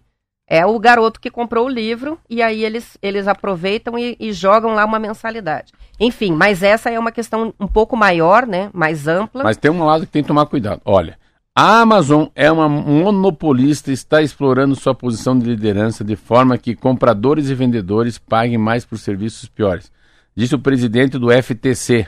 É 0.53 0.65
o 0.65 0.77
garoto 0.77 1.21
que 1.21 1.31
comprou 1.31 1.67
o 1.67 1.69
livro 1.69 2.19
e 2.29 2.41
aí 2.41 2.65
eles, 2.65 2.97
eles 3.01 3.25
aproveitam 3.25 3.97
e, 3.97 4.17
e 4.19 4.33
jogam 4.33 4.73
lá 4.73 4.83
uma 4.83 4.99
mensalidade. 4.99 5.71
Enfim, 5.97 6.33
mas 6.33 6.61
essa 6.61 6.89
é 6.89 6.99
uma 6.99 7.09
questão 7.09 7.53
um 7.57 7.67
pouco 7.67 7.95
maior, 7.95 8.45
né? 8.45 8.69
Mais 8.73 9.07
ampla. 9.07 9.45
Mas 9.45 9.55
tem 9.55 9.71
um 9.71 9.85
lado 9.85 10.05
que 10.05 10.11
tem 10.11 10.21
que 10.21 10.27
tomar 10.27 10.45
cuidado. 10.47 10.81
Olha, 10.83 11.17
a 11.55 11.79
Amazon 11.79 12.25
é 12.35 12.51
uma 12.51 12.67
monopolista 12.67 13.91
e 13.91 13.93
está 13.93 14.21
explorando 14.21 14.75
sua 14.75 14.93
posição 14.93 15.39
de 15.39 15.45
liderança 15.45 16.03
de 16.03 16.17
forma 16.17 16.57
que 16.57 16.75
compradores 16.75 17.47
e 17.47 17.55
vendedores 17.55 18.17
paguem 18.17 18.57
mais 18.57 18.83
por 18.83 18.97
serviços 18.97 19.47
piores. 19.47 19.89
Disse 20.35 20.53
o 20.53 20.59
presidente 20.59 21.17
do 21.17 21.29
FTC, 21.31 22.07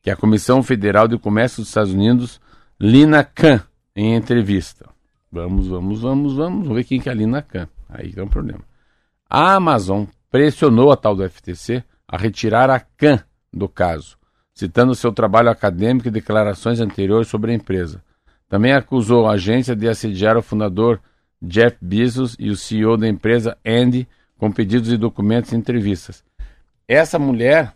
que 0.00 0.08
é 0.08 0.14
a 0.14 0.16
Comissão 0.16 0.62
Federal 0.62 1.06
de 1.06 1.18
Comércio 1.18 1.58
dos 1.58 1.68
Estados 1.68 1.92
Unidos, 1.92 2.40
Lina 2.80 3.22
Khan, 3.22 3.60
em 3.94 4.14
entrevista. 4.14 4.88
Vamos, 5.30 5.66
vamos, 5.66 6.00
vamos, 6.00 6.32
vamos, 6.32 6.64
vamos 6.64 6.76
ver 6.76 6.84
quem 6.84 6.98
que 6.98 7.10
é 7.10 7.12
a 7.12 7.14
Lina 7.14 7.42
Khan. 7.42 7.68
Aí 7.92 8.12
é 8.16 8.22
um 8.22 8.28
problema. 8.28 8.64
A 9.28 9.54
Amazon 9.54 10.04
pressionou 10.30 10.90
a 10.90 10.96
tal 10.96 11.14
do 11.14 11.28
FTC 11.28 11.84
a 12.08 12.16
retirar 12.16 12.70
a 12.70 12.80
Khan 12.80 13.22
do 13.52 13.68
caso, 13.68 14.16
citando 14.54 14.94
seu 14.94 15.12
trabalho 15.12 15.50
acadêmico 15.50 16.08
e 16.08 16.10
declarações 16.10 16.80
anteriores 16.80 17.28
sobre 17.28 17.52
a 17.52 17.54
empresa. 17.54 18.02
Também 18.48 18.72
acusou 18.72 19.26
a 19.26 19.32
agência 19.32 19.76
de 19.76 19.88
assediar 19.88 20.36
o 20.36 20.42
fundador 20.42 21.00
Jeff 21.40 21.76
Bezos 21.80 22.36
e 22.38 22.50
o 22.50 22.56
CEO 22.56 22.96
da 22.96 23.08
empresa 23.08 23.56
Andy 23.64 24.08
com 24.38 24.50
pedidos 24.50 24.88
de 24.88 24.96
documentos 24.96 25.52
e 25.52 25.56
entrevistas. 25.56 26.24
Essa 26.86 27.18
mulher, 27.18 27.74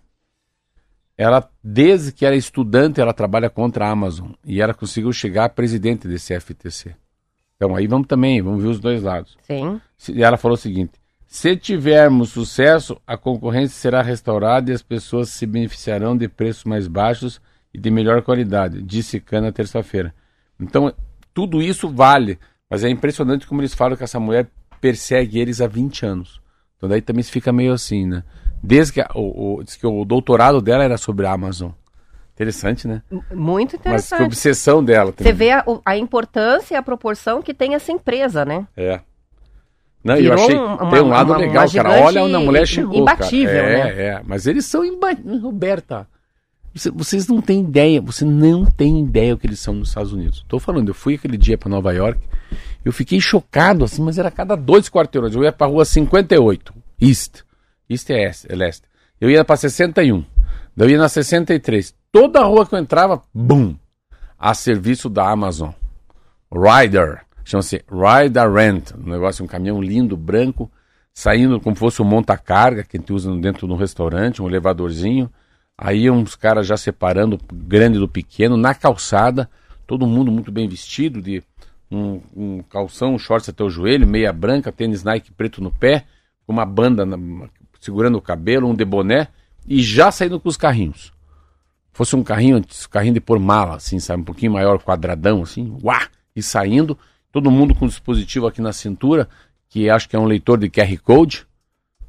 ela 1.17 1.49
desde 1.63 2.13
que 2.13 2.27
era 2.27 2.37
estudante, 2.37 3.01
ela 3.01 3.13
trabalha 3.13 3.49
contra 3.49 3.87
a 3.87 3.91
Amazon 3.91 4.33
e 4.45 4.61
ela 4.61 4.75
conseguiu 4.75 5.13
chegar 5.13 5.45
a 5.45 5.49
presidente 5.49 6.07
desse 6.09 6.39
FTC. 6.39 6.95
Então 7.57 7.75
aí 7.75 7.87
vamos 7.87 8.07
também, 8.07 8.41
vamos 8.43 8.63
ver 8.63 8.69
os 8.69 8.81
dois 8.81 9.03
lados. 9.03 9.37
Sim. 9.43 9.81
E 10.11 10.23
ela 10.23 10.37
falou 10.37 10.55
o 10.55 10.61
seguinte: 10.61 10.93
se 11.27 11.57
tivermos 11.57 12.31
sucesso, 12.31 13.01
a 13.07 13.17
concorrência 13.17 13.77
será 13.77 14.01
restaurada 14.01 14.71
e 14.71 14.75
as 14.75 14.83
pessoas 14.83 15.31
se 15.31 15.45
beneficiarão 15.45 16.17
de 16.17 16.29
preços 16.29 16.65
mais 16.65 16.87
baixos 16.87 17.41
e 17.75 17.79
de 17.79 17.91
melhor 17.91 18.23
qualidade, 18.23 18.81
disse 18.83 19.21
Khan 19.21 19.43
na 19.43 19.53
terça-feira. 19.53 20.15
Então, 20.59 20.93
tudo 21.35 21.61
isso 21.61 21.91
vale, 21.91 22.39
mas 22.71 22.85
é 22.85 22.89
impressionante 22.89 23.47
como 23.47 23.61
eles 23.61 23.75
falam 23.75 23.97
que 23.97 24.05
essa 24.05 24.21
mulher 24.21 24.49
persegue 24.81 25.39
eles 25.39 25.61
há 25.61 25.67
20 25.67 26.07
anos. 26.07 26.41
Então, 26.77 26.89
daí 26.89 27.03
também 27.03 27.23
se 27.23 27.31
fica 27.31 27.53
meio 27.53 27.73
assim, 27.73 28.07
né? 28.07 28.23
Desde 28.63 28.95
que 28.95 29.01
o, 29.15 29.57
o, 29.57 29.63
diz 29.63 29.77
que 29.77 29.87
o 29.87 30.05
doutorado 30.05 30.63
dela 30.63 30.85
era 30.85 30.97
sobre 30.97 31.27
a 31.27 31.33
Amazon. 31.33 31.73
Interessante, 32.37 32.87
né? 32.87 33.01
Muito 33.33 33.73
Mas 33.73 33.81
que 33.83 33.89
interessante. 33.89 34.23
obsessão 34.23 34.85
dela 34.85 35.11
também. 35.11 35.33
Você 35.33 35.37
vê 35.37 35.53
a, 35.53 35.65
o- 35.67 35.81
a 35.85 35.97
importância 35.97 36.75
e 36.75 36.77
a 36.77 36.83
proporção 36.83 37.41
que 37.41 37.55
tem 37.55 37.75
essa 37.75 37.91
empresa, 37.91 38.45
né? 38.45 38.67
É. 38.77 39.01
Não, 40.05 40.17
eu 40.17 40.35
achei. 40.35 40.55
um- 40.57 40.75
uma- 40.77 40.91
tem 40.91 41.01
um 41.01 41.09
lado 41.09 41.33
uma- 41.33 41.39
legal, 41.39 41.65
uma 41.67 41.73
cara. 41.73 42.05
Olha 42.05 42.23
onde 42.23 42.35
a 42.35 42.39
mulher 42.41 42.67
chegou. 42.67 42.95
imbatível, 42.95 43.55
cara. 43.55 43.69
É, 43.69 43.85
né? 43.95 44.03
é. 44.05 44.21
Mas 44.25 44.47
eles 44.47 44.67
são 44.67 44.85
imbatíveis. 44.85 45.43
Roberta, 45.43 46.07
você- 46.75 46.91
vocês 46.91 47.27
não 47.27 47.41
têm 47.41 47.61
ideia. 47.61 48.01
Você 48.03 48.25
não 48.25 48.67
tem 48.67 49.01
ideia 49.01 49.35
o 49.35 49.39
que 49.39 49.47
eles 49.47 49.59
são 49.59 49.73
nos 49.75 49.89
Estados 49.89 50.13
Unidos. 50.13 50.45
Tô 50.47 50.61
falando, 50.61 50.89
eu 50.89 50.95
fui 50.95 51.15
aquele 51.15 51.39
dia 51.39 51.57
para 51.57 51.71
Nova 51.71 51.93
York. 51.93 52.21
Eu 52.85 52.93
fiquei 52.93 53.19
chocado, 53.21 53.83
assim, 53.85 54.03
mas 54.03 54.19
era 54.19 54.29
a 54.29 54.31
cada 54.31 54.55
dois 54.55 54.89
quarteirões. 54.91 55.35
Eu 55.35 55.43
ia 55.43 55.51
pra 55.53 55.67
rua 55.67 55.85
58, 55.87 56.73
East. 57.01 57.41
East 57.89 58.11
é, 58.11 58.31
é 58.49 58.55
leste. 58.55 58.83
Eu 59.19 59.31
ia 59.31 59.43
pra 59.43 59.57
61. 59.57 60.23
Eu 60.77 60.89
ia 60.89 60.99
na 60.99 61.09
63. 61.09 61.95
Toda 62.13 62.43
rua 62.45 62.67
que 62.67 62.75
eu 62.75 62.79
entrava, 62.79 63.23
bum. 63.35 63.75
a 64.39 64.53
serviço 64.55 65.09
da 65.09 65.31
Amazon. 65.31 65.71
Rider, 66.53 67.23
chama-se 67.45 67.83
Rider 67.91 68.53
Rent, 68.53 68.93
um 68.93 69.11
negócio, 69.11 69.45
um 69.45 69.49
caminhão 69.49 69.81
lindo, 69.81 70.17
branco, 70.17 70.71
saindo 71.13 71.59
como 71.61 71.75
fosse 71.75 72.01
um 72.03 72.05
monta-carga 72.05 72.85
que 72.85 72.97
a 72.97 73.01
gente 73.01 73.13
usa 73.13 73.35
dentro 73.37 73.67
de 73.67 73.73
um 73.73 73.77
restaurante, 73.77 74.43
um 74.43 74.47
elevadorzinho. 74.49 75.31
Aí 75.77 76.11
uns 76.11 76.35
caras 76.35 76.67
já 76.67 76.77
separando 76.77 77.37
o 77.37 77.55
grande 77.55 77.99
do 77.99 78.09
pequeno, 78.09 78.57
na 78.57 78.75
calçada, 78.75 79.49
todo 79.87 80.07
mundo 80.07 80.31
muito 80.31 80.53
bem 80.53 80.69
vestido, 80.69 81.21
de 81.21 81.43
um, 81.91 82.21
um 82.35 82.63
calção, 82.63 83.15
um 83.15 83.19
shorts 83.19 83.49
até 83.49 83.63
o 83.65 83.71
joelho, 83.71 84.07
meia 84.07 84.33
branca, 84.33 84.71
tênis 84.73 85.03
Nike 85.03 85.33
preto 85.33 85.63
no 85.63 85.71
pé, 85.71 86.05
uma 86.49 86.65
banda 86.65 87.05
na- 87.05 87.19
segurando 87.81 88.17
o 88.19 88.23
cabelo, 88.23 88.69
um 88.69 88.75
deboné, 88.75 89.29
e 89.67 89.83
já 89.83 90.11
saindo 90.11 90.39
com 90.39 90.49
os 90.49 90.57
carrinhos. 90.57 91.13
Fosse 91.93 92.15
um 92.15 92.23
carrinho, 92.23 92.57
antes, 92.57 92.87
carrinho 92.87 93.15
de 93.15 93.21
pôr 93.21 93.39
mala, 93.39 93.77
assim, 93.77 93.99
sabe? 93.99 94.23
Um 94.23 94.25
pouquinho 94.25 94.53
maior, 94.53 94.79
quadradão, 94.79 95.43
assim, 95.43 95.77
uá! 95.83 96.09
E 96.35 96.43
saindo, 96.43 96.99
todo 97.33 97.51
mundo 97.51 97.75
com 97.75 97.87
um 97.87 97.89
dispositivo 97.89 98.47
aqui 98.47 98.61
na 98.61 98.73
cintura, 98.73 99.29
que 99.69 99.89
acho 99.89 100.09
que 100.09 100.15
é 100.15 100.19
um 100.19 100.27
leitor 100.27 100.59
de 100.59 100.69
QR 100.69 100.99
Code. 100.99 101.47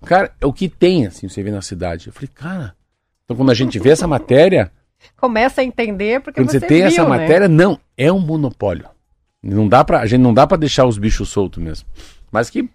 Cara, 0.06 0.34
é 0.42 0.46
o 0.46 0.54
que 0.54 0.68
tem, 0.68 1.08
assim, 1.08 1.30
você 1.30 1.42
vê 1.42 1.52
na 1.52 1.62
cidade. 1.62 2.08
Eu 2.08 2.14
falei, 2.14 2.30
cara, 2.34 2.76
então 3.24 3.36
quando 3.38 3.50
a 3.50 3.54
gente 3.54 3.80
vê 3.80 3.92
essa 3.92 4.08
matéria, 4.08 4.72
Começa 5.16 5.62
a 5.62 5.64
entender 5.64 6.22
porque 6.22 6.42
quando 6.42 6.52
você, 6.52 6.60
você 6.60 6.68
tem 6.68 6.78
viu, 6.80 6.88
essa 6.88 7.04
né? 7.04 7.10
matéria, 7.10 7.48
não, 7.48 7.80
é 7.96 8.12
um 8.12 8.20
monopólio. 8.20 8.88
Não 9.42 9.68
dá 9.68 9.84
pra, 9.84 10.02
a 10.02 10.06
gente 10.06 10.22
não 10.22 10.34
dá 10.34 10.46
pra 10.46 10.58
deixar 10.58 10.86
os 10.86 10.98
bichos 10.98 11.30
soltos 11.30 11.64
mesmo. 11.64 11.88
Mas 12.32 12.50
que 12.50 12.70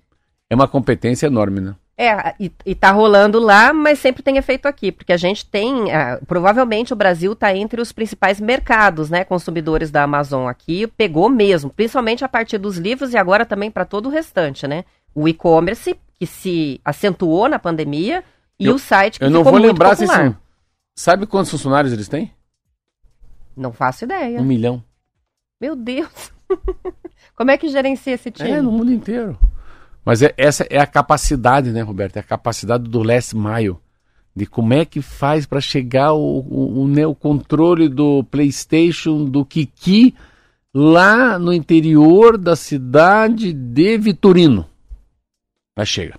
é 0.49 0.55
uma 0.55 0.68
competência 0.68 1.26
enorme, 1.26 1.61
né? 1.61 1.74
É, 1.97 2.34
e, 2.40 2.51
e 2.64 2.74
tá 2.74 2.90
rolando 2.90 3.38
lá, 3.38 3.72
mas 3.72 3.99
sempre 3.99 4.22
tem 4.22 4.38
efeito 4.38 4.66
aqui, 4.66 4.90
porque 4.90 5.12
a 5.12 5.16
gente 5.16 5.45
tem, 5.45 5.93
ah, 5.93 6.18
provavelmente 6.26 6.93
o 6.93 6.97
Brasil 6.97 7.32
está 7.32 7.55
entre 7.55 7.80
os 7.82 7.93
principais 7.93 8.40
mercados, 8.40 9.11
né, 9.11 9.24
consumidores 9.24 9.90
da 9.90 10.03
Amazon 10.03 10.49
aqui, 10.49 10.86
pegou 10.86 11.28
mesmo, 11.28 11.70
principalmente 11.70 12.24
a 12.24 12.28
partir 12.28 12.57
dos 12.59 12.78
livros 12.78 13.12
e 13.12 13.18
agora 13.18 13.45
também 13.45 13.70
para 13.70 13.84
todo 13.84 14.07
o 14.07 14.11
restante, 14.11 14.66
né? 14.66 14.84
O 15.14 15.28
e-commerce, 15.28 15.95
que 16.18 16.26
se 16.26 16.80
acentuou 16.84 17.47
na 17.49 17.59
pandemia, 17.59 18.24
e 18.59 18.66
Eu- 18.66 18.76
o 18.76 18.78
site 18.78 19.18
que 19.18 19.24
Eu 19.26 19.30
não 19.30 19.45
vou 19.45 19.57
lembrar 19.59 19.95
se 19.95 20.07
são. 20.07 20.34
Sabe 20.97 21.26
quantos 21.26 21.51
funcionários 21.51 21.93
eles 21.93 22.09
têm? 22.09 22.32
Não 23.57 23.72
faço 23.72 24.05
ideia. 24.05 24.40
Um 24.40 24.45
milhão. 24.45 24.82
Meu 25.61 25.76
Deus. 25.76 26.32
Como 27.36 27.51
é 27.51 27.57
que 27.59 27.68
gerencia 27.68 28.14
esse 28.14 28.30
time? 28.30 28.51
É, 28.51 28.62
no 28.62 28.72
mundo 28.72 28.93
inteiro. 28.93 29.38
Mas 30.05 30.23
é- 30.23 30.35
essa 30.37 30.67
é 30.69 30.79
a 30.79 30.87
capacidade, 30.87 31.71
né, 31.71 31.83
Roberto? 31.83 32.17
É 32.17 32.21
a 32.21 32.25
capacidade 32.25 32.85
do 32.85 33.03
last 33.03 33.37
mile. 33.37 33.77
De 34.35 34.47
como 34.47 34.73
é 34.73 34.85
que 34.85 35.03
faz 35.03 35.45
para 35.45 35.61
chegar 35.61 36.13
o, 36.15 36.39
o, 36.41 36.83
o, 36.83 36.89
né, 36.89 37.07
o 37.07 37.15
controle 37.15 37.89
do 37.89 38.25
PlayStation, 38.25 39.25
do 39.25 39.45
Kiki, 39.45 40.15
lá 40.75 41.39
no 41.39 41.53
interior 41.53 42.39
da 42.39 42.57
cidade 42.57 43.53
de 43.53 43.99
Vitorino. 43.99 44.67
Mas 45.77 45.89
chega. 45.89 46.19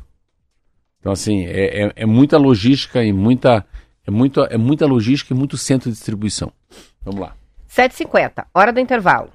Então, 1.00 1.12
assim, 1.12 1.44
é, 1.46 1.86
é, 1.86 1.94
é 1.96 2.06
muita 2.06 2.38
logística 2.38 3.04
e 3.04 3.12
muita. 3.12 3.66
É, 4.06 4.12
muito, 4.12 4.42
é 4.44 4.58
muita 4.58 4.86
logística 4.86 5.34
e 5.34 5.38
muito 5.38 5.58
centro 5.58 5.90
de 5.90 5.96
distribuição. 5.96 6.52
Vamos 7.02 7.22
lá. 7.22 7.36
7h50, 7.70 8.46
hora 8.54 8.72
do 8.72 8.80
intervalo. 8.80 9.30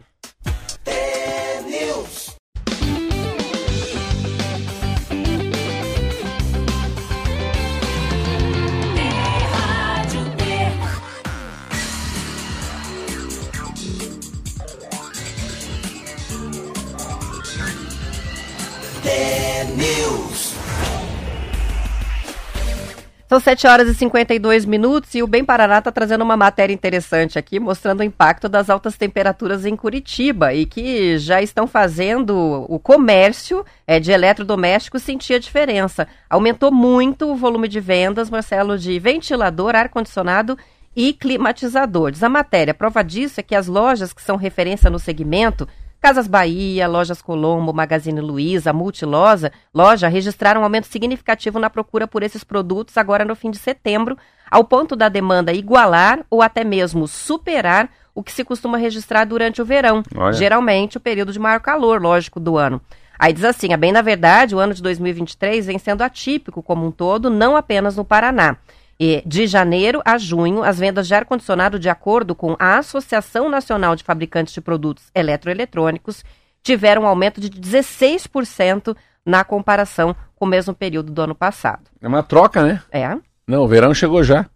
São 23.29 23.39
7 23.39 23.67
horas 23.67 23.89
e 23.91 23.95
52 23.95 24.65
minutos 24.65 25.15
e 25.15 25.23
o 25.23 25.27
Bem 25.27 25.45
Paraná 25.45 25.81
está 25.81 25.93
trazendo 25.93 26.25
uma 26.25 26.35
matéria 26.35 26.73
interessante 26.73 27.39
aqui, 27.39 27.61
mostrando 27.61 28.01
o 28.01 28.03
impacto 28.03 28.49
das 28.49 28.71
altas 28.71 28.97
temperaturas 28.97 29.67
em 29.67 29.77
Curitiba 29.77 30.55
e 30.55 30.65
que 30.65 31.19
já 31.19 31.43
estão 31.43 31.67
fazendo 31.67 32.65
o 32.67 32.79
comércio 32.79 33.67
eh, 33.87 34.01
de 34.01 34.13
eletrodomésticos 34.13 35.03
sentir 35.03 35.35
a 35.35 35.39
diferença. 35.39 36.09
Aumentou 36.31 36.73
muito 36.73 37.31
o 37.31 37.37
volume 37.37 37.69
de 37.69 37.81
vendas, 37.81 38.31
Marcelo, 38.31 38.79
de 38.79 38.99
ventilador, 38.99 39.77
ar-condicionado 39.77 40.57
e 40.97 41.13
climatizador. 41.13 42.11
Diz 42.11 42.23
a 42.23 42.31
matéria, 42.31 42.73
prova 42.73 43.05
disso 43.05 43.41
é 43.41 43.43
que 43.43 43.55
as 43.55 43.67
lojas 43.67 44.15
que 44.15 44.23
são 44.23 44.37
referência 44.37 44.89
no 44.89 44.99
segmento 44.99 45.69
Casas 46.01 46.29
Bahia, 46.29 46.87
Lojas 46.87 47.21
Colombo, 47.21 47.73
Magazine 47.73 48.21
Luiza, 48.21 48.73
Multiloja, 48.73 49.51
loja 49.75 50.07
registraram 50.07 50.61
um 50.61 50.65
aumento 50.65 50.87
significativo 50.87 51.59
na 51.59 51.69
procura 51.69 52.07
por 52.07 52.23
esses 52.23 52.45
produtos 52.45 52.97
agora 52.97 53.25
no 53.25 53.35
fim 53.35 53.51
de 53.51 53.59
setembro, 53.59 54.17
ao 54.49 54.63
ponto 54.65 54.95
da 54.95 55.09
demanda 55.09 55.53
igualar 55.53 56.25
ou 56.31 56.41
até 56.41 56.63
mesmo 56.63 57.09
superar 57.09 57.91
o 58.15 58.23
que 58.23 58.33
se 58.33 58.45
costuma 58.45 58.79
registrar 58.79 59.25
durante 59.25 59.61
o 59.61 59.65
verão, 59.65 60.03
Olha. 60.17 60.33
geralmente 60.33 60.97
o 60.97 61.01
período 61.01 61.33
de 61.33 61.39
maior 61.39 61.61
calor, 61.61 62.01
lógico, 62.01 62.41
do 62.41 62.57
ano. 62.57 62.81
Aí 63.19 63.33
diz 63.33 63.45
assim, 63.45 63.73
a 63.73 63.77
bem 63.77 63.91
na 63.91 64.01
verdade, 64.01 64.55
o 64.55 64.61
ano 64.61 64.73
de 64.73 64.83
2023 64.83 65.67
vem 65.67 65.79
sendo 65.79 66.03
atípico 66.03 66.63
como 66.63 66.87
um 66.87 66.93
todo, 66.93 67.29
não 67.29 67.57
apenas 67.57 67.97
no 67.97 68.05
Paraná. 68.05 68.57
E 69.01 69.23
de 69.25 69.47
janeiro 69.47 70.03
a 70.05 70.19
junho, 70.19 70.63
as 70.65 70.79
vendas 70.79 71.07
de 71.07 71.15
ar-condicionado, 71.15 71.79
de 71.79 71.89
acordo 71.89 72.35
com 72.35 72.57
a 72.59 72.79
Associação 72.79 73.49
Nacional 73.49 73.95
de 73.95 74.03
Fabricantes 74.03 74.53
de 74.53 74.61
Produtos 74.61 75.05
Eletroeletrônicos, 75.15 76.25
tiveram 76.63 77.03
um 77.03 77.07
aumento 77.07 77.41
de 77.41 77.49
16% 77.51 78.97
na 79.25 79.45
comparação 79.45 80.17
com 80.35 80.45
o 80.45 80.49
mesmo 80.49 80.75
período 80.75 81.13
do 81.13 81.23
ano 81.23 81.35
passado. 81.35 81.83
É 82.01 82.09
uma 82.09 82.23
troca, 82.23 82.63
né? 82.65 82.83
É. 82.91 83.17
Não, 83.47 83.63
o 83.63 83.69
verão 83.69 83.95
chegou 83.95 84.23
já. 84.25 84.47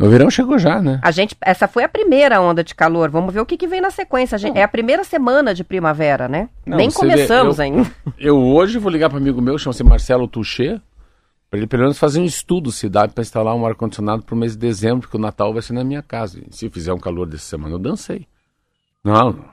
O 0.00 0.08
verão 0.08 0.30
chegou 0.30 0.56
já, 0.60 0.80
né? 0.80 1.00
A 1.02 1.10
gente, 1.10 1.36
essa 1.40 1.66
foi 1.66 1.82
a 1.82 1.88
primeira 1.88 2.40
onda 2.40 2.62
de 2.62 2.72
calor. 2.72 3.10
Vamos 3.10 3.34
ver 3.34 3.40
o 3.40 3.46
que, 3.46 3.56
que 3.56 3.66
vem 3.66 3.80
na 3.80 3.90
sequência. 3.90 4.36
A 4.36 4.38
gente- 4.38 4.56
é 4.56 4.62
a 4.62 4.68
primeira 4.68 5.02
semana 5.02 5.52
de 5.52 5.64
primavera, 5.64 6.28
né? 6.28 6.48
Não, 6.64 6.76
Nem 6.76 6.88
você 6.88 7.04
vê, 7.04 7.12
começamos 7.12 7.58
eu- 7.58 7.64
ainda. 7.64 7.90
Eu 8.16 8.38
hoje 8.40 8.78
vou 8.78 8.92
ligar 8.92 9.08
para 9.10 9.18
amigo 9.18 9.42
meu, 9.42 9.58
chama-se 9.58 9.82
Marcelo 9.82 10.28
Touché, 10.28 10.80
para 11.50 11.58
ele 11.58 11.66
pelo 11.66 11.82
menos 11.82 11.98
fazer 11.98 12.20
um 12.20 12.24
estudo 12.24 12.70
se 12.70 12.88
dá 12.88 13.08
para 13.08 13.22
instalar 13.22 13.54
um 13.54 13.66
ar-condicionado 13.66 14.22
para 14.22 14.34
o 14.34 14.38
mês 14.38 14.52
de 14.52 14.58
dezembro, 14.58 15.00
porque 15.00 15.16
o 15.16 15.20
Natal 15.20 15.52
vai 15.52 15.62
ser 15.62 15.72
na 15.72 15.82
minha 15.82 16.02
casa. 16.02 16.40
E 16.40 16.54
se 16.54 16.68
fizer 16.68 16.92
um 16.92 16.98
calor 16.98 17.26
dessa 17.26 17.44
semana, 17.44 17.74
eu 17.74 17.78
dancei. 17.78 18.26
Não, 19.02 19.44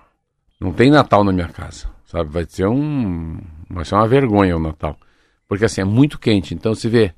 não 0.60 0.74
tem 0.74 0.92
Natal 0.92 1.24
na 1.24 1.32
minha 1.32 1.48
casa, 1.48 1.88
sabe? 2.06 2.30
Vai 2.30 2.46
ser 2.48 2.68
um, 2.68 3.40
vai 3.70 3.86
ser 3.86 3.96
uma 3.96 4.08
vergonha 4.08 4.58
o 4.58 4.60
Natal, 4.60 4.98
porque 5.48 5.66
assim 5.66 5.82
é 5.82 5.86
muito 5.86 6.20
quente. 6.20 6.54
Então 6.54 6.76
se 6.76 6.90
vê 6.90 7.14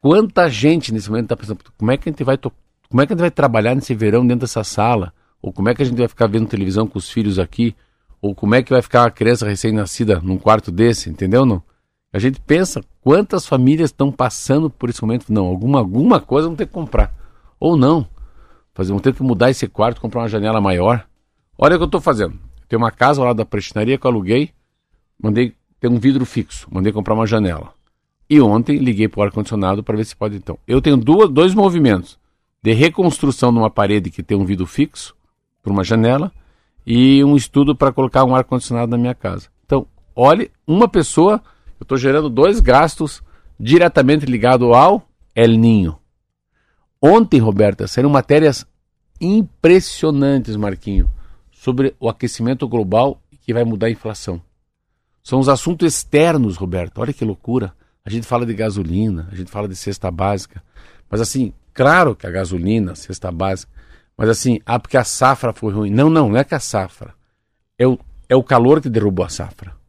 quanta 0.00 0.48
gente 0.48 0.92
nesse 0.92 1.08
momento 1.08 1.24
está 1.24 1.36
pensando, 1.36 1.58
como 1.76 1.90
é 1.90 1.96
que 1.96 2.08
a 2.08 2.12
gente 2.12 2.22
vai 2.22 2.38
como 2.38 3.02
é 3.02 3.06
que 3.06 3.12
a 3.12 3.16
gente 3.16 3.22
vai 3.22 3.30
trabalhar 3.30 3.74
nesse 3.74 3.94
verão 3.94 4.24
dentro 4.24 4.42
dessa 4.42 4.62
sala? 4.62 5.12
Ou 5.42 5.52
como 5.52 5.68
é 5.68 5.74
que 5.74 5.82
a 5.82 5.84
gente 5.84 5.98
vai 5.98 6.06
ficar 6.06 6.28
vendo 6.28 6.46
televisão 6.46 6.86
com 6.86 6.98
os 6.98 7.10
filhos 7.10 7.38
aqui? 7.38 7.74
Ou 8.22 8.34
como 8.34 8.54
é 8.54 8.62
que 8.62 8.70
vai 8.70 8.80
ficar 8.80 9.04
a 9.04 9.10
criança 9.10 9.46
recém-nascida 9.46 10.20
num 10.20 10.38
quarto 10.38 10.70
desse, 10.70 11.10
entendeu? 11.10 11.44
Não? 11.44 11.62
A 12.14 12.20
gente 12.20 12.40
pensa 12.40 12.80
quantas 13.00 13.44
famílias 13.44 13.90
estão 13.90 14.12
passando 14.12 14.70
por 14.70 14.88
esse 14.88 15.02
momento. 15.02 15.32
Não, 15.32 15.46
alguma, 15.46 15.80
alguma 15.80 16.20
coisa 16.20 16.46
vão 16.46 16.56
ter 16.56 16.66
que 16.66 16.72
comprar. 16.72 17.12
Ou 17.58 17.76
não. 17.76 18.06
Fazer, 18.72 18.92
vão 18.92 19.00
ter 19.00 19.12
que 19.12 19.20
mudar 19.20 19.50
esse 19.50 19.66
quarto, 19.66 20.00
comprar 20.00 20.20
uma 20.20 20.28
janela 20.28 20.60
maior. 20.60 21.04
Olha 21.58 21.74
o 21.74 21.78
que 21.78 21.82
eu 21.82 21.86
estou 21.86 22.00
fazendo. 22.00 22.38
Tem 22.68 22.76
uma 22.76 22.92
casa 22.92 23.20
lá 23.20 23.32
da 23.32 23.44
prestinaria 23.44 23.98
que 23.98 24.06
eu 24.06 24.10
aluguei. 24.12 24.50
Mandei 25.20 25.54
ter 25.80 25.88
um 25.88 25.98
vidro 25.98 26.24
fixo. 26.24 26.68
Mandei 26.70 26.92
comprar 26.92 27.14
uma 27.14 27.26
janela. 27.26 27.74
E 28.30 28.40
ontem 28.40 28.78
liguei 28.78 29.08
para 29.08 29.18
o 29.18 29.22
ar-condicionado 29.24 29.82
para 29.82 29.96
ver 29.96 30.04
se 30.04 30.14
pode 30.14 30.36
então. 30.36 30.56
Eu 30.68 30.80
tenho 30.80 30.96
duas, 30.96 31.28
dois 31.28 31.52
movimentos. 31.52 32.16
De 32.62 32.72
reconstrução 32.72 33.52
de 33.52 33.58
uma 33.58 33.70
parede 33.70 34.08
que 34.08 34.22
tem 34.22 34.38
um 34.38 34.44
vidro 34.44 34.66
fixo, 34.66 35.16
por 35.60 35.72
uma 35.72 35.82
janela, 35.82 36.30
e 36.86 37.24
um 37.24 37.34
estudo 37.34 37.74
para 37.74 37.90
colocar 37.90 38.22
um 38.22 38.36
ar-condicionado 38.36 38.92
na 38.92 38.98
minha 38.98 39.16
casa. 39.16 39.48
Então, 39.66 39.84
olhe, 40.14 40.52
uma 40.64 40.86
pessoa, 40.86 41.42
eu 41.84 41.86
estou 41.86 41.98
gerando 41.98 42.30
dois 42.30 42.60
gastos 42.60 43.22
diretamente 43.60 44.24
ligados 44.24 44.74
ao 44.74 45.06
El 45.34 45.50
Ninho. 45.50 45.98
Ontem, 47.00 47.38
Roberta, 47.38 47.86
saíram 47.86 48.08
matérias 48.08 48.66
impressionantes, 49.20 50.56
Marquinho, 50.56 51.10
sobre 51.52 51.94
o 52.00 52.08
aquecimento 52.08 52.66
global 52.66 53.20
que 53.42 53.52
vai 53.52 53.64
mudar 53.64 53.88
a 53.88 53.90
inflação. 53.90 54.40
São 55.22 55.38
os 55.38 55.48
assuntos 55.48 55.92
externos, 55.92 56.56
Roberto. 56.56 57.02
Olha 57.02 57.12
que 57.12 57.24
loucura. 57.24 57.74
A 58.02 58.08
gente 58.08 58.26
fala 58.26 58.46
de 58.46 58.54
gasolina, 58.54 59.28
a 59.30 59.34
gente 59.34 59.50
fala 59.50 59.68
de 59.68 59.76
cesta 59.76 60.10
básica. 60.10 60.62
Mas 61.10 61.20
assim, 61.20 61.52
claro 61.74 62.16
que 62.16 62.26
a 62.26 62.30
gasolina, 62.30 62.94
cesta 62.94 63.30
básica. 63.30 63.70
Mas 64.16 64.30
assim, 64.30 64.58
ah, 64.64 64.78
porque 64.80 64.96
a 64.96 65.04
safra 65.04 65.52
foi 65.52 65.72
ruim. 65.72 65.90
Não, 65.90 66.08
não, 66.08 66.30
não 66.30 66.38
é 66.38 66.44
que 66.44 66.54
a 66.54 66.60
safra. 66.60 67.14
É 67.78 67.86
o, 67.86 67.98
é 68.26 68.34
o 68.34 68.42
calor 68.42 68.80
que 68.80 68.88
derrubou 68.88 69.26
a 69.26 69.28
safra. 69.28 69.83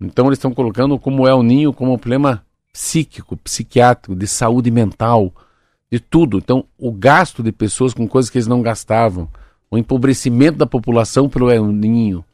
Então 0.00 0.26
eles 0.26 0.38
estão 0.38 0.52
colocando 0.52 0.98
como 0.98 1.26
é 1.26 1.34
o 1.34 1.42
ninho 1.42 1.72
como 1.72 1.92
um 1.92 1.98
problema 1.98 2.44
psíquico, 2.72 3.36
psiquiátrico, 3.36 4.14
de 4.16 4.26
saúde 4.26 4.70
mental, 4.70 5.32
de 5.90 6.00
tudo. 6.00 6.38
Então 6.38 6.64
o 6.78 6.90
gasto 6.92 7.42
de 7.42 7.52
pessoas 7.52 7.94
com 7.94 8.06
coisas 8.08 8.30
que 8.30 8.38
eles 8.38 8.46
não 8.48 8.62
gastavam, 8.62 9.28
o 9.70 9.78
empobrecimento 9.78 10.58
da 10.58 10.66
população 10.66 11.28
pelo 11.28 11.50
El 11.50 11.66
Ninho. 11.66 12.24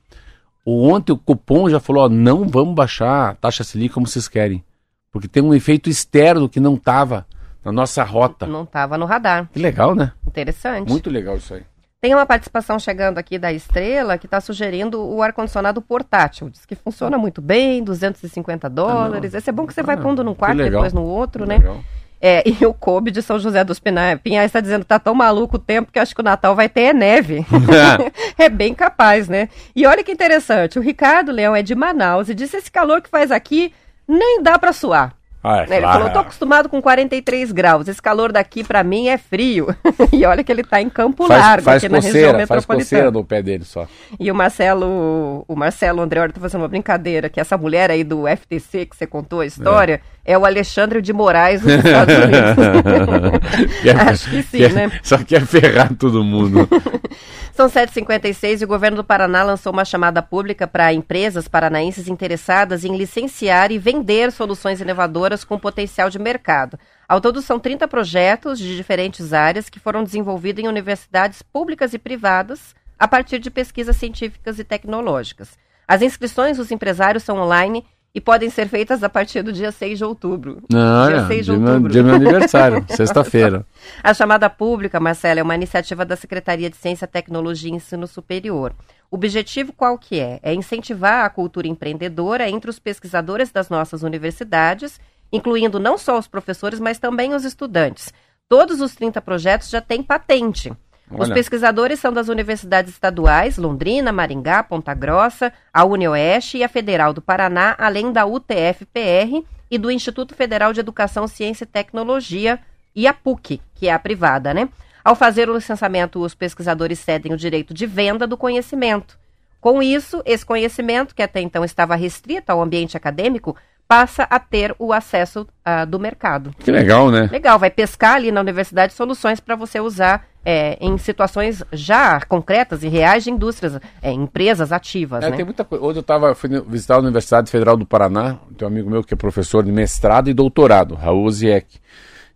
O- 0.65 0.89
Ontem 0.89 1.13
o 1.13 1.17
Copom 1.19 1.69
já 1.71 1.79
falou, 1.81 2.05
ó, 2.05 2.09
não 2.09 2.49
vamos 2.49 2.75
baixar 2.75 3.31
a 3.31 3.35
taxa 3.35 3.65
Selic 3.65 3.93
como 3.95 4.07
vocês 4.07 4.29
querem, 4.29 4.65
porque 5.13 5.29
tem 5.29 5.43
um 5.43 5.55
efeito 5.55 5.89
externo 5.91 6.49
que 6.49 6.61
não 6.61 6.75
estava 6.75 7.27
na 7.65 7.71
nossa 7.73 8.03
rota. 8.05 8.47
Não 8.47 8.63
estava 8.65 8.97
no 8.97 9.05
radar. 9.07 9.49
Que 9.53 9.59
legal, 9.59 9.95
né? 9.95 10.13
Interessante. 10.27 10.89
Muito 10.89 11.11
legal 11.11 11.37
isso 11.37 11.53
aí. 11.55 11.63
Tem 12.01 12.15
uma 12.15 12.25
participação 12.25 12.79
chegando 12.79 13.19
aqui 13.19 13.39
da 13.39 13.53
Estrela 13.53 14.17
que 14.17 14.27
está 14.27 14.41
sugerindo 14.41 15.07
o 15.07 15.23
ar-condicionado 15.23 15.83
portátil. 15.83 16.49
Diz 16.49 16.65
que 16.65 16.75
funciona 16.75 17.19
muito 17.19 17.43
bem, 17.43 17.85
250 17.85 18.71
dólares. 18.71 19.35
Esse 19.35 19.51
é 19.51 19.53
bom 19.53 19.67
que 19.67 19.75
você 19.75 19.83
vai 19.83 19.97
Ah, 19.97 19.99
pondo 19.99 20.25
num 20.25 20.33
que 20.33 20.39
quarto, 20.39 20.57
depois 20.57 20.95
no 20.95 21.03
outro, 21.03 21.45
né? 21.45 21.59
Legal. 21.59 21.85
É, 22.19 22.43
e 22.49 22.65
o 22.65 22.73
Kobe 22.73 23.11
de 23.11 23.21
São 23.21 23.39
José 23.39 23.63
dos 23.65 23.79
Pinhais, 23.79 24.19
está 24.25 24.61
dizendo 24.61 24.81
que 24.81 24.89
tá 24.89 24.99
tão 24.99 25.15
maluco 25.15 25.57
o 25.57 25.59
tempo 25.59 25.93
que 25.93 25.99
acho 25.99 26.15
que 26.15 26.23
o 26.23 26.25
Natal 26.25 26.55
vai 26.57 26.71
ter 26.71 26.85
é 26.85 26.93
neve. 26.95 27.45
é 28.39 28.49
bem 28.49 28.73
capaz, 28.73 29.29
né? 29.29 29.51
E 29.77 29.85
olha 29.85 30.03
que 30.03 30.13
interessante, 30.13 30.79
o 30.79 30.83
Ricardo 30.83 31.31
Leão 31.31 31.55
é 31.55 31.63
de 31.63 31.75
Manaus 31.75 32.31
e 32.31 32.35
disse 32.35 32.57
esse 32.57 32.71
calor 32.71 33.03
que 33.03 33.11
faz 33.11 33.31
aqui 33.31 33.75
nem 34.09 34.43
dá 34.43 34.59
para 34.59 34.73
suar. 34.73 35.15
Ah, 35.43 35.63
é 35.63 35.67
Né, 35.67 35.77
Ele 35.77 35.83
claro. 35.83 35.99
falou, 35.99 36.13
tô 36.13 36.19
acostumado 36.19 36.69
com 36.69 36.83
43 36.83 37.51
graus, 37.53 37.89
esse 37.89 38.01
calor 38.01 38.31
daqui 38.31 38.63
pra 38.63 38.85
mim 38.85 39.09
é 39.09 39.17
frio. 39.17 39.75
e 40.13 40.25
olha 40.27 40.45
que 40.45 40.53
ele 40.53 40.63
tá 40.63 40.81
em 40.83 40.91
Campo 40.91 41.27
Faz, 41.27 41.41
Largo, 41.41 41.65
faz 41.65 41.83
aqui 41.83 41.93
na 41.93 41.99
região 41.99 42.13
coceira, 42.13 42.47
faz 42.47 42.67
coceira 42.67 43.05
metropolitana. 43.07 43.11
no 43.11 43.25
pé 43.25 43.43
dele 43.43 43.65
só. 43.65 43.87
E 44.19 44.31
o 44.31 44.35
Marcelo, 44.35 45.45
o 45.49 45.57
Marcelo 45.57 46.03
Andreoli 46.03 46.33
tá 46.33 46.41
fazendo 46.41 46.61
uma 46.61 46.69
brincadeira, 46.69 47.29
que 47.29 47.41
essa 47.41 47.57
mulher 47.57 47.91
aí 47.91 48.05
do 48.05 48.25
FTC 48.27 48.87
que 48.87 48.97
você 48.97 49.07
contou 49.07 49.41
a 49.41 49.47
história, 49.47 49.95
é, 49.95 50.01
o 50.37 50.45
Alexandre 50.45 51.01
de 51.03 51.13
Moraes 51.13 51.61
dos 51.63 51.73
Estados 51.73 52.15
Unidos. 52.15 53.81
Quer- 53.83 54.01
Acho 54.09 54.31
que 54.31 54.43
sim, 54.43 54.59
quer- 54.59 54.73
né? 54.73 55.01
Só 55.03 55.19
quer 55.19 55.47
ferrar 55.47 55.95
todo 55.95 56.23
mundo. 56.25 56.69
São 57.55 57.69
7h56 57.69 58.61
e 58.61 58.65
o 58.65 58.69
governo 58.69 58.99
do 58.99 59.05
Paraná 59.05 59.43
lançou 59.43 59.73
uma 59.73 59.85
chamada 59.85 60.23
pública 60.23 60.67
para 60.67 60.93
empresas 60.95 61.47
paranaenses 61.49 62.09
interessadas 62.09 62.85
em 62.85 62.97
licenciar 62.97 63.71
e 63.71 63.79
vender 63.79 64.33
soluções 64.33 64.81
inovadoras 64.81 65.45
com 65.45 65.59
potencial 65.59 66.09
de 66.09 66.19
mercado. 66.19 66.79
Ao 67.09 67.21
todo, 67.21 67.43
são 67.43 67.59
30 67.59 67.87
projetos 67.89 68.59
de 68.59 68.77
diferentes 68.77 69.33
áreas 69.33 69.69
que 69.69 69.81
foram 69.81 70.03
desenvolvidos 70.05 70.65
em 70.65 70.69
universidades 70.69 71.43
públicas 71.43 71.93
e 71.93 71.99
privadas 71.99 72.75
a 72.99 73.07
partir 73.09 73.39
de 73.39 73.51
pesquisas 73.51 73.97
científicas 73.97 74.59
e 74.59 74.65
tecnológicas. 74.65 75.51
As 75.87 76.03
inscrições 76.03 76.57
dos 76.57 76.71
empresários 76.71 77.25
são 77.25 77.37
online 77.39 77.85
e 78.15 78.21
podem 78.21 78.51
ser 78.51 78.69
feitas 78.69 79.03
a 79.05 79.09
partir 79.09 79.43
do 79.43 79.53
dia 79.53 79.71
6 79.71 79.99
de 79.99 80.05
outubro. 80.05 80.63
Não, 80.71 81.07
dia 81.07 81.17
olha, 81.19 81.27
6 81.27 81.47
de 81.47 81.53
dia, 81.53 81.61
meu, 81.61 81.69
outubro. 81.69 81.93
dia 81.93 82.03
meu 82.03 82.15
aniversário, 82.15 82.85
sexta-feira. 82.91 83.65
A 84.03 84.13
chamada 84.13 84.51
pública, 84.51 84.99
Marcela, 84.99 85.41
é 85.41 85.43
uma 85.43 85.55
iniciativa 85.55 86.05
da 86.05 86.17
Secretaria 86.17 86.69
de 86.69 86.77
Ciência, 86.77 87.07
Tecnologia 87.07 87.71
e 87.71 87.75
Ensino 87.75 88.07
Superior. 88.07 88.75
O 89.11 89.17
objetivo 89.17 89.73
qual 89.73 89.97
que 89.97 90.19
é? 90.19 90.41
É 90.43 90.53
incentivar 90.53 91.25
a 91.25 91.31
cultura 91.31 91.69
empreendedora 91.69 92.49
entre 92.49 92.71
os 92.71 92.79
pesquisadores 92.79 93.53
das 93.53 93.69
nossas 93.69 94.03
universidades, 94.03 95.01
incluindo 95.33 95.79
não 95.79 95.97
só 95.97 96.19
os 96.19 96.27
professores, 96.27 96.81
mas 96.81 96.99
também 96.99 97.35
os 97.35 97.45
estudantes. 97.45 98.13
Todos 98.49 98.81
os 98.81 98.95
30 98.97 99.21
projetos 99.23 99.71
já 99.71 99.81
têm 99.81 100.03
patente. 100.03 100.73
Os 101.11 101.27
Olha. 101.27 101.35
pesquisadores 101.35 101.99
são 101.99 102.13
das 102.13 102.29
universidades 102.29 102.93
estaduais 102.93 103.59
Londrina, 103.59 104.13
Maringá, 104.13 104.63
Ponta 104.63 104.95
Grossa, 104.95 105.53
a 105.73 105.85
UniOeste 105.85 106.59
e 106.59 106.65
a 106.65 106.69
Federal 106.69 107.13
do 107.13 107.21
Paraná, 107.21 107.75
além 107.79 108.13
da 108.13 108.25
UTF-PR 108.27 109.45
e 109.71 109.79
do 109.79 109.91
Instituto 109.91 110.35
Federal 110.35 110.73
de 110.73 110.81
Educação, 110.81 111.27
Ciência 111.27 111.65
e 111.65 111.67
Tecnologia 111.67 112.61
e 112.95 113.07
a 113.07 113.15
PUC, 113.15 113.61
que 113.75 113.89
é 113.89 113.93
a 113.93 113.99
privada, 113.99 114.55
né? 114.55 114.69
Ao 115.05 115.15
fazer 115.15 115.49
o 115.49 115.55
licenciamento, 115.55 116.21
os 116.21 116.35
pesquisadores 116.35 116.99
cedem 116.99 117.33
o 117.33 117.37
direito 117.37 117.75
de 117.75 117.87
venda 117.87 118.27
do 118.27 118.37
conhecimento. 118.37 119.19
Com 119.61 119.83
isso, 119.83 120.23
esse 120.25 120.45
conhecimento, 120.45 121.15
que 121.15 121.23
até 121.23 121.41
então 121.41 121.65
estava 121.65 121.95
restrito 121.95 122.51
ao 122.51 122.63
ambiente 122.63 122.97
acadêmico, 122.97 123.57
passa 123.87 124.23
a 124.31 124.39
ter 124.39 124.75
o 124.79 124.93
acesso 124.93 125.47
ah, 125.65 125.85
do 125.85 125.99
mercado. 125.99 126.55
Que 126.59 126.71
legal, 126.71 127.11
né? 127.11 127.29
Legal, 127.31 127.59
vai 127.59 127.71
pescar 127.71 128.15
ali 128.15 128.31
na 128.31 128.41
universidade 128.41 128.93
soluções 128.93 129.41
para 129.41 129.57
você 129.57 129.81
usar 129.81 130.30
é, 130.45 130.79
em 130.81 130.97
situações 130.99 131.63
já 131.73 132.21
concretas 132.23 132.83
e 132.83 132.89
reais 132.89 133.25
de 133.25 133.31
indústrias, 133.31 133.79
é, 134.01 134.11
empresas 134.13 134.73
ativas, 134.73 135.23
É, 135.25 135.31
né? 135.31 135.37
tem 135.37 135.45
muita 135.45 135.65
coisa. 135.65 135.85
Hoje 135.85 135.99
eu 135.99 136.03
tava, 136.03 136.35
fui 136.35 136.49
visitar 136.67 136.97
a 136.97 137.01
Universidade 137.01 137.51
Federal 137.51 137.77
do 137.77 137.85
Paraná, 137.87 138.39
tem 138.57 138.67
um 138.67 138.71
amigo 138.71 138.89
meu 138.91 139.05
que 139.05 139.13
é 139.15 139.17
professor 139.17 139.63
de 139.63 139.71
mestrado 139.73 140.31
e 140.31 140.35
doutorado, 140.35 140.95
Raul 140.95 141.31
Ziek. 141.31 141.79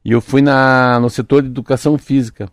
E 0.04 0.12
eu 0.12 0.20
fui 0.20 0.42
na, 0.42 1.00
no 1.00 1.08
setor 1.08 1.42
de 1.42 1.48
educação 1.48 1.96
física. 1.96 2.50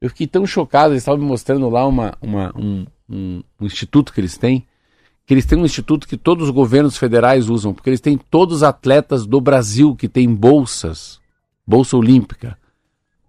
Eu 0.00 0.08
fiquei 0.08 0.26
tão 0.26 0.44
chocado, 0.46 0.92
eles 0.92 1.02
estavam 1.02 1.20
me 1.20 1.26
mostrando 1.26 1.68
lá 1.70 1.86
uma, 1.86 2.14
uma- 2.20 2.52
um, 2.56 2.86
um- 3.08 3.42
um 3.60 3.66
instituto 3.66 4.12
que 4.12 4.20
eles 4.20 4.36
têm, 4.36 4.66
que 5.24 5.34
eles 5.34 5.44
têm 5.46 5.58
um 5.58 5.64
instituto 5.64 6.08
que 6.08 6.16
todos 6.16 6.44
os 6.44 6.50
governos 6.50 6.96
federais 6.96 7.48
usam, 7.48 7.72
porque 7.74 7.90
eles 7.90 8.00
têm 8.00 8.16
todos 8.16 8.56
os 8.56 8.62
atletas 8.62 9.26
do 9.26 9.40
Brasil 9.40 9.94
que 9.94 10.08
têm 10.08 10.32
bolsas, 10.34 11.20
bolsa 11.66 11.96
olímpica, 11.96 12.56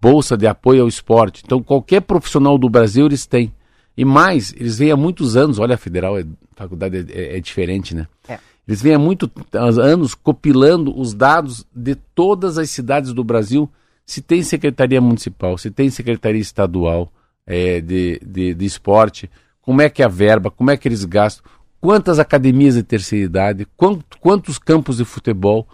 bolsa 0.00 0.36
de 0.36 0.46
apoio 0.46 0.82
ao 0.82 0.88
esporte. 0.88 1.42
Então, 1.44 1.62
qualquer 1.62 2.00
profissional 2.00 2.56
do 2.58 2.68
Brasil 2.68 3.06
eles 3.06 3.26
têm. 3.26 3.52
E 3.96 4.04
mais, 4.04 4.52
eles 4.56 4.78
vêm 4.78 4.90
há 4.90 4.96
muitos 4.96 5.36
anos, 5.36 5.58
olha, 5.58 5.74
a 5.74 5.78
federal, 5.78 6.18
é, 6.18 6.22
a 6.22 6.56
faculdade 6.56 6.96
é, 7.12 7.20
é- 7.20 7.36
é 7.36 7.40
diferente, 7.40 7.94
né? 7.94 8.06
É. 8.28 8.38
Eles 8.66 8.80
vêm 8.80 8.94
há 8.94 8.98
muitos 8.98 9.28
anos 9.52 10.14
copilando 10.14 10.98
os 10.98 11.12
dados 11.12 11.66
de 11.74 11.94
todas 11.94 12.56
as 12.56 12.70
cidades 12.70 13.12
do 13.12 13.24
Brasil, 13.24 13.68
se 14.06 14.22
tem 14.22 14.42
secretaria 14.42 15.00
municipal, 15.00 15.58
se 15.58 15.70
tem 15.70 15.90
secretaria 15.90 16.40
estadual 16.40 17.12
é, 17.46 17.80
de, 17.80 18.20
de, 18.24 18.54
de 18.54 18.64
esporte, 18.64 19.28
como 19.60 19.82
é 19.82 19.90
que 19.90 20.02
é 20.02 20.04
a 20.04 20.08
verba, 20.08 20.50
como 20.50 20.70
é 20.70 20.76
que 20.76 20.86
eles 20.88 21.04
gastam, 21.04 21.44
quantas 21.80 22.18
academias 22.18 22.74
de 22.74 22.82
terceira 22.82 23.24
idade, 23.26 23.66
quant- 23.76 24.02
quantos 24.20 24.56
campos 24.58 24.98
de 24.98 25.04
futebol, 25.04 25.66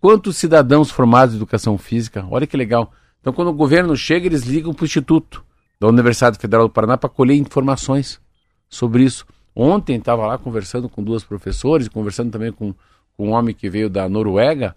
quantos 0.00 0.36
cidadãos 0.36 0.90
formados 0.90 1.34
em 1.34 1.38
educação 1.38 1.76
física, 1.76 2.24
olha 2.30 2.46
que 2.46 2.56
legal. 2.56 2.92
Então, 3.24 3.32
quando 3.32 3.48
o 3.48 3.54
governo 3.54 3.96
chega, 3.96 4.26
eles 4.26 4.42
ligam 4.42 4.74
para 4.74 4.82
o 4.82 4.84
Instituto 4.84 5.42
da 5.80 5.88
Universidade 5.88 6.38
Federal 6.38 6.68
do 6.68 6.70
Paraná 6.70 6.98
para 6.98 7.08
colher 7.08 7.34
informações 7.34 8.20
sobre 8.68 9.02
isso. 9.02 9.24
Ontem 9.56 9.96
estava 9.96 10.26
lá 10.26 10.36
conversando 10.36 10.90
com 10.90 11.02
duas 11.02 11.24
professores, 11.24 11.88
conversando 11.88 12.30
também 12.30 12.52
com, 12.52 12.74
com 13.16 13.28
um 13.28 13.30
homem 13.30 13.54
que 13.54 13.70
veio 13.70 13.88
da 13.88 14.10
Noruega. 14.10 14.76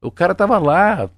O 0.00 0.10
cara 0.10 0.32
estava 0.32 0.56
lá 0.56 1.10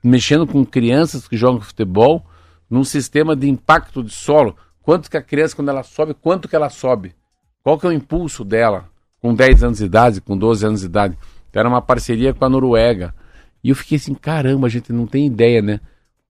mexendo 0.00 0.46
com 0.46 0.64
crianças 0.64 1.26
que 1.26 1.36
jogam 1.36 1.60
futebol 1.60 2.24
num 2.70 2.84
sistema 2.84 3.34
de 3.34 3.48
impacto 3.48 4.00
de 4.00 4.12
solo. 4.12 4.54
Quanto 4.82 5.10
que 5.10 5.16
a 5.16 5.22
criança, 5.22 5.56
quando 5.56 5.70
ela 5.70 5.82
sobe, 5.82 6.14
quanto 6.14 6.46
que 6.46 6.54
ela 6.54 6.70
sobe? 6.70 7.16
Qual 7.64 7.76
que 7.76 7.86
é 7.86 7.88
o 7.88 7.92
impulso 7.92 8.44
dela 8.44 8.84
com 9.20 9.34
10 9.34 9.64
anos 9.64 9.78
de 9.78 9.86
idade, 9.86 10.20
com 10.20 10.38
12 10.38 10.64
anos 10.64 10.80
de 10.82 10.86
idade? 10.86 11.18
Era 11.52 11.68
uma 11.68 11.82
parceria 11.82 12.32
com 12.32 12.44
a 12.44 12.48
Noruega. 12.48 13.12
E 13.62 13.70
eu 13.70 13.76
fiquei 13.76 13.96
assim, 13.96 14.14
caramba, 14.14 14.66
a 14.66 14.70
gente 14.70 14.92
não 14.92 15.06
tem 15.06 15.26
ideia, 15.26 15.60
né? 15.62 15.80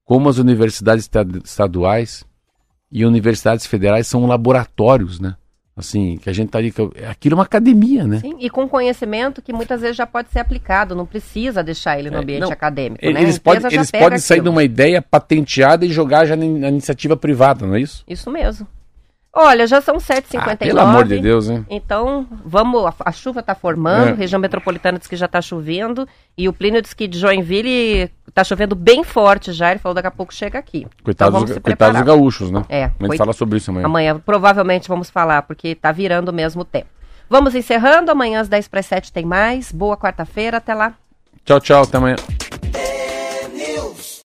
Como 0.04 0.28
as 0.28 0.38
universidades 0.38 1.04
esta- 1.04 1.26
estaduais 1.44 2.24
e 2.90 3.04
universidades 3.04 3.66
federais 3.66 4.06
são 4.06 4.26
laboratórios, 4.26 5.20
né? 5.20 5.36
Assim, 5.76 6.18
que 6.18 6.28
a 6.28 6.32
gente 6.32 6.50
tá 6.50 6.58
ali. 6.58 6.74
Aquilo 7.08 7.34
é 7.34 7.36
uma 7.38 7.44
academia, 7.44 8.06
né? 8.06 8.18
Sim, 8.20 8.34
e 8.38 8.50
com 8.50 8.68
conhecimento 8.68 9.40
que 9.40 9.52
muitas 9.52 9.80
vezes 9.80 9.96
já 9.96 10.06
pode 10.06 10.30
ser 10.30 10.40
aplicado, 10.40 10.94
não 10.94 11.06
precisa 11.06 11.62
deixar 11.62 11.98
ele 11.98 12.10
no 12.10 12.16
É, 12.18 12.20
ambiente 12.20 12.40
não, 12.42 12.50
acadêmico, 12.50 13.02
Eles, 13.02 13.36
né? 13.36 13.40
Podem, 13.42 13.60
já 13.62 13.68
eles 13.76 13.90
podem 13.90 14.18
sair 14.18 14.38
de 14.38 14.40
aquilo. 14.40 14.52
uma 14.54 14.64
ideia 14.64 15.00
patenteada 15.00 15.86
e 15.86 15.90
jogar 15.90 16.26
já 16.26 16.36
na 16.36 16.44
na 16.44 16.68
iniciativa 16.68 17.16
privada, 17.16 17.64
não 17.66 17.76
é 17.76 17.80
isso? 17.80 18.04
Isso 18.06 18.30
mesmo. 18.30 18.66
Olha, 19.32 19.64
já 19.66 19.80
são 19.80 19.96
7h59. 19.98 20.40
Ah, 20.52 20.56
pelo 20.56 20.80
amor 20.80 21.04
de 21.06 21.20
Deus, 21.20 21.48
hein? 21.48 21.64
Então, 21.70 22.26
vamos, 22.44 22.84
a, 22.84 22.94
a 23.04 23.12
chuva 23.12 23.38
está 23.40 23.54
formando, 23.54 24.08
É. 24.08 24.12
região 24.14 24.40
metropolitana 24.40 24.98
diz 24.98 25.06
que 25.06 25.14
já 25.14 25.26
está 25.26 25.40
chovendo, 25.40 26.06
e 26.36 26.48
o 26.48 26.52
Plínio 26.52 26.82
diz 26.82 26.92
que 26.92 27.06
de 27.06 27.16
Joinville 27.18 28.10
está 28.26 28.42
chovendo 28.42 28.74
bem 28.74 29.04
forte 29.04 29.52
já, 29.52 29.70
ele 29.70 29.78
falou 29.78 29.94
daqui 29.94 30.08
a 30.08 30.10
pouco 30.10 30.34
chega 30.34 30.58
aqui. 30.58 30.84
Coitados, 31.04 31.48
se 31.50 31.60
coitados 31.60 31.96
dos 31.98 32.06
gaúchos, 32.06 32.50
né? 32.50 32.64
É, 32.68 32.84
A 32.84 32.88
gente 32.88 33.06
coit- 33.06 33.18
fala 33.18 33.32
sobre 33.32 33.58
isso 33.58 33.70
amanhã. 33.70 33.86
Amanhã 33.86 34.18
provavelmente 34.18 34.88
vamos 34.88 35.08
falar, 35.10 35.42
porque 35.42 35.68
está 35.68 35.92
virando 35.92 36.30
o 36.30 36.34
mesmo 36.34 36.64
tempo. 36.64 36.88
Vamos 37.28 37.54
encerrando, 37.54 38.10
amanhã 38.10 38.40
às 38.40 38.48
10 38.48 38.66
para 38.66 38.80
as 38.80 38.86
7 38.86 39.12
tem 39.12 39.24
mais. 39.24 39.70
Boa 39.70 39.96
quarta-feira, 39.96 40.56
até 40.56 40.74
lá. 40.74 40.94
Tchau, 41.44 41.60
tchau, 41.60 41.82
até 41.84 41.96
amanhã. 41.98 42.16